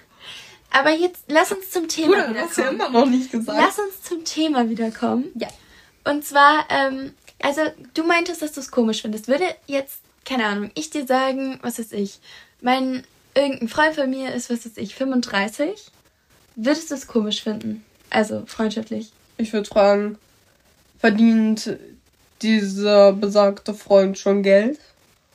Aber 0.75 0.91
jetzt 0.91 1.25
lass 1.29 1.53
uns 1.53 1.71
zum 1.71 1.87
Thema 1.87 2.09
Bruder, 2.09 2.31
wiederkommen. 2.31 2.49
hast 2.51 2.59
ja 2.59 2.69
immer 2.71 2.89
noch 2.89 3.07
nicht 3.07 3.31
gesagt. 3.31 3.57
Lass 3.57 3.79
uns 3.79 4.03
zum 4.03 4.25
Thema 4.25 4.69
wiederkommen. 4.69 5.27
Ja. 5.37 5.47
Und 6.03 6.25
zwar, 6.25 6.67
ähm, 6.69 7.15
also 7.41 7.61
du 7.95 8.03
meintest, 8.03 8.43
dass 8.43 8.53
du 8.53 8.61
es 8.61 8.73
komisch 8.73 9.03
findest. 9.03 9.29
Würde 9.29 9.45
jetzt, 9.67 10.01
keine 10.25 10.47
Ahnung, 10.47 10.71
ich 10.75 10.91
dir 10.91 11.07
sagen, 11.07 11.59
was 11.63 11.79
ist 11.79 11.93
ich, 11.93 12.21
mein 12.61 13.05
irgendein 13.35 13.69
Freund 13.69 13.95
von 13.95 14.11
mir 14.11 14.33
ist, 14.33 14.51
was 14.51 14.67
ist 14.67 14.79
ich, 14.79 14.95
35, 14.95 15.91
würdest 16.57 16.91
du 16.91 16.95
es 16.95 17.07
komisch 17.07 17.43
finden? 17.43 17.85
Also 18.11 18.45
freundschaftlich. 18.47 19.13
Ich 19.39 19.53
würde 19.53 19.69
fragen, 19.69 20.19
verdient 20.99 21.77
dieser 22.43 23.13
besagte 23.13 23.75
Freund 23.75 24.19
schon 24.19 24.43
Geld? 24.43 24.79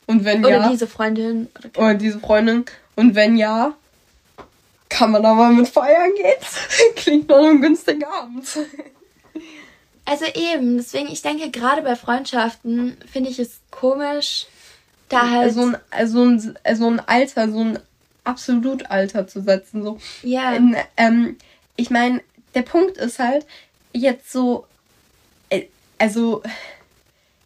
Und 0.06 0.24
wenn 0.24 0.44
oder 0.44 0.56
ja. 0.56 0.68
Diese 0.68 0.86
Freundin, 0.86 1.48
oder, 1.58 1.78
oder 1.78 1.94
diese 1.94 2.18
Freundin. 2.18 2.64
Und 2.96 3.14
wenn 3.14 3.36
ja, 3.36 3.76
kann 4.88 5.12
man 5.12 5.22
da 5.22 5.34
mal 5.34 5.52
mit 5.52 5.68
feiern 5.68 6.10
gehen? 6.16 6.34
Klingt 6.96 7.28
nach 7.28 7.38
einem 7.38 7.60
günstigen 7.60 8.04
Abend. 8.04 8.46
Also 10.04 10.24
eben, 10.34 10.78
deswegen, 10.78 11.08
ich 11.08 11.22
denke, 11.22 11.50
gerade 11.50 11.82
bei 11.82 11.94
Freundschaften 11.94 12.96
finde 13.10 13.30
ich 13.30 13.38
es 13.38 13.60
komisch, 13.70 14.46
da 15.10 15.30
halt. 15.30 15.52
So 15.52 15.66
ein, 15.66 15.76
also 15.90 16.24
ein, 16.24 16.58
also 16.64 16.86
ein 16.86 17.00
Alter, 17.00 17.50
so 17.50 17.60
ein 17.60 17.78
Absolutalter 18.24 19.26
zu 19.26 19.42
setzen. 19.42 19.82
So. 19.82 19.98
Ja. 20.22 20.54
In, 20.54 20.76
ähm, 20.96 21.36
ich 21.76 21.90
meine, 21.90 22.22
der 22.54 22.62
Punkt 22.62 22.96
ist 22.96 23.18
halt, 23.18 23.46
jetzt 23.92 24.32
so. 24.32 24.66
Äh, 25.50 25.66
also, 25.98 26.42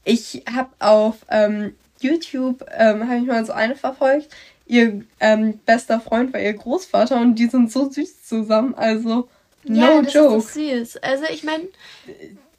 ich 0.05 0.44
habe 0.53 0.70
auf 0.79 1.16
ähm, 1.31 1.74
YouTube, 2.00 2.64
ähm, 2.72 3.09
habe 3.09 3.18
ich 3.18 3.27
mal 3.27 3.44
so 3.44 3.53
eine 3.53 3.74
verfolgt. 3.74 4.29
Ihr 4.66 5.03
ähm, 5.20 5.59
bester 5.66 6.00
Freund 6.00 6.33
war 6.33 6.40
ihr 6.40 6.55
Großvater 6.55 7.20
und 7.20 7.35
die 7.35 7.48
sind 7.48 7.70
so 7.72 7.90
süß 7.90 8.24
zusammen. 8.24 8.74
Also, 8.74 9.29
no 9.64 9.81
ja, 9.81 10.03
das 10.03 10.14
joke. 10.14 10.37
Ist 10.37 10.55
so 10.55 10.61
süß. 10.61 10.96
Also, 10.98 11.24
ich 11.31 11.44
meine 11.44 11.64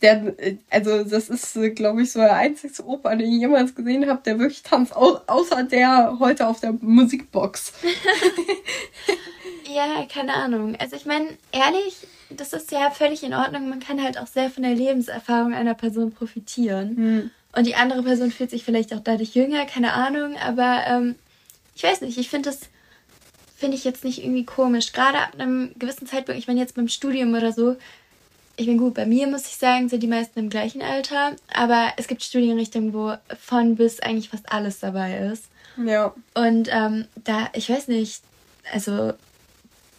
der, 0.02 0.36
also 0.70 1.04
das 1.04 1.30
ist, 1.30 1.58
glaube 1.76 2.02
ich, 2.02 2.12
so 2.12 2.20
der 2.20 2.36
einzige 2.36 2.86
Opa, 2.86 3.16
den 3.16 3.32
ich 3.32 3.40
jemals 3.40 3.76
gesehen 3.76 4.10
habe, 4.10 4.22
der 4.24 4.40
wirklich 4.40 4.64
tanzt, 4.64 4.96
außer 4.96 5.64
der 5.64 6.18
heute 6.20 6.48
auf 6.48 6.60
der 6.60 6.74
Musikbox. 6.74 7.74
ja, 9.74 10.06
keine 10.12 10.34
Ahnung. 10.34 10.76
Also 10.80 10.96
ich 10.96 11.06
meine, 11.06 11.28
ehrlich, 11.52 12.08
das 12.30 12.54
ist 12.54 12.72
ja 12.72 12.92
völlig 12.92 13.24
in 13.24 13.34
Ordnung. 13.34 13.70
Man 13.70 13.80
kann 13.80 14.02
halt 14.04 14.18
auch 14.18 14.28
sehr 14.28 14.50
von 14.50 14.64
der 14.64 14.76
Lebenserfahrung 14.76 15.54
einer 15.54 15.76
Person 15.76 16.12
profitieren. 16.12 16.98
Hm. 16.98 17.32
Und 17.56 17.66
die 17.66 17.76
andere 17.76 18.04
Person 18.04 18.32
fühlt 18.32 18.50
sich 18.50 18.66
vielleicht 18.66 18.94
auch 18.94 19.00
dadurch 19.00 19.34
jünger, 19.34 19.66
keine 19.66 19.94
Ahnung. 19.94 20.36
Aber 20.38 20.82
ähm, 20.88 21.16
ich 21.74 21.84
weiß 21.84 22.02
nicht, 22.02 22.18
ich 22.18 22.30
finde 22.30 22.50
das 22.50 22.70
finde 23.58 23.78
ich 23.78 23.86
jetzt 23.86 24.04
nicht 24.04 24.24
irgendwie 24.24 24.46
komisch. 24.46 24.92
Gerade 24.92 25.18
ab 25.20 25.32
einem 25.38 25.72
gewissen 25.80 26.08
Zeitpunkt, 26.08 26.38
ich 26.38 26.48
meine 26.48 26.60
jetzt 26.60 26.76
beim 26.76 26.90
Studium 26.90 27.34
oder 27.34 27.54
so, 27.54 27.78
ich 28.58 28.65
bin 28.65 28.78
gut, 28.78 28.94
bei 28.94 29.06
mir 29.06 29.28
muss 29.28 29.48
ich 29.48 29.58
sagen, 29.58 29.89
sind 29.89 30.02
die 30.02 30.08
meisten 30.08 30.39
im 30.39 30.50
gleichen 30.50 30.82
Alter, 30.82 31.36
aber 31.54 31.94
es 31.98 32.08
gibt 32.08 32.24
Studienrichtungen, 32.24 32.94
wo 32.94 33.13
von 33.39 33.76
bis 33.76 34.00
eigentlich 34.00 34.30
fast 34.30 34.52
alles 34.52 34.80
dabei 34.80 35.18
ist. 35.32 35.46
Ja. 35.84 36.13
Und 36.34 36.70
ähm, 36.72 37.06
da, 37.15 37.50
ich 37.54 37.70
weiß 37.70 37.88
nicht, 37.89 38.22
also 38.72 39.13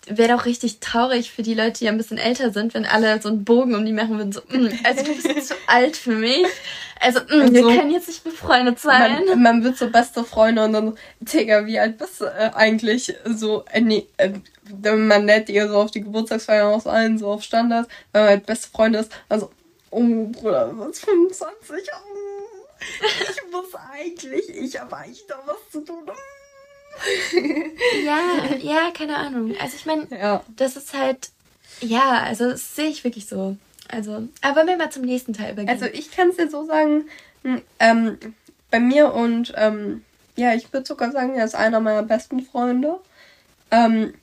wäre 0.08 0.36
doch 0.36 0.46
richtig 0.46 0.78
traurig 0.80 1.32
für 1.32 1.42
die 1.42 1.54
Leute, 1.54 1.80
die 1.80 1.88
ein 1.88 1.98
bisschen 1.98 2.18
älter 2.18 2.52
sind, 2.52 2.74
wenn 2.74 2.86
alle 2.86 3.20
so 3.20 3.28
einen 3.28 3.44
Bogen 3.44 3.74
um 3.74 3.84
die 3.84 3.92
machen 3.92 4.16
würden, 4.16 4.32
so, 4.32 4.40
mm, 4.48 4.68
also 4.84 5.04
du 5.04 5.14
bist 5.14 5.48
zu 5.48 5.54
alt 5.66 5.96
für 5.96 6.14
mich. 6.14 6.46
Also, 7.00 7.20
mh, 7.20 7.36
mm, 7.36 7.54
wir 7.54 7.62
so, 7.62 7.68
können 7.68 7.90
jetzt 7.90 8.08
nicht 8.08 8.24
befreundet 8.24 8.78
sein. 8.78 9.24
Man, 9.26 9.42
man, 9.42 9.64
wird 9.64 9.76
so 9.76 9.90
beste 9.90 10.24
Freunde 10.24 10.64
und 10.64 10.72
dann, 10.72 10.98
Digga, 11.20 11.66
wie 11.66 11.78
alt 11.78 11.98
bist 11.98 12.20
du 12.20 12.24
äh, 12.24 12.50
eigentlich? 12.54 13.14
So, 13.24 13.64
äh, 13.70 13.80
nee, 13.80 14.06
äh, 14.16 14.32
man 14.96 15.24
nennt 15.24 15.48
ihr 15.48 15.68
so 15.68 15.76
auf 15.76 15.90
die 15.90 16.02
Geburtstagsfeier 16.02 16.66
aus 16.68 16.86
allen, 16.86 17.18
so 17.18 17.28
auf 17.28 17.42
Standard, 17.42 17.88
wenn 18.12 18.22
man 18.22 18.30
halt 18.30 18.46
beste 18.46 18.70
Freunde 18.70 19.00
ist, 19.00 19.12
also, 19.28 19.50
oh 19.90 20.00
Bruder, 20.00 20.72
was 20.76 21.00
25? 21.00 21.88
Oh, 21.92 22.46
ich 23.00 23.52
muss 23.52 23.74
eigentlich, 23.92 24.48
ich 24.48 24.80
habe 24.80 24.96
eigentlich 24.96 25.26
da 25.26 25.38
was 25.44 25.70
zu 25.70 25.80
tun. 25.80 26.10
ja, 28.04 28.56
ja, 28.58 28.90
keine 28.90 29.16
Ahnung. 29.16 29.54
Also 29.60 29.76
ich 29.76 29.86
meine, 29.86 30.06
ja. 30.10 30.42
das 30.56 30.76
ist 30.76 30.94
halt, 30.94 31.30
ja, 31.80 32.22
also 32.22 32.50
das 32.50 32.74
sehe 32.74 32.88
ich 32.88 33.04
wirklich 33.04 33.26
so. 33.26 33.56
Also, 33.88 34.28
aber 34.40 34.56
wollen 34.56 34.68
wir 34.68 34.76
mal 34.76 34.90
zum 34.90 35.02
nächsten 35.02 35.32
Teil 35.32 35.52
übergehen. 35.52 35.68
Also 35.68 35.86
ich 35.86 36.10
kann 36.10 36.30
es 36.30 36.36
dir 36.36 36.50
so 36.50 36.64
sagen, 36.64 37.04
hm, 37.42 37.62
ähm, 37.78 38.18
bei 38.70 38.80
mir 38.80 39.14
und 39.14 39.52
ähm, 39.56 40.04
ja, 40.36 40.54
ich 40.54 40.72
würde 40.72 40.86
sogar 40.86 41.12
sagen, 41.12 41.34
er 41.34 41.44
ist 41.44 41.54
einer 41.54 41.80
meiner 41.80 42.02
besten 42.02 42.40
Freunde. 42.42 42.98
Ähm, 43.70 44.14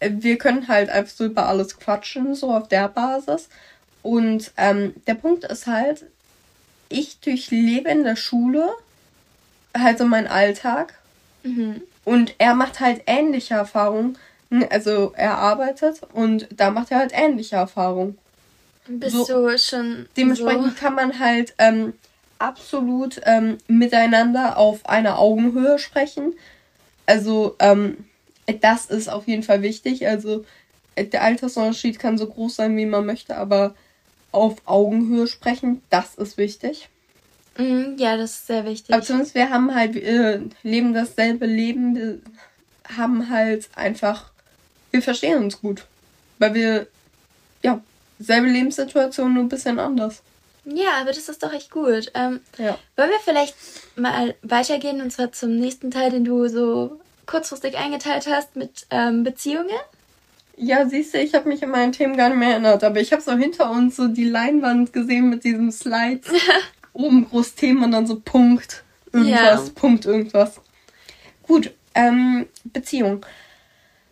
wir 0.00 0.38
können 0.38 0.68
halt 0.68 0.90
einfach 0.90 1.12
so 1.12 1.24
über 1.24 1.48
alles 1.48 1.78
quatschen, 1.78 2.34
so 2.34 2.52
auf 2.52 2.68
der 2.68 2.88
Basis. 2.88 3.48
Und 4.02 4.52
ähm, 4.56 4.94
der 5.06 5.14
Punkt 5.14 5.44
ist 5.44 5.66
halt, 5.66 6.04
ich 6.88 7.18
durchlebe 7.20 7.90
in 7.90 8.04
der 8.04 8.16
Schule 8.16 8.70
halt 9.76 9.98
so 9.98 10.06
meinen 10.06 10.28
Alltag 10.28 10.94
Mhm. 11.42 11.82
Und 12.04 12.34
er 12.38 12.54
macht 12.54 12.80
halt 12.80 13.02
ähnliche 13.06 13.54
Erfahrungen. 13.54 14.18
Also 14.70 15.12
er 15.14 15.36
arbeitet 15.36 16.00
und 16.14 16.48
da 16.50 16.70
macht 16.70 16.90
er 16.90 16.98
halt 16.98 17.12
ähnliche 17.14 17.56
Erfahrungen. 17.56 18.16
Bist 18.88 19.26
so, 19.26 19.48
du 19.48 19.58
schon. 19.58 20.06
Dementsprechend 20.16 20.74
so? 20.74 20.80
kann 20.80 20.94
man 20.94 21.18
halt 21.18 21.54
ähm, 21.58 21.92
absolut 22.38 23.20
ähm, 23.24 23.58
miteinander 23.68 24.56
auf 24.56 24.86
einer 24.86 25.18
Augenhöhe 25.18 25.78
sprechen. 25.78 26.34
Also 27.06 27.56
ähm, 27.58 28.04
das 28.60 28.86
ist 28.86 29.08
auf 29.08 29.26
jeden 29.26 29.42
Fall 29.42 29.62
wichtig. 29.62 30.06
Also 30.06 30.44
der 30.96 31.22
Altersunterschied 31.22 31.98
kann 31.98 32.18
so 32.18 32.26
groß 32.26 32.56
sein, 32.56 32.76
wie 32.76 32.86
man 32.86 33.06
möchte, 33.06 33.36
aber 33.36 33.74
auf 34.32 34.56
Augenhöhe 34.66 35.26
sprechen, 35.26 35.82
das 35.90 36.14
ist 36.14 36.36
wichtig. 36.36 36.88
Mhm, 37.56 37.96
ja, 37.98 38.16
das 38.16 38.32
ist 38.32 38.46
sehr 38.46 38.64
wichtig. 38.64 38.94
Aber 38.94 39.02
zumindest 39.02 39.34
wir 39.34 39.50
haben 39.50 39.74
halt, 39.74 39.94
wir 39.94 40.42
leben 40.62 40.94
dasselbe 40.94 41.46
Leben, 41.46 41.96
wir 41.96 42.18
haben 42.96 43.30
halt 43.30 43.68
einfach, 43.74 44.30
wir 44.90 45.02
verstehen 45.02 45.42
uns 45.42 45.60
gut. 45.60 45.86
Weil 46.38 46.54
wir, 46.54 46.86
ja, 47.62 47.80
selbe 48.18 48.48
Lebenssituation, 48.48 49.34
nur 49.34 49.44
ein 49.44 49.48
bisschen 49.48 49.78
anders. 49.78 50.22
Ja, 50.64 51.00
aber 51.00 51.12
das 51.12 51.28
ist 51.28 51.42
doch 51.42 51.52
echt 51.52 51.70
gut. 51.70 52.10
Ähm, 52.14 52.40
ja. 52.58 52.78
Wollen 52.96 53.10
wir 53.10 53.20
vielleicht 53.24 53.54
mal 53.96 54.34
weitergehen 54.42 55.00
und 55.00 55.10
zwar 55.10 55.32
zum 55.32 55.56
nächsten 55.56 55.90
Teil, 55.90 56.10
den 56.10 56.24
du 56.24 56.48
so 56.48 57.00
kurzfristig 57.26 57.76
eingeteilt 57.76 58.26
hast 58.28 58.56
mit 58.56 58.86
ähm, 58.90 59.24
Beziehungen? 59.24 59.70
Ja, 60.56 60.86
siehst 60.88 61.14
du, 61.14 61.18
ich 61.18 61.34
habe 61.34 61.48
mich 61.48 61.62
in 61.62 61.70
meinen 61.70 61.92
Themen 61.92 62.16
gar 62.16 62.28
nicht 62.28 62.38
mehr 62.38 62.50
erinnert, 62.50 62.82
aber 62.82 63.00
ich 63.00 63.12
habe 63.12 63.22
so 63.22 63.32
hinter 63.32 63.70
uns 63.70 63.96
so 63.96 64.08
die 64.08 64.24
Leinwand 64.28 64.92
gesehen 64.92 65.30
mit 65.30 65.44
diesem 65.44 65.70
Slide. 65.70 66.20
oben 66.98 67.28
groß 67.28 67.54
Themen 67.54 67.84
und 67.84 67.92
dann 67.92 68.06
so 68.06 68.20
Punkt 68.20 68.82
irgendwas, 69.12 69.66
ja. 69.66 69.72
Punkt 69.74 70.04
irgendwas. 70.04 70.60
Gut, 71.44 71.72
ähm, 71.94 72.46
Beziehung. 72.64 73.24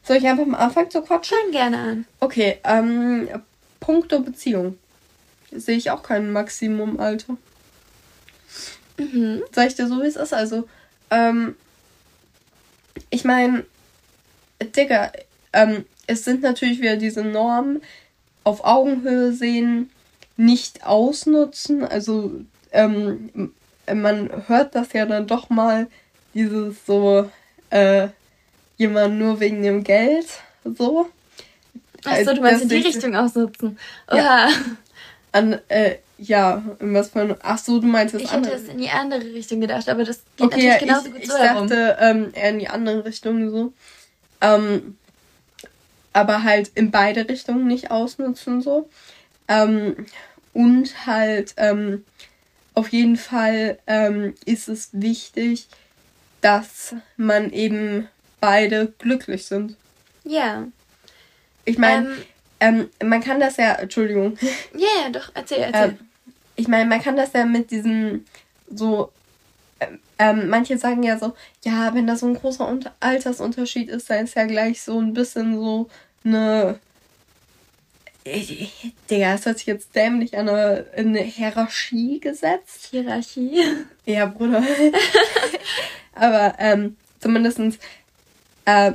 Soll 0.02 0.18
ich 0.18 0.26
einfach 0.26 0.46
mal 0.46 0.58
anfangen 0.58 0.90
zu 0.90 1.02
quatschen? 1.02 1.36
Fang 1.42 1.52
gerne 1.52 1.78
an. 1.78 2.06
Okay, 2.20 2.58
ähm, 2.64 3.28
Punkto 3.80 4.20
Beziehung. 4.20 4.78
Sehe 5.50 5.76
ich 5.76 5.90
auch 5.90 6.02
kein 6.02 6.32
Maximumalter. 6.32 7.36
Mhm. 8.98 9.42
Sag 9.52 9.68
ich 9.68 9.74
dir 9.74 9.88
so, 9.88 10.02
wie 10.02 10.06
es 10.06 10.16
ist? 10.16 10.34
Also, 10.34 10.68
ähm, 11.10 11.56
ich 13.10 13.24
meine, 13.24 13.64
Digga, 14.60 15.12
ähm, 15.52 15.84
es 16.06 16.24
sind 16.24 16.42
natürlich 16.42 16.80
wieder 16.80 16.96
diese 16.96 17.22
Normen 17.22 17.82
auf 18.44 18.64
Augenhöhe 18.64 19.32
sehen, 19.32 19.90
nicht 20.36 20.84
ausnutzen, 20.84 21.84
also 21.84 22.32
ähm, 22.72 23.52
man 23.92 24.48
hört 24.48 24.74
das 24.74 24.92
ja 24.92 25.06
dann 25.06 25.26
doch 25.26 25.48
mal, 25.48 25.88
dieses 26.34 26.84
so, 26.86 27.30
äh, 27.70 28.08
jemand 28.76 29.18
nur 29.18 29.40
wegen 29.40 29.62
dem 29.62 29.82
Geld, 29.82 30.26
so. 30.64 31.08
Achso, 32.06 32.34
du 32.34 32.40
meinst 32.40 32.62
in 32.62 32.68
die 32.68 32.76
Richtung 32.76 33.14
ausnutzen. 33.14 33.78
Oha. 34.10 34.16
Ja. 34.16 34.48
An, 35.32 35.58
äh, 35.68 35.96
ja, 36.18 36.62
was 36.80 37.10
für 37.10 37.36
Ach 37.42 37.58
so, 37.58 37.78
du 37.78 37.86
meinst 37.86 38.14
das 38.14 38.22
Ich 38.22 38.30
andere. 38.30 38.54
hätte 38.54 38.64
es 38.64 38.68
in 38.70 38.78
die 38.78 38.88
andere 38.88 39.20
Richtung 39.20 39.60
gedacht, 39.60 39.88
aber 39.88 40.04
das 40.04 40.20
geht 40.36 40.46
okay, 40.46 40.68
natürlich 40.68 40.78
genauso 40.78 41.06
ich, 41.08 41.12
gut 41.12 41.26
so 41.26 41.36
Ich 41.36 41.42
dachte 41.42 41.96
ähm, 42.00 42.30
eher 42.32 42.50
in 42.50 42.58
die 42.58 42.68
andere 42.68 43.04
Richtung 43.04 43.50
so. 43.50 43.72
Ähm, 44.40 44.96
aber 46.12 46.42
halt 46.42 46.70
in 46.74 46.90
beide 46.90 47.28
Richtungen 47.28 47.66
nicht 47.66 47.90
ausnutzen 47.90 48.62
so. 48.62 48.88
Ähm, 49.48 50.06
und 50.54 51.06
halt, 51.06 51.52
ähm, 51.58 52.04
auf 52.74 52.88
jeden 52.88 53.16
Fall 53.16 53.78
ähm, 53.86 54.34
ist 54.46 54.68
es 54.68 54.88
wichtig, 54.92 55.66
dass 56.40 56.94
man 57.18 57.50
eben 57.50 58.08
beide 58.40 58.92
glücklich 58.98 59.46
sind. 59.46 59.76
Ja. 60.24 60.66
Ich 61.66 61.76
meine, 61.76 62.16
ähm, 62.60 62.88
ähm, 63.00 63.08
man 63.08 63.20
kann 63.22 63.38
das 63.38 63.58
ja, 63.58 63.74
Entschuldigung. 63.74 64.38
Ja, 64.72 64.86
yeah, 65.02 65.10
doch, 65.10 65.30
erzähl, 65.34 65.58
erzähl. 65.58 65.90
Ähm, 65.90 65.98
ich 66.56 66.68
meine, 66.68 66.86
man 66.86 67.02
kann 67.02 67.16
das 67.16 67.34
ja 67.34 67.44
mit 67.44 67.70
diesem 67.70 68.24
so, 68.74 69.12
ähm, 69.80 69.98
ähm, 70.18 70.48
manche 70.48 70.78
sagen 70.78 71.02
ja 71.02 71.18
so, 71.18 71.34
ja, 71.64 71.92
wenn 71.94 72.06
da 72.06 72.16
so 72.16 72.26
ein 72.26 72.34
großer 72.34 72.66
Unter 72.66 72.94
Altersunterschied 73.00 73.90
ist, 73.90 74.08
dann 74.08 74.24
ist 74.24 74.34
ja 74.34 74.46
gleich 74.46 74.80
so 74.80 74.98
ein 74.98 75.12
bisschen 75.12 75.58
so 75.58 75.90
eine 76.24 76.80
Digga, 79.08 79.32
das 79.32 79.46
hört 79.46 79.58
sich 79.58 79.66
jetzt 79.66 79.94
dämlich 79.94 80.36
an, 80.36 80.48
eine, 80.48 80.86
eine 80.96 81.20
Hierarchie 81.20 82.18
gesetzt. 82.18 82.88
Hierarchie? 82.90 83.62
Ja, 84.04 84.26
Bruder. 84.26 84.64
Aber 86.14 86.54
ähm, 86.58 86.96
zumindestens, 87.20 87.78
äh, 88.64 88.92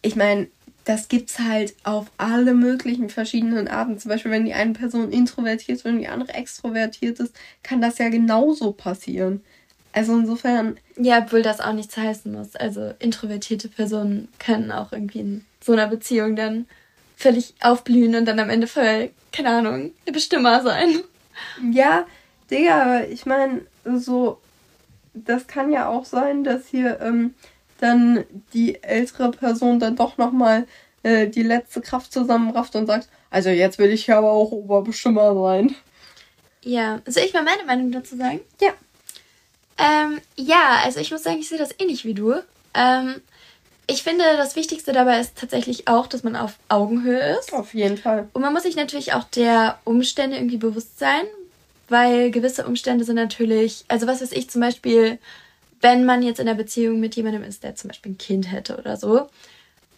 ich 0.00 0.16
meine, 0.16 0.48
das 0.84 1.08
gibt's 1.08 1.38
halt 1.38 1.74
auf 1.84 2.06
alle 2.18 2.54
möglichen 2.54 3.08
verschiedenen 3.08 3.68
Arten. 3.68 3.98
Zum 3.98 4.08
Beispiel, 4.08 4.32
wenn 4.32 4.44
die 4.44 4.54
eine 4.54 4.72
Person 4.72 5.12
introvertiert 5.12 5.78
ist 5.78 5.86
und 5.86 5.98
die 5.98 6.08
andere 6.08 6.34
extrovertiert 6.34 7.20
ist, 7.20 7.34
kann 7.62 7.80
das 7.80 7.98
ja 7.98 8.08
genauso 8.08 8.72
passieren. 8.72 9.42
Also 9.92 10.18
insofern. 10.18 10.76
Ja, 10.96 11.18
obwohl 11.18 11.42
das 11.42 11.60
auch 11.60 11.72
nichts 11.72 11.96
heißen 11.96 12.32
muss. 12.32 12.56
Also 12.56 12.92
introvertierte 12.98 13.68
Personen 13.68 14.28
können 14.38 14.72
auch 14.72 14.92
irgendwie 14.92 15.20
in 15.20 15.44
so 15.60 15.72
einer 15.72 15.86
Beziehung 15.86 16.34
dann 16.34 16.66
völlig 17.16 17.54
aufblühen 17.60 18.16
und 18.16 18.24
dann 18.24 18.40
am 18.40 18.50
Ende 18.50 18.66
voll, 18.66 19.10
keine 19.32 19.50
Ahnung, 19.50 19.92
der 20.06 20.12
Bestimmer 20.12 20.62
sein. 20.62 21.00
Ja, 21.70 22.06
Digga, 22.50 22.82
aber 22.82 23.08
ich 23.08 23.24
meine, 23.24 23.62
so, 23.84 24.38
das 25.14 25.46
kann 25.46 25.72
ja 25.72 25.88
auch 25.88 26.04
sein, 26.04 26.44
dass 26.44 26.66
hier 26.66 27.00
ähm, 27.00 27.34
dann 27.82 28.24
die 28.52 28.82
ältere 28.82 29.30
Person 29.30 29.80
dann 29.80 29.96
doch 29.96 30.16
nochmal 30.18 30.66
äh, 31.02 31.26
die 31.26 31.42
letzte 31.42 31.80
Kraft 31.80 32.12
zusammenrafft 32.12 32.76
und 32.76 32.86
sagt, 32.86 33.08
also 33.30 33.50
jetzt 33.50 33.78
will 33.78 33.90
ich 33.90 34.06
ja 34.06 34.18
aber 34.18 34.30
auch 34.30 34.52
Oberbestimmer 34.52 35.34
sein. 35.34 35.74
Ja, 36.62 37.00
soll 37.06 37.24
ich 37.24 37.34
mal 37.34 37.42
meine 37.42 37.64
Meinung 37.64 37.90
dazu 37.90 38.16
sagen? 38.16 38.40
Ja. 38.60 38.72
Ähm, 39.78 40.20
ja, 40.36 40.80
also 40.84 41.00
ich 41.00 41.10
muss 41.10 41.24
sagen, 41.24 41.40
ich 41.40 41.48
sehe 41.48 41.58
das 41.58 41.74
ähnlich 41.78 42.04
wie 42.04 42.14
du. 42.14 42.34
Ähm, 42.74 43.20
ich 43.88 44.04
finde, 44.04 44.24
das 44.36 44.54
Wichtigste 44.54 44.92
dabei 44.92 45.18
ist 45.18 45.36
tatsächlich 45.36 45.88
auch, 45.88 46.06
dass 46.06 46.22
man 46.22 46.36
auf 46.36 46.54
Augenhöhe 46.68 47.36
ist. 47.38 47.52
Auf 47.52 47.74
jeden 47.74 47.98
Fall. 47.98 48.28
Und 48.32 48.42
man 48.42 48.52
muss 48.52 48.62
sich 48.62 48.76
natürlich 48.76 49.12
auch 49.12 49.24
der 49.24 49.80
Umstände 49.84 50.36
irgendwie 50.36 50.56
bewusst 50.56 51.00
sein, 51.00 51.24
weil 51.88 52.30
gewisse 52.30 52.64
Umstände 52.64 53.04
sind 53.04 53.16
natürlich, 53.16 53.84
also 53.88 54.06
was 54.06 54.22
weiß 54.22 54.32
ich 54.32 54.48
zum 54.48 54.60
Beispiel, 54.60 55.18
wenn 55.82 56.04
man 56.04 56.22
jetzt 56.22 56.40
in 56.40 56.48
einer 56.48 56.56
Beziehung 56.56 57.00
mit 57.00 57.14
jemandem 57.16 57.42
ist, 57.42 57.62
der 57.62 57.74
zum 57.74 57.88
Beispiel 57.88 58.12
ein 58.12 58.18
Kind 58.18 58.50
hätte 58.50 58.78
oder 58.78 58.96
so, 58.96 59.28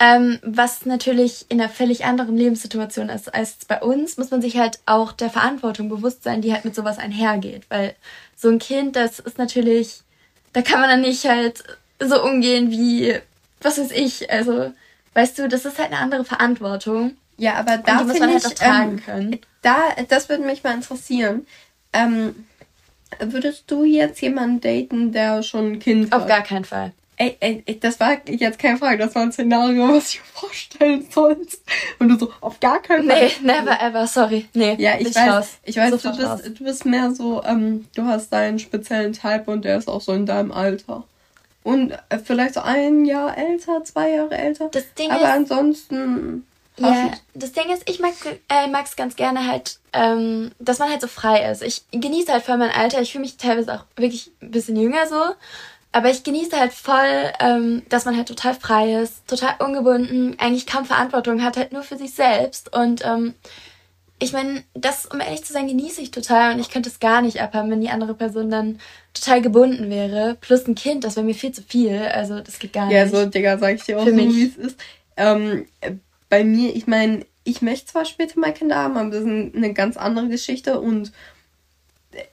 ähm, 0.01 0.40
was 0.42 0.87
natürlich 0.87 1.47
in 1.51 1.61
einer 1.61 1.70
völlig 1.70 2.05
anderen 2.05 2.37
Lebenssituation 2.37 3.09
ist 3.09 3.33
als 3.33 3.64
bei 3.66 3.81
uns, 3.81 4.16
muss 4.16 4.31
man 4.31 4.42
sich 4.42 4.57
halt 4.57 4.81
auch 4.87 5.12
der 5.12 5.31
Verantwortung 5.31 5.88
bewusst 5.88 6.25
sein, 6.25 6.42
die 6.42 6.53
halt 6.53 6.64
mit 6.64 6.75
sowas 6.75 6.99
einhergeht. 6.99 7.66
Weil 7.68 7.94
so 8.35 8.49
ein 8.49 8.59
Kind, 8.59 8.97
das 8.97 9.20
ist 9.20 9.38
natürlich, 9.38 10.01
da 10.53 10.62
kann 10.62 10.81
man 10.81 10.90
dann 10.90 11.03
nicht 11.03 11.25
halt 11.27 11.62
so 12.01 12.23
umgehen 12.25 12.73
wie, 12.73 13.14
was 13.61 13.79
weiß 13.79 13.92
ich, 13.92 14.31
also, 14.33 14.73
weißt 15.14 15.38
du, 15.38 15.49
das 15.49 15.64
ist 15.64 15.79
halt 15.79 15.92
eine 15.92 16.01
andere 16.01 16.25
Verantwortung. 16.25 17.16
Ja, 17.37 17.55
aber 17.55 17.79
da 17.79 18.03
muss 18.03 18.18
man 18.18 18.33
halt 18.33 18.47
auch 18.47 18.53
tragen 18.53 18.92
ähm, 18.92 19.05
können. 19.05 19.40
Da, 19.62 19.79
das 20.09 20.29
würde 20.29 20.44
mich 20.44 20.64
mal 20.64 20.75
interessieren. 20.75 21.47
Ähm, 21.92 22.47
würdest 23.20 23.64
du 23.66 23.85
jetzt 23.85 24.20
jemanden 24.20 24.61
daten, 24.61 25.12
der 25.12 25.42
schon 25.42 25.72
ein 25.72 25.79
Kind 25.79 26.07
Auf 26.07 26.12
hat? 26.12 26.22
Auf 26.22 26.29
gar 26.29 26.42
keinen 26.42 26.64
Fall. 26.64 26.92
Ey, 27.16 27.37
ey, 27.38 27.79
das 27.79 28.00
war 28.00 28.16
jetzt 28.27 28.59
keine 28.59 28.77
Frage, 28.77 28.98
das 28.98 29.14
war 29.14 29.22
ein 29.22 29.31
Szenario, 29.31 29.88
was 29.88 30.14
ich 30.14 30.20
mir 30.20 30.27
vorstellen 30.33 31.07
sollst. 31.11 31.62
Und 32.00 32.09
du 32.09 32.18
so, 32.18 32.33
auf 32.40 32.59
gar 32.59 32.83
keinen 32.83 33.09
Fall. 33.09 33.31
Nee, 33.40 33.53
never 33.53 33.81
ever, 33.81 34.07
sorry. 34.09 34.46
Nee, 34.53 34.77
ja, 34.81 34.98
ich 34.98 35.14
weiß, 35.14 35.33
raus. 35.33 35.59
ich 35.62 35.77
weiß, 35.77 36.03
du 36.03 36.16
bist, 36.16 36.59
du 36.59 36.64
bist 36.64 36.85
mehr 36.85 37.12
so, 37.12 37.42
ähm, 37.44 37.87
du 37.94 38.05
hast 38.05 38.33
deinen 38.33 38.59
speziellen 38.59 39.12
Type 39.12 39.44
und 39.46 39.64
der 39.64 39.79
ist 39.79 39.88
auch 39.88 40.00
so 40.00 40.12
in 40.12 40.27
deinem 40.27 40.50
Alter. 40.50 41.05
Und 41.62 41.92
äh, 42.09 42.18
vielleicht 42.22 42.55
so 42.55 42.61
ein 42.61 43.05
Jahr 43.05 43.38
älter, 43.38 43.85
zwei 43.85 44.11
Jahre 44.11 44.37
älter. 44.37 44.68
Das 44.72 44.92
Ding 44.94 45.11
Aber 45.11 45.22
ist, 45.22 45.31
ansonsten. 45.31 46.46
Ja, 46.76 47.12
das 47.34 47.52
Ding 47.52 47.72
ist, 47.72 47.88
ich 47.88 48.00
mag 48.00 48.12
äh, 48.48 48.66
mag's 48.66 48.96
ganz 48.96 49.14
gerne 49.14 49.46
halt, 49.46 49.78
ähm, 49.92 50.50
dass 50.58 50.80
man 50.80 50.90
halt 50.90 51.00
so 51.00 51.06
frei 51.06 51.48
ist. 51.50 51.62
Ich 51.62 51.82
genieße 51.92 52.32
halt 52.32 52.42
voll 52.42 52.56
mein 52.56 52.72
Alter. 52.72 53.00
Ich 53.00 53.12
fühle 53.12 53.22
mich 53.22 53.37
teilweise 53.37 53.74
auch 53.74 53.84
wirklich 53.96 54.32
ein 54.42 54.50
bisschen 54.50 54.76
jünger 54.76 55.06
so. 55.06 55.34
Aber 55.92 56.10
ich 56.10 56.24
genieße 56.24 56.58
halt 56.58 56.72
voll, 56.72 57.32
ähm, 57.38 57.82
dass 57.88 58.04
man 58.04 58.16
halt 58.16 58.26
total 58.26 58.54
frei 58.54 58.94
ist, 58.94 59.28
total 59.28 59.54
ungebunden, 59.60 60.37
eigentlich 60.40 60.66
kaum 60.66 60.84
Verantwortung 60.84 61.44
hat, 61.44 61.56
halt 61.56 61.72
nur 61.72 61.84
für 61.84 61.96
sich 61.96 62.14
selbst. 62.14 62.74
Und 62.76 63.04
ähm, 63.04 63.34
ich 64.18 64.32
meine, 64.32 64.64
das, 64.74 65.06
um 65.06 65.20
ehrlich 65.20 65.44
zu 65.44 65.52
sein, 65.52 65.68
genieße 65.68 66.00
ich 66.00 66.10
total 66.10 66.52
und 66.52 66.58
ich 66.58 66.70
könnte 66.70 66.88
es 66.88 66.98
gar 66.98 67.22
nicht 67.22 67.40
abhaben, 67.40 67.70
wenn 67.70 67.80
die 67.80 67.90
andere 67.90 68.14
Person 68.14 68.50
dann 68.50 68.80
total 69.12 69.40
gebunden 69.40 69.88
wäre. 69.88 70.37
Plus 70.40 70.66
ein 70.66 70.74
Kind, 70.74 71.04
das 71.04 71.14
wäre 71.14 71.26
mir 71.26 71.34
viel 71.34 71.52
zu 71.52 71.62
viel. 71.62 71.96
Also 71.96 72.40
das 72.40 72.58
geht 72.58 72.72
gar 72.72 72.90
ja, 72.90 73.04
nicht. 73.04 73.12
Ja, 73.12 73.20
so, 73.20 73.30
Digga, 73.30 73.58
sag 73.58 73.76
ich 73.76 73.84
dir 73.84 74.00
auch 74.00 74.04
Für 74.04 74.10
so, 74.10 74.16
wie 74.16 74.46
es 74.46 74.56
ist. 74.56 74.80
Ähm, 75.16 75.66
bei 76.35 76.42
mir, 76.42 76.75
ich 76.75 76.88
meine, 76.88 77.25
ich 77.44 77.62
möchte 77.62 77.92
zwar 77.92 78.05
später 78.05 78.40
mal 78.40 78.53
Kinder 78.53 78.75
haben, 78.75 78.97
aber 78.97 79.11
das 79.11 79.20
ist 79.20 79.55
eine 79.55 79.73
ganz 79.73 79.97
andere 79.97 80.27
Geschichte 80.27 80.81
und 80.81 81.12
äh, 82.11 82.25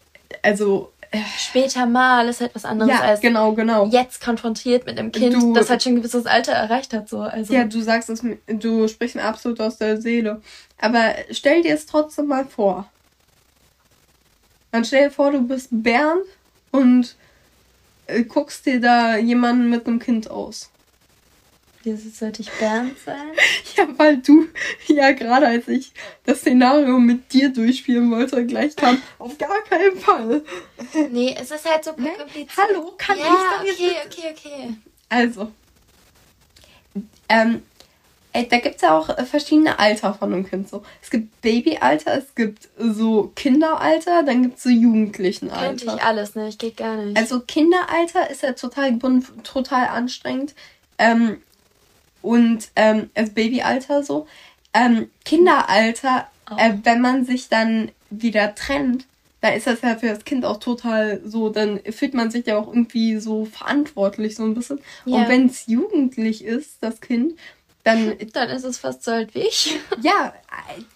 also 0.41 0.91
später 1.37 1.85
mal 1.85 2.27
ist 2.27 2.41
halt 2.41 2.55
was 2.55 2.65
anderes 2.65 2.91
ja, 2.91 3.01
als 3.01 3.21
genau, 3.21 3.53
genau. 3.53 3.85
jetzt 3.85 4.19
konfrontiert 4.19 4.87
mit 4.87 4.97
einem 4.97 5.11
Kind, 5.11 5.35
du, 5.35 5.53
das 5.53 5.69
halt 5.69 5.83
schon 5.83 5.91
ein 5.91 5.95
gewisses 5.97 6.25
Alter 6.25 6.53
erreicht 6.53 6.93
hat. 6.93 7.09
So. 7.09 7.19
Also. 7.19 7.53
Ja, 7.53 7.65
du 7.65 7.79
sagst 7.81 8.09
es, 8.09 8.23
du 8.47 8.87
sprichst 8.87 9.15
mir 9.15 9.23
absolut 9.23 9.61
aus 9.61 9.77
der 9.77 10.01
Seele. 10.01 10.41
Aber 10.79 11.13
stell 11.29 11.61
dir 11.61 11.75
es 11.75 11.85
trotzdem 11.85 12.25
mal 12.25 12.45
vor. 12.45 12.89
Dann 14.71 14.83
stell 14.83 15.09
dir 15.09 15.11
vor, 15.11 15.31
du 15.31 15.47
bist 15.47 15.67
Bernd 15.69 16.25
und 16.71 17.15
äh, 18.07 18.23
guckst 18.23 18.65
dir 18.65 18.81
da 18.81 19.15
jemanden 19.17 19.69
mit 19.69 19.85
einem 19.85 19.99
Kind 19.99 20.31
aus. 20.31 20.70
Wieso 21.83 22.09
sollte 22.09 22.41
ich 22.43 22.51
Bernd 22.51 22.97
sein? 23.03 23.31
ja, 23.75 23.87
weil 23.97 24.17
du 24.17 24.47
ja 24.87 25.11
gerade 25.11 25.47
als 25.47 25.67
ich 25.67 25.91
das 26.25 26.39
Szenario 26.39 26.99
mit 26.99 27.33
dir 27.33 27.49
durchspielen 27.49 28.11
wollte, 28.11 28.45
gleich 28.45 28.75
kam, 28.75 29.01
auf 29.17 29.37
gar 29.37 29.63
keinen 29.63 29.97
Fall. 29.97 30.43
Nee, 31.11 31.35
es 31.39 31.49
ist 31.51 31.69
halt 31.69 31.83
so 31.83 31.91
ne? 31.97 32.11
kompliziert. 32.17 32.51
Hallo, 32.57 32.93
kann 32.97 33.17
ja, 33.17 33.25
ich 33.25 33.31
da 33.31 33.71
okay, 33.71 33.95
okay, 34.05 34.35
okay. 34.37 34.73
Also, 35.09 35.51
ähm, 37.27 37.63
ey, 38.33 38.47
da 38.47 38.59
gibt 38.59 38.75
es 38.75 38.81
ja 38.81 38.97
auch 38.97 39.09
äh, 39.09 39.25
verschiedene 39.25 39.79
Alter 39.79 40.13
von 40.13 40.33
einem 40.33 40.47
Kind. 40.47 40.69
So. 40.69 40.83
Es 41.01 41.09
gibt 41.09 41.41
Babyalter, 41.41 42.13
es 42.13 42.35
gibt 42.35 42.69
so 42.77 43.31
Kinderalter, 43.35 44.23
dann 44.23 44.43
gibt 44.43 44.57
es 44.57 44.63
so 44.63 44.69
Jugendlichenalter. 44.69 45.67
Könnte 45.67 45.85
ich 45.85 46.03
alles, 46.03 46.35
ne? 46.35 46.49
Ich 46.49 46.57
geht 46.57 46.77
gar 46.77 46.95
nicht. 46.97 47.17
Also 47.17 47.39
Kinderalter 47.39 48.29
ist 48.29 48.43
ja 48.43 48.53
total 48.53 48.97
total 49.43 49.87
anstrengend. 49.87 50.53
Ähm, 50.97 51.41
und 52.21 52.69
ähm, 52.75 53.09
also 53.15 53.31
Babyalter 53.33 54.03
so. 54.03 54.27
Ähm, 54.73 55.09
Kinderalter, 55.25 56.27
oh. 56.49 56.55
äh, 56.57 56.73
wenn 56.83 57.01
man 57.01 57.25
sich 57.25 57.49
dann 57.49 57.91
wieder 58.09 58.55
trennt, 58.55 59.05
da 59.41 59.49
ist 59.49 59.67
das 59.67 59.81
ja 59.81 59.95
für 59.95 60.07
das 60.07 60.23
Kind 60.23 60.45
auch 60.45 60.57
total 60.57 61.19
so, 61.25 61.49
dann 61.49 61.79
fühlt 61.89 62.13
man 62.13 62.29
sich 62.29 62.45
ja 62.45 62.57
auch 62.57 62.67
irgendwie 62.67 63.17
so 63.17 63.45
verantwortlich 63.45 64.35
so 64.35 64.43
ein 64.43 64.53
bisschen. 64.53 64.79
Ja. 65.05 65.17
Und 65.17 65.29
wenn 65.29 65.47
es 65.47 65.65
jugendlich 65.67 66.43
ist, 66.43 66.77
das 66.81 67.01
Kind, 67.01 67.33
dann. 67.83 68.15
Dann 68.33 68.49
ist 68.49 68.63
es 68.63 68.77
fast 68.77 69.03
so 69.03 69.11
alt 69.11 69.33
wie 69.33 69.39
ich. 69.39 69.79
Ja, 70.01 70.33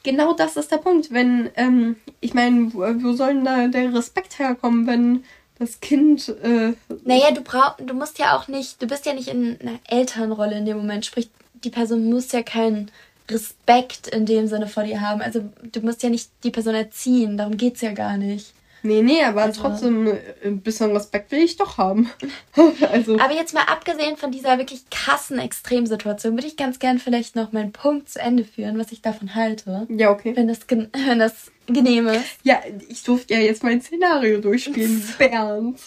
genau 0.04 0.34
das 0.34 0.56
ist 0.56 0.72
der 0.72 0.78
Punkt. 0.78 1.12
Wenn, 1.12 1.50
ähm, 1.56 1.96
ich 2.22 2.36
meine, 2.36 2.72
wo, 2.74 2.80
wo 2.80 3.14
soll 3.14 3.34
denn 3.34 3.46
da 3.46 3.68
der 3.68 3.94
Respekt 3.94 4.38
herkommen, 4.38 4.86
wenn 4.86 5.24
das 5.60 5.80
Kind. 5.80 6.30
Äh, 6.44 6.74
naja, 7.04 7.32
du 7.32 7.42
brauchst, 7.42 7.80
du 7.80 7.94
musst 7.94 8.20
ja 8.20 8.38
auch 8.38 8.48
nicht, 8.48 8.82
du 8.82 8.88
bist 8.88 9.06
ja 9.06 9.14
nicht 9.14 9.28
in 9.28 9.60
einer 9.62 9.80
Elternrolle 9.88 10.58
in 10.58 10.66
dem 10.66 10.78
Moment. 10.78 11.06
Sprich, 11.06 11.30
die 11.64 11.70
Person 11.70 12.10
muss 12.10 12.32
ja 12.32 12.44
keinen 12.44 12.92
Respekt 13.30 14.08
in 14.08 14.26
dem 14.26 14.48
Sinne 14.48 14.68
vor 14.68 14.84
dir 14.84 15.02
haben. 15.02 15.22
Also 15.22 15.44
du 15.64 15.82
musst 15.82 16.04
ja 16.04 16.10
nicht 16.10 16.30
die 16.44 16.52
Person 16.52 16.76
erziehen, 16.76 17.38
darum 17.38 17.58
geht's 17.58 17.82
ja 17.82 17.94
gar 17.94 18.18
nicht. 18.18 18.54
Nee, 18.86 19.02
nee, 19.02 19.24
aber 19.24 19.42
also, 19.42 19.62
trotzdem 19.62 20.08
äh, 20.08 20.20
ein 20.44 20.62
bisschen 20.62 20.92
Respekt 20.92 21.32
will 21.32 21.40
ich 21.40 21.58
doch 21.58 21.80
haben. 21.80 22.10
also. 22.92 23.20
Aber 23.20 23.34
jetzt 23.34 23.54
mal 23.54 23.64
abgesehen 23.64 24.16
von 24.16 24.32
dieser 24.32 24.60
wirklich 24.60 24.90
krassen 24.92 25.40
Extremsituation, 25.40 26.36
würde 26.36 26.48
ich 26.48 26.56
ganz 26.56 26.78
gern 26.78 27.00
vielleicht 27.00 27.36
noch 27.36 27.52
meinen 27.52 27.72
Punkt 27.72 28.10
zu 28.10 28.20
Ende 28.20 28.44
führen, 28.44 28.78
was 28.78 28.92
ich 28.92 29.02
davon 29.02 29.34
halte. 29.34 29.88
Ja, 29.90 30.12
okay. 30.12 30.36
Wenn 30.36 30.48
das, 30.48 30.60
wenn 30.70 31.20
das 31.20 31.52
genehm 31.66 32.08
ist. 32.08 32.38
Ja, 32.44 32.62
ich 32.88 33.02
durfte 33.04 33.34
ja 33.34 33.40
jetzt 33.40 33.64
mein 33.64 33.82
Szenario 33.82 34.40
durchspielen, 34.40 35.04
Bernd. 35.18 35.80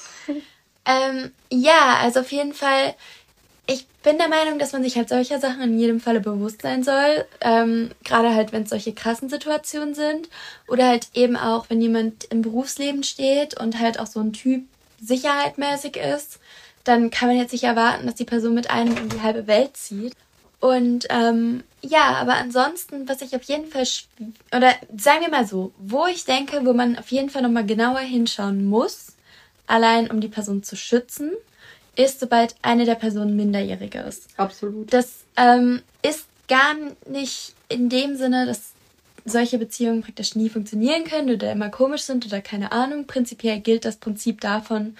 ähm, 0.85 1.31
ja, 1.53 1.99
also 2.03 2.21
auf 2.21 2.33
jeden 2.33 2.53
Fall 2.53 2.97
ich 3.69 3.87
bin 4.03 4.17
der 4.17 4.29
Meinung, 4.29 4.59
dass 4.59 4.73
man 4.73 4.83
sich 4.83 4.97
halt 4.97 5.11
solcher 5.11 5.39
Sachen 5.39 5.61
in 5.63 5.79
jedem 5.79 6.01
Falle 6.01 6.21
bewusst 6.21 6.63
sein 6.63 6.83
soll. 6.83 7.27
Ähm, 7.43 7.91
Gerade 8.03 8.35
halt, 8.35 8.51
wenn 8.51 8.63
es 8.63 8.71
solche 8.71 8.95
krassen 8.95 9.29
Situationen 9.29 9.95
sind. 9.95 10.31
Oder 10.67 10.89
halt 10.89 11.09
eben 11.13 11.37
auch, 11.37 11.67
wenn 11.69 11.83
jemand 11.83 12.25
im 12.25 12.41
Berufsleben 12.41 13.03
steht 13.03 13.61
und 13.61 13.79
halt 13.79 14.01
auch 14.01 14.07
so 14.07 14.21
ein 14.21 14.33
Typ 14.33 14.65
sicherheitmäßig 15.01 15.99
ist, 15.99 16.41
dann 16.85 17.11
kann 17.11 17.29
man 17.29 17.37
jetzt 17.37 17.53
nicht 17.53 17.65
erwarten, 17.65 18.07
dass 18.07 18.15
die 18.15 18.25
Person 18.25 18.55
mit 18.55 18.71
einem 18.71 18.97
in 18.97 19.11
die 19.11 19.21
halbe 19.21 19.47
Welt 19.47 19.77
zieht. 19.77 20.15
Und 20.61 21.07
ähm, 21.11 21.63
ja, 21.83 22.15
aber 22.15 22.37
ansonsten, 22.37 23.07
was 23.07 23.21
ich 23.21 23.37
auf 23.37 23.43
jeden 23.43 23.67
Fall, 23.67 23.87
oder 24.57 24.75
sagen 24.97 25.21
wir 25.21 25.31
mal 25.31 25.47
so, 25.47 25.73
wo 25.79 26.07
ich 26.07 26.25
denke, 26.25 26.65
wo 26.65 26.73
man 26.73 26.99
auf 26.99 27.09
jeden 27.09 27.29
Fall 27.29 27.43
nochmal 27.43 27.67
genauer 27.67 28.01
hinschauen 28.01 28.65
muss, 28.65 29.13
allein 29.67 30.11
um 30.11 30.23
die 30.23 30.29
Person 30.29 30.63
zu 30.63 30.75
schützen, 30.75 31.33
ist, 31.99 32.21
sobald 32.21 32.55
eine 32.63 32.85
der 32.85 32.95
Personen 32.95 33.37
minderjährig 33.37 33.95
ist. 33.95 34.29
Absolut. 34.37 34.93
Das 34.93 35.25
ähm, 35.37 35.83
ist 36.03 36.27
gar 36.49 36.75
nicht 37.07 37.55
in 37.69 37.89
dem 37.89 38.17
Sinne, 38.17 38.47
dass 38.47 38.73
solche 39.25 39.59
Beziehungen 39.59 40.03
praktisch 40.03 40.35
nie 40.35 40.49
funktionieren 40.49 41.05
können 41.05 41.35
oder 41.35 41.53
immer 41.53 41.69
komisch 41.69 42.03
sind 42.03 42.25
oder 42.25 42.41
keine 42.41 42.73
Ahnung. 42.73 43.07
Prinzipiell 43.07 43.61
gilt 43.61 43.85
das 43.85 43.97
Prinzip 43.97 44.41
davon, 44.41 44.97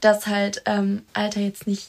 dass 0.00 0.26
halt 0.26 0.62
ähm, 0.66 1.02
Alter 1.12 1.40
jetzt 1.40 1.66
nicht 1.66 1.88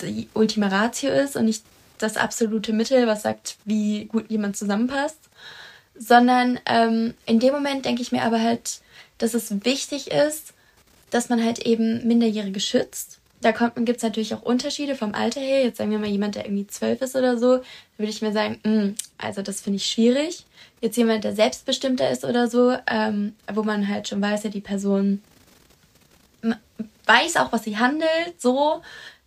die 0.00 0.28
Ultima 0.34 0.68
Ratio 0.68 1.10
ist 1.10 1.36
und 1.36 1.46
nicht 1.46 1.64
das 1.98 2.16
absolute 2.16 2.72
Mittel, 2.72 3.06
was 3.06 3.22
sagt, 3.22 3.56
wie 3.64 4.04
gut 4.04 4.30
jemand 4.30 4.56
zusammenpasst, 4.56 5.18
sondern 5.96 6.60
ähm, 6.66 7.14
in 7.26 7.40
dem 7.40 7.54
Moment 7.54 7.84
denke 7.84 8.02
ich 8.02 8.12
mir 8.12 8.22
aber 8.22 8.42
halt, 8.42 8.80
dass 9.18 9.34
es 9.34 9.64
wichtig 9.64 10.10
ist, 10.10 10.52
dass 11.10 11.28
man 11.28 11.42
halt 11.44 11.60
eben 11.60 12.06
Minderjährige 12.06 12.60
schützt. 12.60 13.13
Da 13.44 13.52
gibt 13.52 13.98
es 13.98 14.02
natürlich 14.02 14.34
auch 14.34 14.42
Unterschiede 14.42 14.94
vom 14.94 15.14
Alter 15.14 15.40
her. 15.40 15.62
Jetzt 15.62 15.76
sagen 15.76 15.90
wir 15.90 15.98
mal 15.98 16.08
jemand, 16.08 16.34
der 16.34 16.46
irgendwie 16.46 16.66
zwölf 16.66 17.02
ist 17.02 17.14
oder 17.14 17.36
so, 17.36 17.58
da 17.58 17.62
würde 17.98 18.10
ich 18.10 18.22
mir 18.22 18.32
sagen, 18.32 18.58
mh, 18.62 18.70
hm, 18.70 18.94
also 19.18 19.42
das 19.42 19.60
finde 19.60 19.76
ich 19.76 19.86
schwierig. 19.86 20.46
Jetzt 20.80 20.96
jemand, 20.96 21.24
der 21.24 21.34
selbstbestimmter 21.34 22.10
ist 22.10 22.24
oder 22.24 22.48
so, 22.48 22.74
ähm, 22.86 23.34
wo 23.52 23.62
man 23.62 23.86
halt 23.88 24.08
schon 24.08 24.22
weiß, 24.22 24.44
ja, 24.44 24.50
die 24.50 24.60
Person 24.60 25.22
weiß 27.06 27.36
auch, 27.36 27.52
was 27.52 27.64
sie 27.64 27.76
handelt, 27.76 28.40
so, 28.40 28.80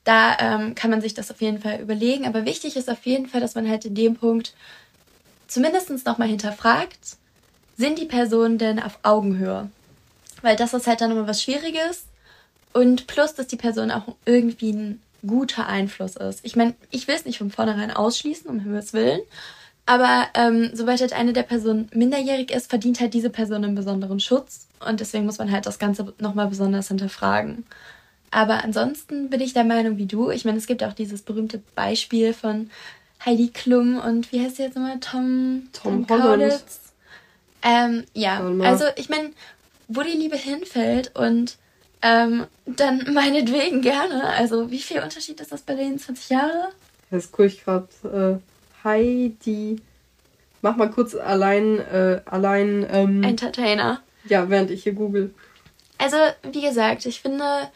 da 0.03 0.37
ähm, 0.39 0.73
kann 0.73 0.89
man 0.89 1.01
sich 1.01 1.13
das 1.13 1.29
auf 1.29 1.41
jeden 1.41 1.59
Fall 1.59 1.79
überlegen. 1.79 2.25
Aber 2.25 2.45
wichtig 2.45 2.75
ist 2.75 2.89
auf 2.89 3.05
jeden 3.05 3.27
Fall, 3.27 3.41
dass 3.41 3.53
man 3.53 3.69
halt 3.69 3.85
in 3.85 3.93
dem 3.93 4.15
Punkt 4.15 4.55
zumindest 5.47 6.05
nochmal 6.07 6.27
hinterfragt, 6.27 7.17
sind 7.77 7.99
die 7.99 8.05
Personen 8.05 8.57
denn 8.57 8.81
auf 8.81 8.97
Augenhöhe? 9.03 9.69
Weil 10.41 10.55
das 10.55 10.73
ist 10.73 10.87
halt 10.87 11.01
dann 11.01 11.11
immer 11.11 11.27
was 11.27 11.43
Schwieriges. 11.43 12.05
Und 12.77 13.07
plus, 13.07 13.33
dass 13.33 13.47
die 13.47 13.55
Person 13.55 13.89
auch 13.89 14.15
irgendwie 14.25 14.71
ein 14.71 15.01
guter 15.25 15.65
Einfluss 15.65 16.15
ist. 16.15 16.41
Ich 16.43 16.55
meine, 16.55 16.75
ich 16.91 17.07
will 17.07 17.15
es 17.15 17.25
nicht 17.25 17.39
von 17.39 17.49
vornherein 17.49 17.89
ausschließen, 17.89 18.47
um 18.47 18.59
Himmels 18.59 18.93
Willen. 18.93 19.21
Aber 19.87 20.27
ähm, 20.35 20.69
sobald 20.73 21.01
halt 21.01 21.13
eine 21.13 21.33
der 21.33 21.41
Personen 21.41 21.89
minderjährig 21.91 22.51
ist, 22.51 22.69
verdient 22.69 22.99
halt 22.99 23.15
diese 23.15 23.31
Person 23.31 23.63
einen 23.63 23.73
besonderen 23.73 24.19
Schutz. 24.19 24.67
Und 24.87 24.99
deswegen 24.99 25.25
muss 25.25 25.39
man 25.39 25.51
halt 25.51 25.65
das 25.65 25.79
Ganze 25.79 26.13
nochmal 26.19 26.49
besonders 26.49 26.89
hinterfragen. 26.89 27.65
Aber 28.29 28.63
ansonsten 28.63 29.31
bin 29.31 29.41
ich 29.41 29.55
der 29.55 29.63
Meinung 29.63 29.97
wie 29.97 30.05
du. 30.05 30.29
Ich 30.29 30.45
meine, 30.45 30.59
es 30.59 30.67
gibt 30.67 30.83
auch 30.83 30.93
dieses 30.93 31.23
berühmte 31.23 31.63
Beispiel 31.73 32.31
von 32.31 32.69
Heidi 33.25 33.47
Klum 33.47 33.97
und 33.97 34.31
wie 34.31 34.39
heißt 34.39 34.57
sie 34.57 34.63
jetzt 34.63 34.75
nochmal? 34.75 34.99
Tom, 34.99 35.63
Tom, 35.73 36.05
Tom 36.05 36.21
Kaulitz. 36.21 36.93
Ähm, 37.63 38.03
ja, 38.13 38.39
also 38.61 38.85
ich 38.97 39.09
meine, 39.09 39.31
wo 39.87 40.03
die 40.03 40.11
Liebe 40.11 40.37
hinfällt 40.37 41.15
und 41.15 41.57
ähm, 42.01 42.45
dann 42.65 43.13
meinetwegen 43.13 43.81
gerne. 43.81 44.25
Also 44.25 44.71
wie 44.71 44.79
viel 44.79 45.01
Unterschied 45.01 45.39
ist 45.41 45.51
das 45.51 45.61
bei 45.61 45.75
denen? 45.75 45.99
20 45.99 46.29
Jahre? 46.29 46.69
Das 47.11 47.31
gucke 47.31 47.47
ich 47.47 47.63
gerade. 47.63 47.87
Äh, 48.03 48.83
Heidi. 48.83 49.81
Mach 50.61 50.75
mal 50.75 50.89
kurz 50.89 51.15
allein, 51.15 51.79
äh, 51.79 52.21
allein. 52.25 52.85
Ähm, 52.91 53.23
Entertainer. 53.23 54.01
Ja, 54.25 54.49
während 54.49 54.71
ich 54.71 54.83
hier 54.83 54.93
google. 54.93 55.33
Also, 55.97 56.17
wie 56.51 56.61
gesagt, 56.61 57.05
ich 57.05 57.21
finde, 57.21 57.69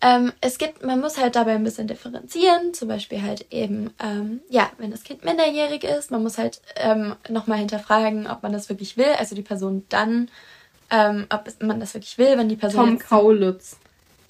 ähm, 0.00 0.32
es 0.40 0.58
gibt, 0.58 0.84
man 0.84 1.00
muss 1.00 1.18
halt 1.18 1.36
dabei 1.36 1.54
ein 1.54 1.64
bisschen 1.64 1.88
differenzieren. 1.88 2.72
Zum 2.72 2.88
Beispiel 2.88 3.22
halt 3.22 3.46
eben, 3.50 3.90
ähm, 4.02 4.40
ja, 4.48 4.70
wenn 4.78 4.90
das 4.90 5.02
Kind 5.02 5.24
minderjährig 5.24 5.84
ist, 5.84 6.10
man 6.10 6.22
muss 6.22 6.38
halt 6.38 6.60
ähm, 6.76 7.16
nochmal 7.28 7.58
hinterfragen, 7.58 8.26
ob 8.28 8.42
man 8.42 8.52
das 8.52 8.68
wirklich 8.68 8.96
will. 8.96 9.12
Also 9.18 9.34
die 9.34 9.42
Person 9.42 9.84
dann, 9.88 10.30
ähm, 10.90 11.26
ob 11.30 11.48
man 11.60 11.80
das 11.80 11.94
wirklich 11.94 12.18
will, 12.18 12.38
wenn 12.38 12.48
die 12.48 12.56
Person. 12.56 12.84
Tom 12.84 12.94
jetzt, 12.94 13.08
Kaulitz. 13.08 13.76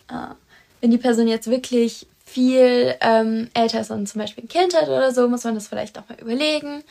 Äh, 0.09 0.35
wenn 0.81 0.91
die 0.91 0.99
Person 0.99 1.29
jetzt 1.29 1.51
wirklich 1.51 2.07
viel 2.25 2.95
ähm, 3.01 3.49
älter 3.55 3.81
ist 3.81 3.91
und 3.91 4.07
zum 4.07 4.21
Beispiel 4.21 4.45
ein 4.45 4.49
Kind 4.49 4.77
hat 4.77 4.89
oder 4.89 5.13
so, 5.13 5.29
muss 5.29 5.45
man 5.45 5.55
das 5.55 5.69
vielleicht 5.69 5.99
auch 5.99 6.09
mal 6.09 6.19
überlegen 6.21 6.83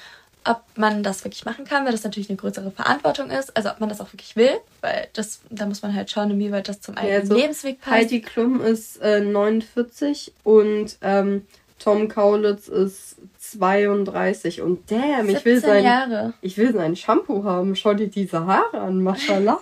ob 0.47 0.61
man 0.75 1.03
das 1.03 1.23
wirklich 1.23 1.45
machen 1.45 1.65
kann, 1.65 1.85
weil 1.85 1.91
das 1.91 2.03
natürlich 2.03 2.29
eine 2.29 2.37
größere 2.37 2.71
Verantwortung 2.71 3.29
ist. 3.29 3.55
Also 3.55 3.69
ob 3.69 3.79
man 3.79 3.89
das 3.89 3.99
auch 3.99 4.11
wirklich 4.13 4.35
will, 4.35 4.53
weil 4.81 5.09
das, 5.13 5.41
da 5.49 5.65
muss 5.65 5.81
man 5.81 5.93
halt 5.93 6.09
schauen, 6.09 6.31
inwieweit 6.31 6.69
das 6.69 6.81
zum 6.81 6.95
eigenen 6.95 7.13
ja, 7.13 7.19
also 7.21 7.35
Lebensweg 7.35 7.81
passt. 7.81 7.95
Heidi 7.95 8.21
Klum 8.21 8.61
ist 8.61 9.01
äh, 9.01 9.19
49 9.19 10.31
und 10.43 10.97
ähm, 11.01 11.45
Tom 11.79 12.07
Kaulitz 12.07 12.67
ist 12.67 13.17
32 13.51 14.61
und 14.61 14.89
damn, 14.91 15.29
ich 15.29 15.43
will 15.45 15.59
sein 15.59 15.83
Jahre. 15.83 16.33
ich 16.41 16.57
will 16.57 16.73
sein 16.73 16.95
Shampoo 16.95 17.43
haben. 17.43 17.75
Schau 17.75 17.93
dir 17.93 18.07
diese 18.07 18.45
Haare 18.45 18.81
an, 18.81 19.01
mashallah. 19.01 19.59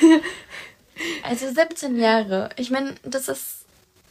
also 1.22 1.46
17 1.48 1.98
Jahre. 1.98 2.50
Ich 2.56 2.70
meine, 2.70 2.94
das 3.02 3.28
ist 3.28 3.64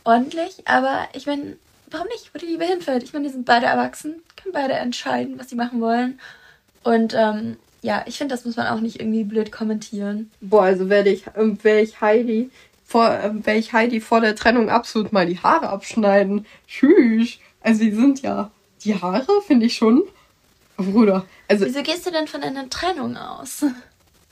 ordentlich, 0.03 0.63
aber 0.65 1.07
ich 1.13 1.25
meine, 1.25 1.57
warum 1.89 2.07
nicht, 2.07 2.33
wo 2.33 2.39
die 2.39 2.45
Liebe 2.45 2.65
hinfällt? 2.65 3.03
Ich 3.03 3.13
meine, 3.13 3.27
die 3.27 3.33
sind 3.33 3.45
beide 3.45 3.65
erwachsen 3.65 4.21
können 4.41 4.53
beide 4.53 4.73
entscheiden, 4.73 5.39
was 5.39 5.49
sie 5.49 5.55
machen 5.55 5.81
wollen. 5.81 6.19
Und 6.83 7.13
ähm, 7.17 7.57
ja, 7.81 8.03
ich 8.05 8.17
finde, 8.17 8.33
das 8.33 8.45
muss 8.45 8.55
man 8.55 8.67
auch 8.67 8.79
nicht 8.79 8.99
irgendwie 8.99 9.23
blöd 9.23 9.51
kommentieren. 9.51 10.31
Boah, 10.41 10.63
also 10.63 10.89
werde 10.89 11.09
ich, 11.09 11.25
ähm, 11.35 11.57
werde 11.63 11.81
ich 11.81 12.01
Heidi 12.01 12.49
vor, 12.85 13.09
ähm, 13.23 13.45
werde 13.45 13.59
ich 13.59 13.73
Heidi 13.73 14.01
vor 14.01 14.21
der 14.21 14.35
Trennung 14.35 14.69
absolut 14.69 15.11
mal 15.11 15.25
die 15.25 15.39
Haare 15.39 15.69
abschneiden. 15.69 16.45
Tschüss. 16.67 17.37
Also 17.61 17.83
die 17.83 17.91
sind 17.91 18.21
ja, 18.21 18.51
die 18.83 18.99
Haare 18.99 19.41
finde 19.45 19.65
ich 19.67 19.75
schon. 19.75 20.03
Bruder. 20.77 21.25
Also, 21.47 21.65
Wieso 21.65 21.83
gehst 21.83 22.05
du 22.05 22.11
denn 22.11 22.27
von 22.27 22.43
einer 22.43 22.69
Trennung 22.69 23.17
aus? 23.17 23.65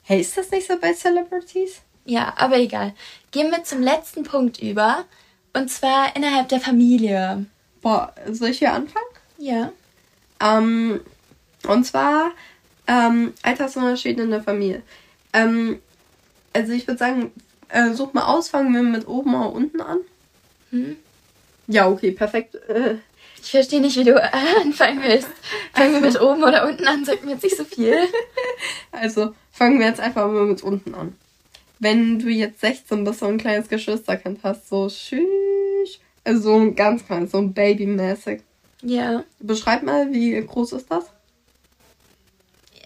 Hey, 0.03 0.21
ist 0.21 0.35
das 0.35 0.49
nicht 0.49 0.65
so 0.65 0.75
bei 0.79 0.91
Celebrities? 0.91 1.81
Ja, 2.03 2.33
aber 2.38 2.57
egal. 2.57 2.95
Gehen 3.29 3.51
wir 3.51 3.63
zum 3.63 3.83
letzten 3.83 4.23
Punkt 4.23 4.59
über. 4.59 5.05
Und 5.53 5.69
zwar 5.69 6.15
innerhalb 6.15 6.49
der 6.49 6.59
Familie. 6.59 7.45
Boah, 7.83 8.12
soll 8.31 8.49
ich 8.49 8.57
hier 8.57 8.73
anfangen? 8.73 9.05
Ja. 9.38 9.71
Ähm, 10.41 11.01
und 11.67 11.85
zwar 11.85 12.31
ähm, 12.88 13.33
Altersunterschiede 13.43 14.23
in 14.23 14.31
der 14.31 14.41
Familie. 14.41 14.81
Ähm, 15.31 15.79
also 16.53 16.73
ich 16.73 16.88
würde 16.88 16.97
sagen, 16.97 17.31
äh, 17.67 17.93
such 17.93 18.13
mal 18.13 18.25
aus, 18.25 18.49
fangen 18.49 18.73
wir 18.73 18.81
mit 18.81 19.07
oben 19.07 19.35
oder 19.35 19.53
unten 19.53 19.79
an. 19.79 19.99
Hm? 20.71 20.97
Ja, 21.67 21.88
okay, 21.88 22.09
perfekt. 22.12 22.55
Äh, 22.67 22.95
ich 23.41 23.52
verstehe 23.52 23.82
nicht, 23.82 23.97
wie 23.97 24.04
du 24.04 24.21
anfangen 24.62 25.02
willst. 25.04 25.30
Fangen 25.73 25.93
wir 25.93 26.02
mit 26.02 26.19
oben 26.19 26.43
oder 26.43 26.67
unten 26.67 26.88
an, 26.88 27.06
sagt 27.06 27.25
mir 27.25 27.32
jetzt 27.32 27.43
nicht 27.43 27.58
so 27.58 27.63
viel. 27.63 27.95
Also 28.91 29.34
fangen 29.52 29.80
wir 29.80 29.88
jetzt 29.88 29.99
einfach 29.99 30.28
mal 30.28 30.45
mit 30.45 30.63
unten 30.63 30.93
an. 30.93 31.15
Wenn 31.80 32.19
du 32.19 32.28
jetzt 32.28 32.60
16 32.60 33.04
bist 33.04 33.21
und 33.21 33.30
ein 33.30 33.38
kleines 33.38 33.69
Geschwisterkind 33.69 34.39
hast, 34.43 34.67
so 34.67 34.89
schüch, 34.89 36.02
also 36.25 36.41
so 36.41 36.56
ein 36.56 36.75
ganz 36.75 37.06
kleines, 37.06 37.32
so 37.32 37.38
ein 37.38 37.54
Babymäßig. 37.54 38.41
Ja. 38.82 39.23
Beschreib 39.39 39.84
mal, 39.84 40.12
wie 40.12 40.39
groß 40.45 40.73
ist 40.73 40.91
das? 40.91 41.06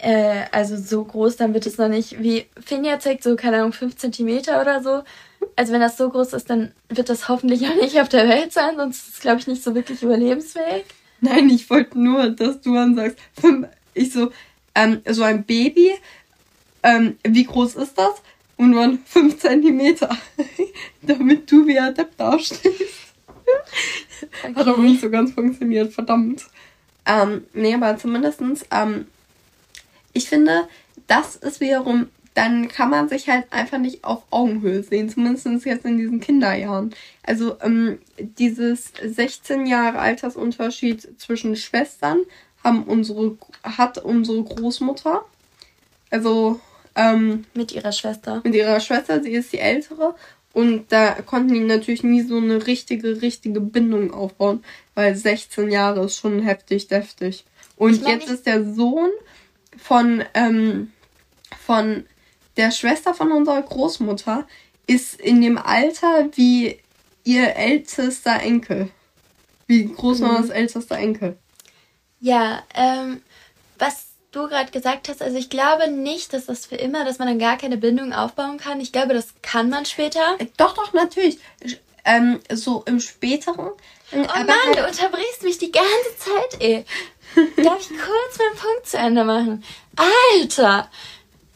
Äh, 0.04 0.48
also 0.52 0.76
so 0.76 1.06
groß, 1.06 1.38
dann 1.38 1.54
wird 1.54 1.66
es 1.66 1.78
noch 1.78 1.88
nicht, 1.88 2.22
wie 2.22 2.46
Finja 2.60 3.00
zeigt, 3.00 3.24
so, 3.24 3.38
keine 3.38 3.60
Ahnung, 3.60 3.72
5 3.72 3.96
cm 3.96 4.40
oder 4.60 4.84
so. 4.84 5.04
Also 5.56 5.72
wenn 5.72 5.80
das 5.80 5.96
so 5.96 6.10
groß 6.10 6.34
ist, 6.34 6.50
dann 6.50 6.74
wird 6.90 7.08
das 7.08 7.30
hoffentlich 7.30 7.66
auch 7.66 7.76
nicht 7.76 7.98
auf 8.02 8.10
der 8.10 8.28
Welt 8.28 8.52
sein, 8.52 8.76
sonst 8.76 9.08
ist 9.08 9.14
es, 9.14 9.20
glaube 9.22 9.40
ich, 9.40 9.48
nicht 9.48 9.64
so 9.64 9.76
wirklich 9.76 10.04
überlebensfähig. 10.04 10.84
Nein, 11.22 11.50
ich 11.50 11.70
wollte 11.70 11.98
nur, 11.98 12.32
dass 12.32 12.60
du 12.60 12.74
dann 12.74 12.96
sagst, 12.96 13.18
ich 13.94 14.12
so, 14.12 14.30
ähm, 14.76 15.02
so 15.08 15.24
ein 15.24 15.46
Baby, 15.46 15.94
ähm, 16.84 17.18
wie 17.24 17.46
groß 17.46 17.76
ist 17.76 17.98
das? 17.98 18.22
Und 18.58 18.72
nur 18.72 18.98
5 19.06 19.40
cm, 19.40 19.96
damit 21.02 21.50
du 21.50 21.66
wie 21.66 21.80
adept 21.80 22.20
dastehst. 22.20 23.14
Okay. 23.26 24.54
Hat 24.54 24.68
aber 24.68 24.82
nicht 24.82 25.00
so 25.00 25.10
ganz 25.10 25.32
funktioniert, 25.32 25.94
verdammt. 25.94 26.44
Ähm, 27.06 27.46
nee, 27.54 27.74
aber 27.74 27.98
zumindestens, 27.98 28.66
ähm, 28.70 29.06
ich 30.14 30.30
finde, 30.30 30.68
das 31.08 31.36
ist 31.36 31.60
wiederum, 31.60 32.08
dann 32.34 32.68
kann 32.68 32.90
man 32.90 33.10
sich 33.10 33.30
halt 33.30 33.46
einfach 33.52 33.78
nicht 33.78 34.04
auf 34.04 34.24
Augenhöhe 34.32 34.82
sehen, 34.84 35.10
zumindest 35.10 35.66
jetzt 35.66 35.86
in 35.86 35.98
diesen 35.98 36.20
Kinderjahren. 36.20 36.94
Also 37.24 37.58
ähm, 37.62 38.00
dieses 38.18 38.92
16 39.04 39.68
Jahre 39.68 40.00
Altersunterschied 40.00 41.20
zwischen 41.20 41.56
Schwestern 41.56 42.20
haben 42.64 42.84
unsere, 42.84 43.38
hat 43.64 44.00
unsere 44.00 44.44
Großmutter. 44.44 45.26
Also 46.10 46.60
ähm, 46.96 47.46
mit 47.54 47.72
ihrer 47.72 47.92
Schwester. 47.92 48.42
Mit 48.44 48.56
ihrer 48.56 48.80
Schwester, 48.80 49.22
sie 49.22 49.32
ist 49.32 49.54
die 49.54 49.60
ältere. 49.60 50.16
Und 50.54 50.92
da 50.92 51.14
konnten 51.22 51.54
die 51.54 51.60
natürlich 51.60 52.04
nie 52.04 52.22
so 52.22 52.38
eine 52.38 52.68
richtige, 52.68 53.22
richtige 53.22 53.60
Bindung 53.60 54.14
aufbauen, 54.14 54.64
weil 54.94 55.16
16 55.16 55.72
Jahre 55.72 56.06
ist 56.06 56.18
schon 56.18 56.40
heftig, 56.42 56.88
deftig. 56.88 57.44
Und 57.76 57.94
ich 57.94 58.02
mein, 58.02 58.20
jetzt 58.20 58.30
ist 58.30 58.46
der 58.46 58.64
Sohn 58.64 59.10
von, 59.78 60.24
ähm, 60.34 60.92
von 61.66 62.06
der 62.58 62.72
Schwester 62.72 63.14
von 63.14 63.32
unserer 63.32 63.62
Großmutter, 63.62 64.48
ist 64.88 65.20
in 65.20 65.42
dem 65.42 65.58
Alter 65.58 66.30
wie 66.36 66.80
ihr 67.24 67.56
ältester 67.56 68.40
Enkel. 68.42 68.90
Wie 69.68 69.86
groß 69.86 70.22
war 70.22 70.34
mhm. 70.34 70.42
das 70.42 70.50
älteste 70.50 70.96
Enkel? 70.96 71.38
Ja, 72.20 72.64
ähm, 72.76 73.22
was 73.80 74.08
du 74.32 74.48
gerade 74.48 74.72
gesagt 74.72 75.10
hast, 75.10 75.22
also 75.22 75.38
ich 75.38 75.50
glaube 75.50 75.90
nicht, 75.90 76.34
dass 76.34 76.46
das 76.46 76.66
für 76.66 76.76
immer, 76.76 77.06
dass 77.06 77.20
man 77.20 77.28
dann 77.28 77.40
gar 77.40 77.58
keine 77.58 77.78
Bindung 77.78 78.14
aufbauen 78.14 78.58
kann. 78.58 78.82
Ich 78.82 78.92
glaube, 78.92 79.14
das 79.14 79.34
kann 79.42 79.70
man 79.70 79.86
später. 79.86 80.36
Äh, 80.40 80.48
doch, 80.58 80.74
doch, 80.74 80.94
natürlich. 80.94 81.40
Ähm, 82.06 82.40
so 82.52 82.84
im 82.86 83.00
späteren. 83.00 83.72
Oh 84.12 84.18
Mann, 84.18 84.28
halt 84.38 84.78
du 84.78 84.86
unterbrichst 84.86 85.44
mich 85.44 85.58
die 85.58 85.72
ganze 85.72 86.18
Zeit, 86.18 86.62
ey. 86.62 86.86
Darf 87.58 87.80
ich 87.80 87.90
kurz 87.90 88.38
meinen 88.38 88.58
Punkt 88.58 88.88
zu 88.88 88.98
Ende 88.98 89.24
machen? 89.24 89.64
Alter! 89.96 90.90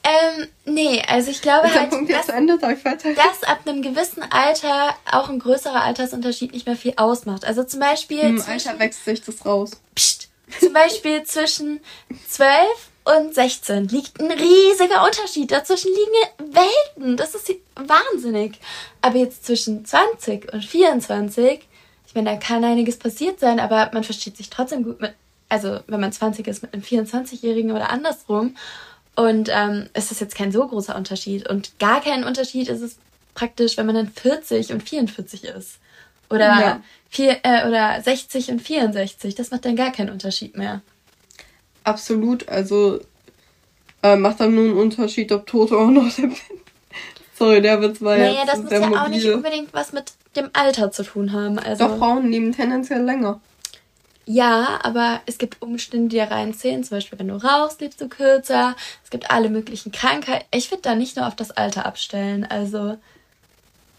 Ähm, 0.03 0.47
nee, 0.63 1.03
also 1.05 1.31
ich 1.31 1.41
glaube 1.41 1.73
halt, 1.73 1.91
dass, 1.91 2.27
dass 2.27 3.43
ab 3.43 3.59
einem 3.65 3.81
gewissen 3.81 4.23
Alter 4.29 4.95
auch 5.11 5.27
ein 5.27 5.39
größerer 5.39 5.83
Altersunterschied 5.83 6.53
nicht 6.53 6.65
mehr 6.65 6.77
viel 6.77 6.93
ausmacht. 6.95 7.43
Also 7.43 7.63
zum 7.65 7.81
Beispiel. 7.81 8.19
Im 8.19 8.41
Alter 8.41 8.79
wächst 8.79 9.03
sich 9.03 9.21
das 9.21 9.45
raus. 9.45 9.71
Psst, 9.95 10.29
zum 10.61 10.71
Beispiel 10.71 11.23
zwischen 11.23 11.81
12 12.29 12.47
und 13.03 13.33
16 13.33 13.89
liegt 13.89 14.21
ein 14.21 14.31
riesiger 14.31 15.05
Unterschied. 15.05 15.51
Dazwischen 15.51 15.91
liegen 15.91 16.55
Welten. 16.55 17.17
Das 17.17 17.35
ist 17.35 17.51
wahnsinnig. 17.75 18.59
Aber 19.01 19.17
jetzt 19.17 19.45
zwischen 19.45 19.85
20 19.85 20.53
und 20.53 20.63
24, 20.63 21.67
ich 22.07 22.15
meine, 22.15 22.31
da 22.31 22.37
kann 22.37 22.63
einiges 22.63 22.97
passiert 22.97 23.39
sein, 23.39 23.59
aber 23.59 23.91
man 23.93 24.03
versteht 24.03 24.37
sich 24.37 24.49
trotzdem 24.49 24.83
gut 24.83 25.01
mit, 25.01 25.13
also 25.49 25.79
wenn 25.87 25.99
man 25.99 26.11
20 26.11 26.47
ist, 26.47 26.61
mit 26.61 26.73
einem 26.73 26.83
24-Jährigen 26.83 27.71
oder 27.71 27.89
andersrum. 27.89 28.55
Und 29.15 29.49
ähm, 29.51 29.89
es 29.93 30.11
ist 30.11 30.21
jetzt 30.21 30.35
kein 30.35 30.51
so 30.51 30.67
großer 30.67 30.95
Unterschied. 30.95 31.49
Und 31.49 31.79
gar 31.79 32.01
kein 32.01 32.23
Unterschied 32.23 32.69
ist 32.69 32.81
es 32.81 32.97
praktisch, 33.33 33.77
wenn 33.77 33.85
man 33.85 33.95
dann 33.95 34.09
40 34.09 34.71
und 34.73 34.87
44 34.87 35.43
ist. 35.45 35.79
Oder, 36.29 36.45
ja. 36.45 36.81
vier, 37.09 37.37
äh, 37.43 37.67
oder 37.67 38.01
60 38.01 38.51
und 38.51 38.61
64. 38.61 39.35
Das 39.35 39.51
macht 39.51 39.65
dann 39.65 39.75
gar 39.75 39.91
keinen 39.91 40.09
Unterschied 40.09 40.57
mehr. 40.57 40.81
Absolut. 41.83 42.47
Also 42.49 42.99
äh, 44.03 44.15
macht 44.15 44.39
dann 44.39 44.53
nur 44.53 44.65
einen 44.65 44.77
Unterschied, 44.77 45.31
ob 45.31 45.47
Toto 45.47 45.79
auch 45.79 45.89
noch 45.89 46.13
der 46.13 46.29
Sorry, 47.37 47.61
der 47.61 47.79
Witz 47.81 48.01
war 48.01 48.17
naja, 48.17 48.39
jetzt 48.39 48.49
das 48.49 48.63
muss 48.63 48.71
ja 48.71 48.79
mobile. 48.79 49.01
auch 49.01 49.07
nicht 49.09 49.29
unbedingt 49.29 49.71
was 49.71 49.93
mit 49.93 50.13
dem 50.35 50.49
Alter 50.53 50.91
zu 50.91 51.03
tun 51.03 51.33
haben. 51.33 51.59
Also, 51.59 51.87
Doch, 51.87 51.97
Frauen 51.97 52.31
leben 52.31 52.51
tendenziell 52.51 53.03
länger. 53.03 53.39
Ja, 54.29 54.81
aber 54.83 55.21
es 55.25 55.37
gibt 55.37 55.61
Umstände, 55.61 56.09
die 56.09 56.17
da 56.17 56.25
reinzählen. 56.25 56.83
Zum 56.83 56.97
Beispiel, 56.97 57.17
wenn 57.17 57.29
du 57.29 57.41
rauchst, 57.41 57.79
lebst 57.79 58.01
du 58.01 58.09
kürzer. 58.09 58.75
Es 59.01 59.09
gibt 59.09 59.31
alle 59.31 59.49
möglichen 59.49 59.93
Krankheiten. 59.93 60.45
Ich 60.51 60.69
würde 60.69 60.81
da 60.81 60.95
nicht 60.95 61.15
nur 61.15 61.25
auf 61.27 61.35
das 61.35 61.51
Alter 61.51 61.85
abstellen. 61.85 62.43
Also. 62.43 62.97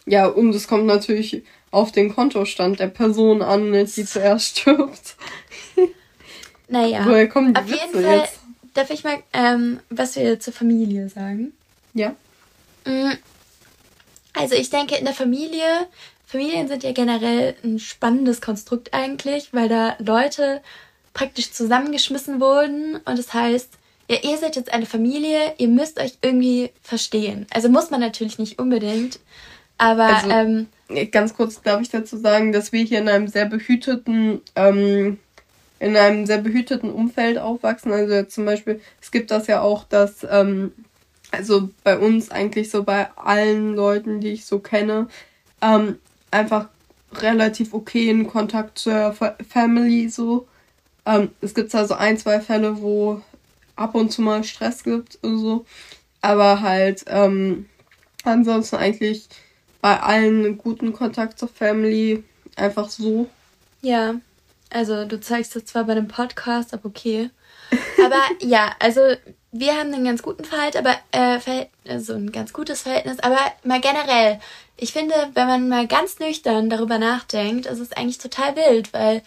Ja, 0.05 0.27
und 0.27 0.55
es 0.55 0.69
kommt 0.69 0.85
natürlich 0.85 1.45
auf 1.71 1.93
den 1.93 2.15
Kontostand 2.15 2.79
der 2.79 2.89
Person 2.89 3.41
an, 3.41 3.73
die 3.73 4.05
zuerst 4.05 4.59
stirbt. 4.59 5.17
Naja. 6.71 7.07
Woher 7.07 7.27
kommen 7.31 7.55
die 7.55 7.61
auf 7.61 7.67
Witze 7.67 7.81
jeden 7.81 8.05
Fall 8.05 8.19
jetzt? 8.19 8.39
darf 8.75 8.91
ich 8.91 9.03
mal 9.03 9.23
ähm, 9.33 9.81
was 9.89 10.17
wir 10.17 10.39
zur 10.39 10.53
Familie 10.53 11.09
sagen. 11.09 11.55
Ja. 11.95 12.15
Mm, 12.85 13.15
also 14.35 14.55
ich 14.55 14.69
denke, 14.69 14.97
in 14.97 15.07
der 15.07 15.15
Familie, 15.15 15.89
Familien 16.29 16.69
sind 16.69 16.83
ja 16.83 16.93
generell 16.93 17.55
ein 17.65 17.79
spannendes 17.79 18.43
Konstrukt 18.43 18.93
eigentlich, 18.93 19.55
weil 19.55 19.71
da 19.71 19.97
Leute 19.99 20.61
praktisch 21.15 21.53
zusammengeschmissen 21.53 22.39
wurden 22.39 22.97
und 22.97 23.19
das 23.19 23.33
heißt, 23.33 23.71
ja, 24.11 24.19
ihr 24.23 24.37
seid 24.37 24.55
jetzt 24.55 24.71
eine 24.71 24.85
Familie, 24.85 25.55
ihr 25.57 25.69
müsst 25.69 25.99
euch 25.99 26.19
irgendwie 26.21 26.71
verstehen. 26.83 27.47
Also 27.51 27.71
muss 27.71 27.91
man 27.91 28.01
natürlich 28.01 28.39
nicht 28.39 28.59
unbedingt, 28.59 29.21
aber 29.79 30.17
also, 30.17 30.31
ähm, 30.31 30.67
ganz 31.13 31.33
kurz 31.33 31.63
darf 31.63 31.81
ich 31.81 31.89
dazu 31.89 32.19
sagen, 32.19 32.53
dass 32.53 32.73
wir 32.73 32.85
hier 32.85 32.99
in 32.99 33.09
einem 33.09 33.29
sehr 33.29 33.47
behüteten, 33.47 34.43
ähm, 34.55 35.19
in 35.81 35.97
einem 35.97 36.27
sehr 36.27 36.39
behüteten 36.39 36.93
Umfeld 36.93 37.39
aufwachsen. 37.39 37.91
Also 37.91 38.25
zum 38.25 38.45
Beispiel, 38.45 38.83
es 39.01 39.11
gibt 39.11 39.31
das 39.31 39.47
ja 39.47 39.63
auch, 39.63 39.85
dass, 39.85 40.27
ähm, 40.31 40.73
also 41.31 41.71
bei 41.85 41.97
uns 41.97 42.31
eigentlich 42.31 42.71
so 42.71 42.83
bei 42.83 43.09
allen 43.17 43.75
Leuten, 43.75 44.21
die 44.21 44.33
ich 44.33 44.45
so 44.45 44.59
kenne, 44.59 45.09
ähm, 45.63 45.99
einfach 46.31 46.69
relativ 47.13 47.75
okay 47.75 48.11
in 48.11 48.27
Kontakt 48.27 48.79
zur 48.79 49.15
Family 49.49 50.09
so. 50.09 50.47
Ähm, 51.07 51.31
es 51.41 51.55
gibt 51.55 51.75
also 51.75 51.95
ein, 51.95 52.19
zwei 52.19 52.41
Fälle, 52.41 52.81
wo 52.81 53.23
ab 53.77 53.95
und 53.95 54.13
zu 54.13 54.23
mal 54.23 54.45
Stress 54.45 54.85
gibt 54.85 55.19
und 55.23 55.39
so. 55.39 55.65
Aber 56.21 56.61
halt, 56.61 57.05
ähm, 57.07 57.67
ansonsten 58.25 58.77
eigentlich 58.77 59.29
bei 59.81 60.01
allen 60.01 60.59
guten 60.59 60.93
Kontakt 60.93 61.39
zur 61.39 61.49
Family 61.49 62.25
einfach 62.57 62.91
so. 62.91 63.29
Ja, 63.81 64.17
also 64.71 65.05
du 65.05 65.21
zeigst 65.21 65.57
es 65.57 65.67
zwar 65.67 65.85
bei 65.85 65.95
dem 65.95 66.09
Podcast, 66.09 66.75
aber 66.75 66.87
okay. 66.87 67.31
Aber 68.05 68.21
ja, 68.41 68.75
also 68.81 69.01
wir 69.53 69.73
haben 69.75 69.95
einen 69.95 70.05
ganz 70.05 70.23
guten 70.23 70.45
Verhalt, 70.45 70.77
aber 70.77 70.95
äh, 71.13 71.39
also 71.89 72.15
ein 72.15 72.33
ganz 72.33 72.53
gutes 72.53 72.83
Verhältnis, 72.83 73.19
aber 73.21 73.39
mal 73.65 73.81
generell. 73.81 74.41
Ich 74.81 74.93
finde, 74.93 75.15
wenn 75.35 75.47
man 75.49 75.69
mal 75.69 75.87
ganz 75.89 76.21
nüchtern 76.21 76.71
darüber 76.71 76.99
nachdenkt, 76.99 77.67
ist 77.67 77.81
es 77.81 77.93
eigentlich 77.93 78.19
total 78.19 78.55
wild, 78.55 78.93
weil 78.93 79.23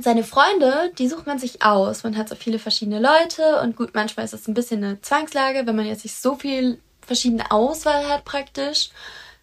seine 0.00 0.22
Freunde, 0.22 0.92
die 0.96 1.08
sucht 1.08 1.26
man 1.26 1.40
sich 1.40 1.62
aus. 1.62 2.04
Man 2.04 2.16
hat 2.16 2.28
so 2.28 2.36
viele 2.36 2.60
verschiedene 2.60 3.00
Leute 3.00 3.60
und 3.62 3.76
gut, 3.76 3.94
manchmal 3.94 4.24
ist 4.24 4.34
es 4.34 4.46
ein 4.46 4.54
bisschen 4.54 4.84
eine 4.84 5.00
Zwangslage, 5.02 5.66
wenn 5.66 5.74
man 5.74 5.86
jetzt 5.86 6.04
nicht 6.04 6.14
so 6.14 6.36
viel 6.36 6.78
verschiedene 7.04 7.50
Auswahl 7.50 8.08
hat 8.08 8.24
praktisch. 8.24 8.90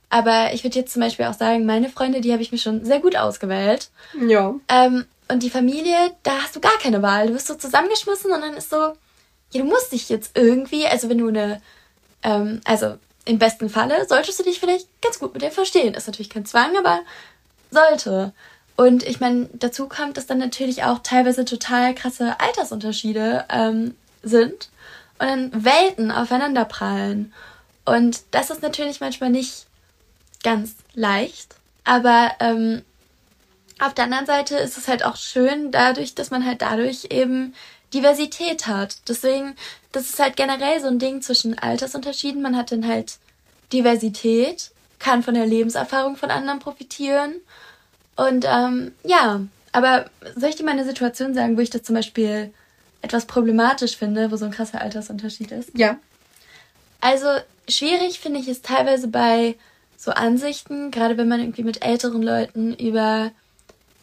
Aber 0.10 0.54
ich 0.54 0.64
würde 0.64 0.80
jetzt 0.80 0.94
zum 0.94 1.02
Beispiel 1.02 1.26
auch 1.26 1.34
sagen, 1.34 1.66
meine 1.66 1.90
Freunde, 1.90 2.22
die 2.22 2.32
habe 2.32 2.42
ich 2.42 2.54
mir 2.54 2.58
schon 2.58 2.86
sehr 2.86 3.00
gut 3.00 3.18
ausgewählt. 3.18 3.90
Ja. 4.26 4.56
Ähm, 4.70 5.06
und 5.28 5.44
die 5.44 5.50
Familie, 5.50 6.16
da 6.24 6.44
hast 6.44 6.56
du 6.56 6.62
gar 6.62 6.78
keine 6.80 7.02
Wahl. 7.02 7.28
Du 7.28 7.34
wirst 7.34 7.48
so 7.48 7.56
zusammengeschmissen 7.56 8.32
und 8.32 8.40
dann 8.40 8.54
ist 8.54 8.70
so, 8.70 8.78
ja, 8.78 8.96
du 9.62 9.64
musst 9.64 9.92
dich 9.92 10.08
jetzt 10.08 10.38
irgendwie, 10.38 10.88
also 10.88 11.10
wenn 11.10 11.18
du 11.18 11.28
eine, 11.28 11.62
ähm, 12.24 12.62
also 12.64 12.98
im 13.26 13.40
besten 13.40 13.70
Falle 13.70 14.08
solltest 14.08 14.40
du 14.40 14.44
dich 14.44 14.60
vielleicht 14.60 14.88
ganz 15.02 15.20
gut 15.20 15.34
mit 15.34 15.42
dir 15.42 15.52
verstehen. 15.52 15.94
Ist 15.94 16.08
natürlich 16.08 16.30
kein 16.30 16.46
Zwang, 16.46 16.78
aber 16.78 17.02
sollte. 17.72 18.34
Und 18.76 19.04
ich 19.04 19.20
meine, 19.20 19.50
dazu 19.54 19.88
kommt, 19.88 20.18
dass 20.18 20.28
dann 20.28 20.38
natürlich 20.38 20.84
auch 20.84 21.00
teilweise 21.00 21.46
total 21.46 21.96
krasse 21.96 22.40
Altersunterschiede 22.40 23.46
ähm, 23.50 23.96
sind 24.22 24.70
und 25.18 25.28
dann 25.28 25.64
Welten 25.66 26.12
aufeinander 26.12 26.66
prallen. 26.66 27.34
Und 27.86 28.22
das 28.32 28.50
ist 28.50 28.62
natürlich 28.62 29.00
manchmal 29.00 29.30
nicht 29.30 29.66
ganz 30.44 30.76
leicht. 30.94 31.56
Aber 31.84 32.32
ähm, 32.40 32.84
auf 33.80 33.94
der 33.94 34.06
anderen 34.06 34.26
Seite 34.26 34.58
ist 34.58 34.78
es 34.78 34.88
halt 34.88 35.06
auch 35.06 35.16
schön, 35.16 35.72
dadurch, 35.72 36.16
dass 36.16 36.32
man 36.32 36.46
halt 36.46 36.62
dadurch 36.62 37.06
eben 37.12 37.54
Diversität 37.94 38.68
hat. 38.68 38.98
Deswegen, 39.08 39.56
das 39.92 40.10
ist 40.10 40.20
halt 40.20 40.36
generell 40.36 40.82
so 40.82 40.88
ein 40.88 41.00
Ding 41.00 41.22
zwischen 41.22 41.58
Altersunterschieden. 41.58 42.42
Man 42.42 42.58
hat 42.58 42.72
dann 42.72 42.88
halt 42.88 43.18
Diversität, 43.72 44.72
kann 45.00 45.24
von 45.24 45.34
der 45.34 45.46
Lebenserfahrung 45.46 46.16
von 46.16 46.32
anderen 46.32 46.60
profitieren. 46.60 47.36
Und 48.16 48.46
ähm, 48.48 48.94
ja, 49.04 49.42
aber 49.72 50.06
soll 50.36 50.50
ich 50.50 50.56
dir 50.56 50.64
mal 50.64 50.72
eine 50.72 50.86
Situation 50.86 51.34
sagen, 51.34 51.58
wo 51.58 51.62
ich 51.62 51.70
das 51.70 51.84
zum 51.84 51.96
Beispiel 51.96 52.54
etwas 53.02 53.26
problematisch 53.26 53.98
finde, 53.98 54.32
wo 54.32 54.38
so 54.38 54.46
ein 54.46 54.52
krasser 54.52 54.82
Altersunterschied 54.82 55.52
ist? 55.52 55.72
Ja. 55.78 55.98
Also 57.02 57.28
schwierig 57.68 58.20
finde 58.20 58.40
ich 58.40 58.48
es 58.48 58.62
teilweise 58.62 59.08
bei 59.08 59.56
so 59.98 60.12
Ansichten, 60.12 60.92
gerade 60.92 61.18
wenn 61.18 61.28
man 61.28 61.40
irgendwie 61.40 61.64
mit 61.64 61.84
älteren 61.84 62.22
Leuten 62.22 62.74
über 62.74 63.32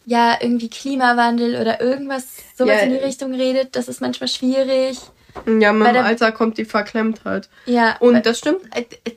ja 0.05 0.37
irgendwie 0.39 0.69
Klimawandel 0.69 1.59
oder 1.59 1.81
irgendwas 1.81 2.25
sowas 2.57 2.75
ja, 2.75 2.81
in 2.81 2.91
die 2.91 2.97
Richtung 2.97 3.33
redet, 3.33 3.75
das 3.75 3.87
ist 3.87 4.01
manchmal 4.01 4.27
schwierig. 4.27 4.99
Ja, 5.47 5.73
mit 5.73 5.87
dem 5.87 6.03
Alter 6.03 6.31
kommt 6.31 6.57
die 6.57 6.65
Verklemmtheit. 6.65 7.49
Ja. 7.65 7.97
Und 7.99 8.25
das 8.25 8.37
stimmt, 8.37 8.61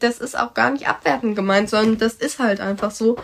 das 0.00 0.18
ist 0.18 0.38
auch 0.38 0.54
gar 0.54 0.70
nicht 0.70 0.88
abwertend 0.88 1.36
gemeint, 1.36 1.68
sondern 1.68 1.98
das 1.98 2.14
ist 2.14 2.38
halt 2.38 2.60
einfach 2.60 2.90
so, 2.90 3.16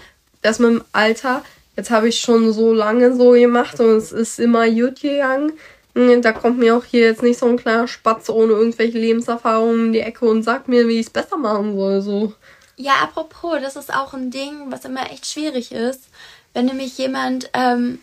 dass 0.43 0.59
mit 0.59 0.71
dem 0.71 0.85
Alter, 0.93 1.43
jetzt 1.77 1.91
habe 1.91 2.09
ich 2.09 2.21
schon 2.21 2.53
so 2.53 2.73
lange 2.73 3.15
so 3.17 3.31
gemacht 3.31 3.81
und 3.81 3.97
es 3.97 4.13
ist 4.13 4.39
immer 4.39 4.69
gut 4.69 5.01
gegangen. 5.01 5.53
Hm, 5.95 6.23
da 6.23 6.33
kommt 6.33 6.59
mir 6.59 6.77
auch 6.77 6.85
hier 6.85 7.07
jetzt 7.07 7.23
nicht 7.23 7.39
so 7.39 7.47
ein 7.47 7.59
kleiner 7.59 7.89
Spatz 7.89 8.29
ohne 8.29 8.53
irgendwelche 8.53 8.99
Lebenserfahrungen 8.99 9.87
in 9.87 9.93
die 9.93 10.01
Ecke 10.01 10.27
und 10.27 10.43
sagt 10.43 10.69
mir, 10.69 10.89
wie 10.89 11.01
ich 11.01 11.07
es 11.07 11.13
besser 11.13 11.37
machen 11.37 11.77
soll. 11.77 12.01
So. 12.01 12.35
Ja, 12.77 12.95
apropos, 13.03 13.59
das 13.63 13.77
ist 13.77 13.93
auch 13.93 14.15
ein 14.15 14.31
Ding, 14.31 14.71
was 14.71 14.85
immer 14.85 15.11
echt 15.11 15.27
schwierig 15.27 15.73
ist, 15.73 16.09
wenn 16.55 16.67
nämlich 16.67 16.97
jemand 16.99 17.51
ähm, 17.55 17.99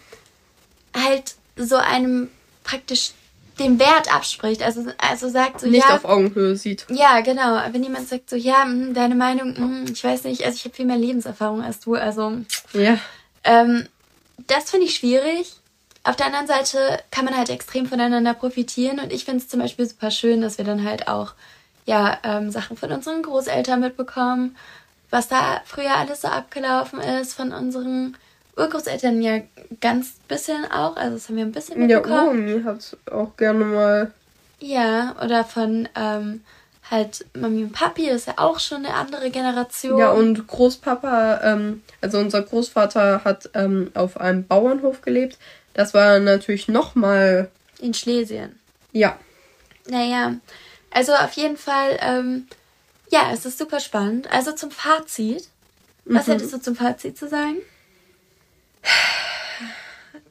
halt 0.95 1.35
so 1.55 1.75
einem 1.75 2.29
praktisch 2.63 3.11
den 3.59 3.77
Wert 3.77 4.13
abspricht, 4.13 4.63
also, 4.63 4.85
also 4.97 5.29
sagt 5.29 5.61
so, 5.61 5.67
nicht 5.67 5.87
ja, 5.87 5.95
auf 5.95 6.05
Augenhöhe 6.05 6.55
sieht. 6.55 6.85
Ja, 6.89 7.19
genau. 7.19 7.61
Wenn 7.71 7.83
jemand 7.83 8.07
sagt 8.07 8.29
so, 8.29 8.35
ja, 8.35 8.65
mh, 8.65 8.87
hm, 8.87 8.93
deine 8.93 9.15
Meinung, 9.15 9.51
mh, 9.51 9.57
hm, 9.57 9.85
ich 9.91 10.03
weiß 10.03 10.23
nicht, 10.23 10.45
also 10.45 10.55
ich 10.55 10.65
habe 10.65 10.75
viel 10.75 10.85
mehr 10.85 10.97
Lebenserfahrung 10.97 11.61
als 11.61 11.81
du, 11.81 11.95
also 11.95 12.37
ja. 12.73 12.97
Ähm, 13.43 13.87
das 14.47 14.71
finde 14.71 14.85
ich 14.85 14.95
schwierig. 14.95 15.53
Auf 16.03 16.15
der 16.15 16.27
anderen 16.27 16.47
Seite 16.47 16.99
kann 17.11 17.25
man 17.25 17.35
halt 17.35 17.49
extrem 17.49 17.85
voneinander 17.85 18.33
profitieren 18.33 18.99
und 18.99 19.11
ich 19.11 19.25
finde 19.25 19.43
es 19.43 19.49
zum 19.49 19.59
Beispiel 19.59 19.85
super 19.85 20.11
schön, 20.11 20.41
dass 20.41 20.57
wir 20.57 20.65
dann 20.65 20.83
halt 20.85 21.07
auch 21.07 21.33
ja, 21.85 22.17
ähm, 22.23 22.51
Sachen 22.51 22.77
von 22.77 22.91
unseren 22.91 23.23
Großeltern 23.23 23.79
mitbekommen, 23.79 24.55
was 25.09 25.27
da 25.27 25.61
früher 25.65 25.95
alles 25.95 26.21
so 26.21 26.27
abgelaufen 26.27 26.99
ist, 26.99 27.33
von 27.33 27.51
unseren 27.51 28.15
Urgroßeltern 28.59 29.21
ja 29.21 29.41
ganz 29.81 30.15
bisschen 30.27 30.65
auch, 30.65 30.95
also 30.95 31.15
das 31.15 31.29
haben 31.29 31.37
wir 31.37 31.45
ein 31.45 31.51
bisschen 31.51 31.79
mitbekommen. 31.79 32.47
Ja, 32.47 32.53
Omi 32.55 32.63
hat 32.63 32.97
auch 33.11 33.35
gerne 33.37 33.65
mal. 33.65 34.11
Ja, 34.59 35.15
oder 35.23 35.45
von 35.45 35.87
ähm, 35.95 36.41
halt 36.89 37.25
Mami 37.33 37.63
und 37.63 37.71
Papi, 37.71 38.07
das 38.07 38.21
ist 38.21 38.27
ja 38.27 38.33
auch 38.37 38.59
schon 38.59 38.85
eine 38.85 38.95
andere 38.95 39.29
Generation. 39.29 39.99
Ja, 39.99 40.11
und 40.11 40.47
Großpapa, 40.47 41.41
ähm, 41.43 41.83
also 42.01 42.19
unser 42.19 42.41
Großvater 42.41 43.23
hat 43.23 43.49
ähm, 43.53 43.91
auf 43.93 44.19
einem 44.19 44.45
Bauernhof 44.45 45.01
gelebt. 45.01 45.37
Das 45.73 45.93
war 45.93 46.19
natürlich 46.19 46.67
nochmal. 46.67 47.49
In 47.79 47.93
Schlesien. 47.93 48.59
Ja. 48.91 49.17
Naja, 49.87 50.35
also 50.91 51.13
auf 51.13 51.33
jeden 51.33 51.57
Fall, 51.57 51.97
ähm, 52.01 52.47
ja, 53.09 53.31
es 53.33 53.45
ist 53.45 53.57
super 53.57 53.79
spannend. 53.79 54.31
Also 54.31 54.51
zum 54.51 54.71
Fazit. 54.71 55.47
Was 56.05 56.27
mhm. 56.27 56.33
hättest 56.33 56.53
du 56.53 56.59
zum 56.59 56.75
Fazit 56.75 57.17
zu 57.17 57.27
sagen? 57.27 57.57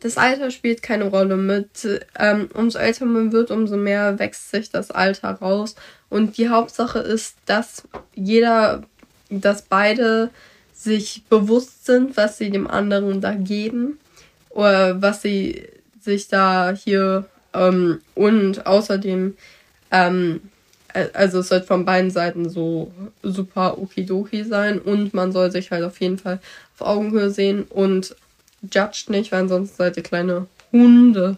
Das 0.01 0.17
Alter 0.17 0.51
spielt 0.51 0.83
keine 0.83 1.05
Rolle. 1.05 1.37
Mit 1.37 1.87
ähm, 2.19 2.49
umso 2.55 2.79
älter 2.79 3.05
man 3.05 3.33
wird, 3.33 3.51
umso 3.51 3.77
mehr 3.77 4.19
wächst 4.19 4.51
sich 4.51 4.71
das 4.71 4.91
Alter 4.91 5.31
raus. 5.31 5.75
Und 6.09 6.39
die 6.39 6.49
Hauptsache 6.49 6.99
ist, 7.01 7.37
dass 7.47 7.83
jeder, 8.15 8.83
dass 9.31 9.63
beide 9.63 10.31
sich 10.73 11.25
bewusst 11.29 11.87
sind, 11.87 12.17
was 12.17 12.39
sie 12.39 12.51
dem 12.51 12.69
anderen 12.69 13.21
da 13.21 13.35
geben 13.35 13.99
oder 14.51 15.03
was 15.03 15.23
sie 15.23 15.69
sich 16.01 16.29
da 16.29 16.73
hier 16.73 17.27
ähm, 17.53 18.01
und 18.15 18.65
außerdem 18.67 19.37
ähm, 19.91 20.41
also 21.13 21.41
es 21.41 21.49
soll 21.49 21.63
von 21.63 21.85
beiden 21.85 22.11
Seiten 22.11 22.49
so 22.49 22.93
super 23.23 23.79
okidoki 23.79 24.45
sein 24.45 24.79
und 24.81 25.15
man 25.15 25.33
soll 25.33 25.51
sich 25.51 25.71
halt 25.71 25.85
auf 25.85 26.01
jeden 26.01 26.19
Fall 26.19 26.41
auf 26.79 26.87
Augenhöhe 26.87 27.31
sehen 27.31 27.65
und 27.69 28.17
judgt 28.63 29.11
nicht, 29.11 29.33
weil 29.33 29.43
ansonsten 29.43 29.77
seid 29.77 29.97
ihr 29.97 30.03
kleine 30.03 30.47
Hunde. 30.73 31.37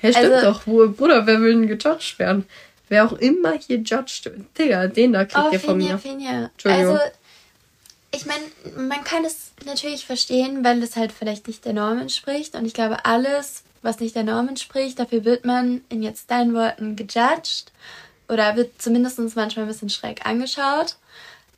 Hey, 0.00 0.12
stimmt 0.12 0.34
also, 0.34 0.52
doch. 0.52 0.66
Wo, 0.66 0.88
Bruder, 0.88 1.26
wer 1.26 1.40
will 1.40 1.54
denn 1.54 1.66
gejudged 1.66 2.18
werden? 2.18 2.46
Wer 2.88 3.06
auch 3.06 3.12
immer 3.12 3.52
hier 3.52 3.78
judged, 3.78 4.30
Digga, 4.58 4.86
den 4.88 5.12
da 5.12 5.24
kriegt 5.24 5.46
oh, 5.46 5.52
ihr 5.52 5.60
von 5.60 5.78
mir. 5.78 5.98
Finja. 5.98 6.50
Also, 6.64 6.98
ich 8.10 8.26
meine, 8.26 8.44
man 8.76 9.02
kann 9.02 9.24
es 9.24 9.52
natürlich 9.64 10.06
verstehen, 10.06 10.64
weil 10.64 10.82
es 10.82 10.96
halt 10.96 11.10
vielleicht 11.10 11.48
nicht 11.48 11.64
der 11.64 11.72
Norm 11.72 11.98
entspricht. 11.98 12.54
Und 12.54 12.66
ich 12.66 12.74
glaube, 12.74 13.04
alles, 13.04 13.64
was 13.82 13.98
nicht 13.98 14.14
der 14.14 14.24
Norm 14.24 14.48
entspricht, 14.48 14.98
dafür 14.98 15.24
wird 15.24 15.44
man 15.44 15.80
in 15.88 16.02
jetzt 16.02 16.30
deinen 16.30 16.54
Worten 16.54 16.96
gejudged. 16.96 17.72
Oder 18.28 18.56
wird 18.56 18.80
zumindest 18.80 19.18
manchmal 19.18 19.64
ein 19.64 19.68
bisschen 19.68 19.90
schräg 19.90 20.24
angeschaut. 20.26 20.96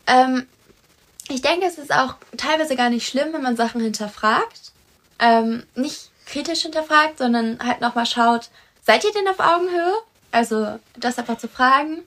Ähm, 0.07 0.47
ich 1.29 1.43
denke, 1.43 1.67
es 1.67 1.79
ist 1.79 1.93
auch 1.93 2.15
teilweise 2.37 2.77
gar 2.77 2.91
nicht 2.91 3.09
schlimm, 3.09 3.33
wenn 3.33 3.43
man 3.43 3.57
Sachen 3.57 3.81
hinterfragt. 3.81 4.73
Ähm, 5.19 5.65
nicht 5.75 6.11
kritisch 6.27 6.63
hinterfragt, 6.63 7.19
sondern 7.19 7.59
halt 7.65 7.81
nochmal 7.81 8.07
schaut, 8.07 8.51
seid 8.85 9.05
ihr 9.05 9.13
denn 9.13 9.29
auf 9.29 9.41
Augenhöhe? 9.41 9.95
Also 10.33 10.79
das 10.99 11.19
einfach 11.19 11.39
zu 11.39 11.49
fragen. 11.49 12.03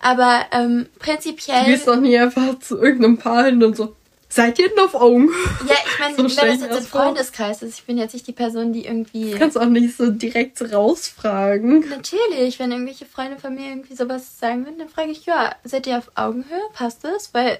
Aber 0.00 0.46
ähm, 0.52 0.88
prinzipiell. 0.98 1.64
Du 1.64 1.70
gehst 1.70 1.88
doch 1.88 1.96
nie 1.96 2.18
einfach 2.18 2.58
zu 2.60 2.80
irgendeinem 2.80 3.18
Paar 3.18 3.44
hin 3.44 3.62
und 3.62 3.76
so. 3.76 3.94
Seid 4.30 4.58
ihr 4.58 4.68
denn 4.68 4.78
auf 4.80 4.94
Augen? 4.94 5.30
Ja, 5.66 5.74
ich 5.86 5.98
meine, 5.98 6.16
so 6.16 6.22
wenn 6.22 6.60
das 6.60 6.60
jetzt 6.60 6.78
im 6.80 6.84
Freundeskreis 6.84 7.62
ist, 7.62 7.78
ich 7.78 7.86
bin 7.86 7.96
jetzt 7.96 8.12
nicht 8.12 8.26
die 8.26 8.32
Person, 8.32 8.74
die 8.74 8.84
irgendwie. 8.84 9.30
Du 9.30 9.38
kannst 9.38 9.58
auch 9.58 9.64
nicht 9.64 9.96
so 9.96 10.10
direkt 10.10 10.60
rausfragen. 10.70 11.88
Natürlich, 11.88 12.58
wenn 12.58 12.70
irgendwelche 12.70 13.06
Freunde 13.06 13.38
von 13.38 13.54
mir 13.54 13.70
irgendwie 13.70 13.96
sowas 13.96 14.38
sagen 14.38 14.66
würden, 14.66 14.78
dann 14.78 14.90
frage 14.90 15.10
ich, 15.10 15.24
ja, 15.24 15.54
seid 15.64 15.86
ihr 15.86 15.96
auf 15.96 16.12
Augenhöhe? 16.14 16.60
Passt 16.74 17.04
das? 17.04 17.32
Weil 17.32 17.58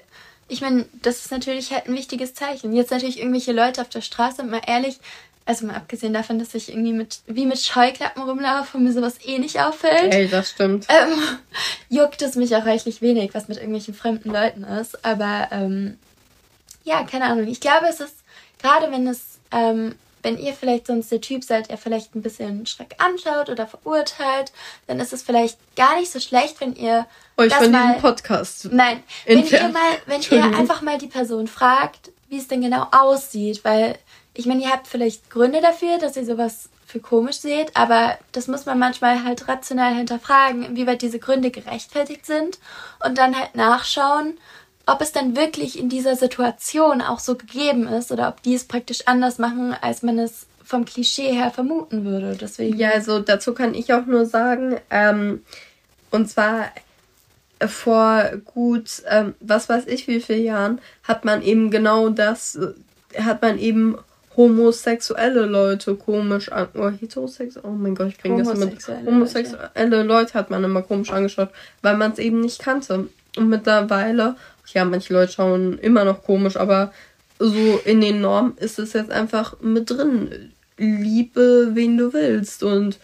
ich 0.49 0.61
meine, 0.61 0.85
das 1.01 1.25
ist 1.25 1.31
natürlich 1.31 1.71
halt 1.71 1.87
ein 1.87 1.95
wichtiges 1.95 2.33
Zeichen. 2.33 2.73
Jetzt 2.73 2.91
natürlich 2.91 3.19
irgendwelche 3.19 3.53
Leute 3.53 3.81
auf 3.81 3.89
der 3.89 4.01
Straße, 4.01 4.43
mal 4.43 4.61
ehrlich, 4.65 4.99
also 5.45 5.65
mal 5.65 5.75
abgesehen 5.75 6.13
davon, 6.13 6.37
dass 6.37 6.53
ich 6.53 6.69
irgendwie 6.69 6.93
mit, 6.93 7.21
wie 7.27 7.45
mit 7.45 7.59
Scheuklappen 7.59 8.21
rumlaufe 8.21 8.77
und 8.77 8.83
mir 8.83 8.93
sowas 8.93 9.15
eh 9.25 9.39
nicht 9.39 9.59
auffällt. 9.59 10.13
Ey, 10.13 10.27
das 10.27 10.51
stimmt. 10.51 10.85
Ähm, 10.89 11.19
juckt 11.89 12.21
es 12.21 12.35
mich 12.35 12.55
auch 12.55 12.65
reichlich 12.65 13.01
wenig, 13.01 13.33
was 13.33 13.47
mit 13.47 13.57
irgendwelchen 13.57 13.93
fremden 13.93 14.29
Leuten 14.31 14.63
ist. 14.63 15.03
Aber, 15.05 15.47
ähm, 15.51 15.97
ja, 16.83 17.03
keine 17.03 17.25
Ahnung. 17.25 17.47
Ich 17.47 17.61
glaube, 17.61 17.87
es 17.89 17.99
ist, 17.99 18.17
gerade 18.61 18.91
wenn 18.91 19.07
es, 19.07 19.39
ähm, 19.51 19.95
wenn 20.21 20.37
ihr 20.37 20.53
vielleicht 20.53 20.87
sonst 20.87 21.11
der 21.11 21.21
Typ 21.21 21.43
seid, 21.43 21.69
der 21.69 21.77
vielleicht 21.77 22.15
ein 22.15 22.21
bisschen 22.21 22.65
Schreck 22.65 22.95
anschaut 22.97 23.49
oder 23.49 23.67
verurteilt, 23.67 24.51
dann 24.87 24.99
ist 24.99 25.13
es 25.13 25.23
vielleicht 25.23 25.57
gar 25.75 25.97
nicht 25.97 26.11
so 26.11 26.19
schlecht, 26.19 26.59
wenn 26.61 26.75
ihr 26.75 27.05
euch 27.37 27.53
von 27.53 27.71
mal, 27.71 27.87
diesem 27.87 28.01
Podcast. 28.01 28.69
Nein, 28.71 29.03
wenn 29.25 29.45
ihr 29.45 29.69
mal, 29.69 29.97
wenn 30.05 30.21
ihr 30.21 30.43
einfach 30.57 30.81
mal 30.81 30.97
die 30.97 31.07
Person 31.07 31.47
fragt, 31.47 32.11
wie 32.29 32.37
es 32.37 32.47
denn 32.47 32.61
genau 32.61 32.87
aussieht, 32.91 33.63
weil 33.63 33.97
ich 34.33 34.45
meine, 34.45 34.63
ihr 34.63 34.69
habt 34.69 34.87
vielleicht 34.87 35.29
Gründe 35.29 35.61
dafür, 35.61 35.97
dass 35.97 36.15
ihr 36.15 36.25
sowas 36.25 36.69
für 36.85 36.99
komisch 36.99 37.37
seht, 37.37 37.75
aber 37.75 38.17
das 38.31 38.47
muss 38.47 38.65
man 38.65 38.79
manchmal 38.79 39.23
halt 39.23 39.47
rational 39.47 39.93
hinterfragen, 39.93 40.63
inwieweit 40.63 41.01
diese 41.01 41.19
Gründe 41.19 41.51
gerechtfertigt 41.51 42.25
sind 42.25 42.57
und 43.05 43.17
dann 43.17 43.37
halt 43.37 43.55
nachschauen, 43.55 44.37
ob 44.91 45.01
es 45.01 45.11
dann 45.11 45.35
wirklich 45.35 45.77
in 45.77 45.89
dieser 45.89 46.15
Situation 46.15 47.01
auch 47.01 47.19
so 47.19 47.35
gegeben 47.35 47.87
ist 47.87 48.11
oder 48.11 48.27
ob 48.29 48.41
die 48.43 48.55
es 48.55 48.65
praktisch 48.65 49.07
anders 49.07 49.37
machen, 49.37 49.75
als 49.79 50.03
man 50.03 50.19
es 50.19 50.47
vom 50.63 50.85
Klischee 50.85 51.31
her 51.31 51.51
vermuten 51.51 52.05
würde. 52.05 52.37
Deswegen. 52.39 52.77
Ja, 52.77 52.91
also 52.91 53.19
dazu 53.19 53.53
kann 53.53 53.73
ich 53.73 53.91
auch 53.93 54.05
nur 54.05 54.25
sagen, 54.25 54.77
ähm, 54.89 55.43
und 56.11 56.29
zwar 56.29 56.71
vor 57.67 58.23
gut, 58.45 59.03
ähm, 59.09 59.33
was 59.39 59.67
weiß 59.67 59.87
ich 59.87 60.07
wie 60.07 60.21
viele 60.21 60.39
Jahren, 60.39 60.79
hat 61.03 61.25
man 61.25 61.41
eben 61.41 61.71
genau 61.71 62.09
das, 62.09 62.55
äh, 62.55 63.21
hat 63.21 63.41
man 63.41 63.57
eben 63.57 63.97
homosexuelle 64.37 65.45
Leute 65.45 65.95
komisch 65.95 66.49
an, 66.51 66.67
oder 66.73 66.91
heterosexuelle, 66.91 67.67
oh 67.67 67.71
mein 67.71 67.95
Gott, 67.95 68.07
ich 68.07 68.17
bringe 68.17 68.43
das 68.43 68.57
mit, 68.57 68.77
homosexuelle 69.05 70.03
Leute 70.03 70.33
hat 70.35 70.49
man 70.49 70.63
immer 70.63 70.81
komisch 70.81 71.11
angeschaut, 71.11 71.49
weil 71.81 71.97
man 71.97 72.13
es 72.13 72.19
eben 72.19 72.39
nicht 72.39 72.59
kannte. 72.59 73.09
Und 73.35 73.49
mittlerweile, 73.49 74.37
ja, 74.73 74.85
manche 74.85 75.13
Leute 75.13 75.31
schauen 75.31 75.77
immer 75.79 76.05
noch 76.05 76.23
komisch, 76.23 76.57
aber 76.57 76.93
so 77.39 77.79
in 77.85 78.01
den 78.01 78.21
Normen 78.21 78.57
ist 78.57 78.79
es 78.79 78.93
jetzt 78.93 79.11
einfach 79.11 79.59
mit 79.61 79.89
drin. 79.89 80.51
Liebe, 80.77 81.71
wen 81.73 81.97
du 81.97 82.13
willst. 82.13 82.63
Und 82.63 82.99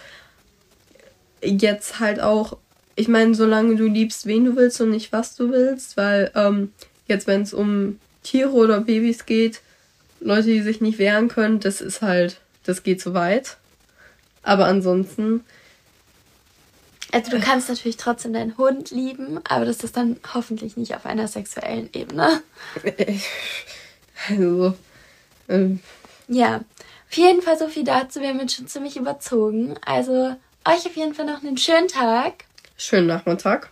jetzt 1.42 2.00
halt 2.00 2.20
auch, 2.20 2.58
ich 2.96 3.08
meine, 3.08 3.36
solange 3.36 3.76
du 3.76 3.86
liebst, 3.86 4.26
wen 4.26 4.46
du 4.46 4.56
willst 4.56 4.80
und 4.82 4.92
nicht 4.92 5.12
was 5.12 5.36
du 5.36 5.52
willst, 5.52 5.98
weil 5.98 6.32
ähm, 6.36 6.72
jetzt, 7.08 7.28
wenn 7.28 7.42
es 7.42 7.54
um 7.54 8.00
Tiere 8.24 8.52
oder 8.52 8.82
Babys 8.82 9.26
geht, 9.26 9.62
Leute, 10.20 10.48
die 10.48 10.62
sich 10.62 10.82
nicht 10.82 10.98
wehren 10.98 11.28
können, 11.28 11.60
das 11.60 11.82
ist 11.82 12.02
halt, 12.02 12.40
das 12.64 12.84
geht 12.84 13.02
zu 13.02 13.14
weit. 13.14 13.58
Aber 14.44 14.66
ansonsten. 14.66 15.42
Also 17.16 17.32
du 17.32 17.40
kannst 17.40 17.70
natürlich 17.70 17.96
trotzdem 17.96 18.34
deinen 18.34 18.58
Hund 18.58 18.92
lieben, 18.92 19.40
aber 19.48 19.64
das 19.64 19.86
ist 19.86 19.96
dann 19.96 20.18
hoffentlich 20.34 20.76
nicht 20.76 20.94
auf 20.98 21.06
einer 21.06 21.30
sexuellen 21.30 21.90
Ebene. 21.94 22.42
Also. 24.30 24.74
Ähm. 25.50 25.82
Ja. 26.28 26.56
Auf 26.56 27.18
jeden 27.18 27.42
Fall 27.42 27.58
so 27.58 27.68
viel 27.68 27.84
dazu. 27.84 28.20
Wir 28.22 28.30
haben 28.30 28.40
jetzt 28.40 28.56
schon 28.56 28.68
ziemlich 28.68 28.98
überzogen. 28.98 29.76
Also 29.86 30.36
euch 30.66 30.86
auf 30.86 30.96
jeden 30.96 31.14
Fall 31.14 31.26
noch 31.26 31.44
einen 31.44 31.58
schönen 31.58 31.88
Tag. 31.88 32.46
Schönen 32.78 33.08
Nachmittag. 33.08 33.70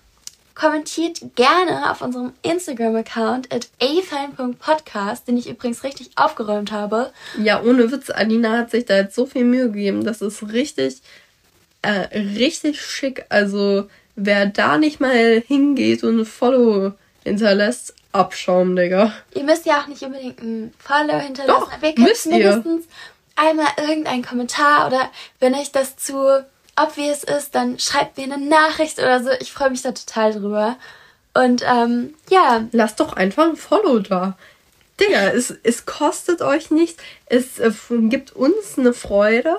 Kommentiert 0.54 1.20
gerne 1.36 1.90
auf 1.90 2.02
unserem 2.02 2.34
Instagram-Account 2.44 3.54
at 3.54 3.70
afine.podcast, 3.82 5.28
den 5.28 5.38
ich 5.38 5.50
übrigens 5.50 5.84
richtig 5.84 6.12
aufgeräumt 6.16 6.72
habe. 6.72 7.12
Ja, 7.42 7.62
ohne 7.62 7.92
Witz, 7.92 8.10
Alina 8.10 8.58
hat 8.60 8.72
sich 8.72 8.86
da 8.86 8.98
jetzt 8.98 9.16
so 9.16 9.26
viel 9.26 9.46
Mühe 9.46 9.72
gegeben. 9.72 10.04
Das 10.04 10.22
ist 10.22 10.44
richtig, 10.52 11.02
äh, 11.84 12.18
richtig 12.18 12.82
schick. 12.82 13.26
Also, 13.30 13.88
wer 14.16 14.48
da 14.48 14.78
nicht 14.78 15.00
mal 15.00 15.44
hingeht 15.46 16.04
und 16.04 16.22
ein 16.22 16.26
Follow 16.26 16.94
hinterlässt, 17.24 17.94
Abschaum, 18.12 18.76
Digga. 18.76 19.14
Ihr 19.34 19.44
müsst 19.44 19.66
ja 19.66 19.82
auch 19.82 19.88
nicht 19.88 20.02
unbedingt 20.04 20.42
ein 20.42 20.74
Follow 20.78 21.20
hinterlassen. 21.20 21.48
Doch, 21.48 21.82
wir 21.82 21.96
können 21.96 22.08
mindestens 22.26 22.86
einmal 23.36 23.68
irgendeinen 23.78 24.24
Kommentar 24.24 24.88
oder 24.88 25.10
wenn 25.40 25.56
euch 25.56 25.72
das 25.72 25.98
zu 25.98 26.46
obvious 26.80 27.24
ist, 27.24 27.56
dann 27.56 27.80
schreibt 27.80 28.18
mir 28.18 28.24
eine 28.24 28.38
Nachricht 28.38 29.00
oder 29.00 29.24
so. 29.24 29.30
Ich 29.40 29.52
freue 29.52 29.70
mich 29.70 29.82
da 29.82 29.92
total 29.92 30.34
drüber. 30.34 30.78
Und 31.34 31.64
ähm, 31.68 32.14
ja. 32.30 32.68
Lasst 32.72 33.00
doch 33.00 33.14
einfach 33.14 33.46
ein 33.46 33.56
Follow 33.56 34.00
da. 34.00 34.38
Digga, 35.00 35.30
es, 35.30 35.52
es 35.64 35.86
kostet 35.86 36.42
euch 36.42 36.70
nichts. 36.72 37.02
Es 37.26 37.60
äh, 37.60 37.72
gibt 37.90 38.34
uns 38.34 38.78
eine 38.78 38.94
Freude. 38.94 39.58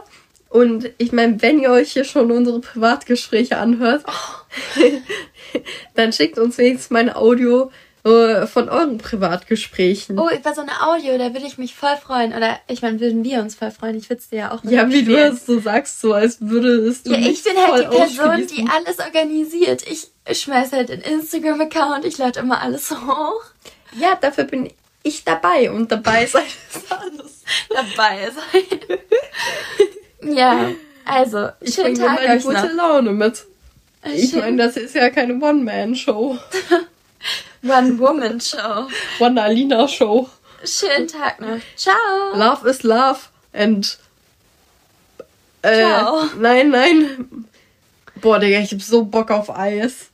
Und 0.54 0.90
ich 0.98 1.10
meine, 1.10 1.42
wenn 1.42 1.58
ihr 1.58 1.72
euch 1.72 1.94
hier 1.94 2.04
schon 2.04 2.30
unsere 2.30 2.60
Privatgespräche 2.60 3.56
anhört, 3.56 4.04
oh. 4.06 4.80
dann 5.96 6.12
schickt 6.12 6.38
uns 6.38 6.58
wenigstens 6.58 6.90
mein 6.90 7.12
Audio 7.12 7.72
äh, 8.04 8.46
von 8.46 8.68
euren 8.68 8.98
Privatgesprächen. 8.98 10.16
Oh, 10.16 10.28
über 10.28 10.54
so 10.54 10.60
eine 10.60 10.80
Audio, 10.80 11.18
da 11.18 11.32
würde 11.34 11.44
ich 11.44 11.58
mich 11.58 11.74
voll 11.74 11.96
freuen. 11.96 12.32
Oder 12.32 12.60
ich 12.68 12.82
meine, 12.82 13.00
würden 13.00 13.24
wir 13.24 13.40
uns 13.40 13.56
voll 13.56 13.72
freuen. 13.72 13.96
Ich 13.96 14.08
würde 14.08 14.20
es 14.20 14.28
dir 14.28 14.38
ja 14.38 14.52
auch 14.52 14.62
Ja, 14.62 14.88
wie 14.90 15.02
du 15.02 15.16
das 15.16 15.44
so 15.44 15.58
sagst, 15.58 16.00
so 16.00 16.12
als 16.12 16.40
würde 16.40 16.86
es 16.86 17.02
du 17.02 17.10
Ja, 17.10 17.18
ich 17.18 17.42
bin 17.42 17.56
halt 17.56 17.92
die 17.92 17.96
Person, 17.96 18.46
die 18.46 18.68
alles 18.70 19.00
organisiert. 19.00 19.82
Ich 19.90 20.12
schmeiß 20.40 20.70
halt 20.70 20.88
den 20.88 21.00
Instagram-Account, 21.00 22.04
ich 22.04 22.16
lade 22.18 22.38
immer 22.38 22.62
alles 22.62 22.92
hoch. 22.92 23.42
Ja, 23.98 24.16
dafür 24.20 24.44
bin 24.44 24.70
ich 25.02 25.24
dabei 25.24 25.72
und 25.72 25.90
dabei 25.90 26.26
sein 26.26 26.44
ist 26.72 26.92
alles. 26.92 27.42
dabei 27.70 28.30
sein. 28.30 28.98
ja, 30.24 30.70
also, 31.04 31.50
ich 31.60 31.76
bringe 31.76 31.98
Tag 31.98 32.22
immer 32.22 32.36
die 32.36 32.42
gute 32.42 32.54
noch. 32.54 32.74
Laune 32.74 33.12
mit. 33.12 33.44
Ich 34.04 34.32
meine, 34.34 34.56
das 34.56 34.76
ist 34.76 34.94
ja 34.94 35.10
keine 35.10 35.34
One-Man-Show. 35.34 36.38
One-Woman-Show. 37.62 38.88
One-Alina-Show. 39.18 40.28
Schönen 40.64 41.08
Tag 41.08 41.40
noch. 41.40 41.58
Ciao. 41.76 41.94
Love 42.34 42.68
is 42.68 42.82
love 42.82 43.20
and. 43.52 43.98
Äh, 45.62 45.80
Ciao. 45.80 46.24
Nein, 46.38 46.70
nein. 46.70 47.46
Boah, 48.16 48.38
Digga, 48.38 48.60
ich 48.60 48.72
hab 48.72 48.82
so 48.82 49.04
Bock 49.04 49.30
auf 49.30 49.50
Eis. 49.50 50.10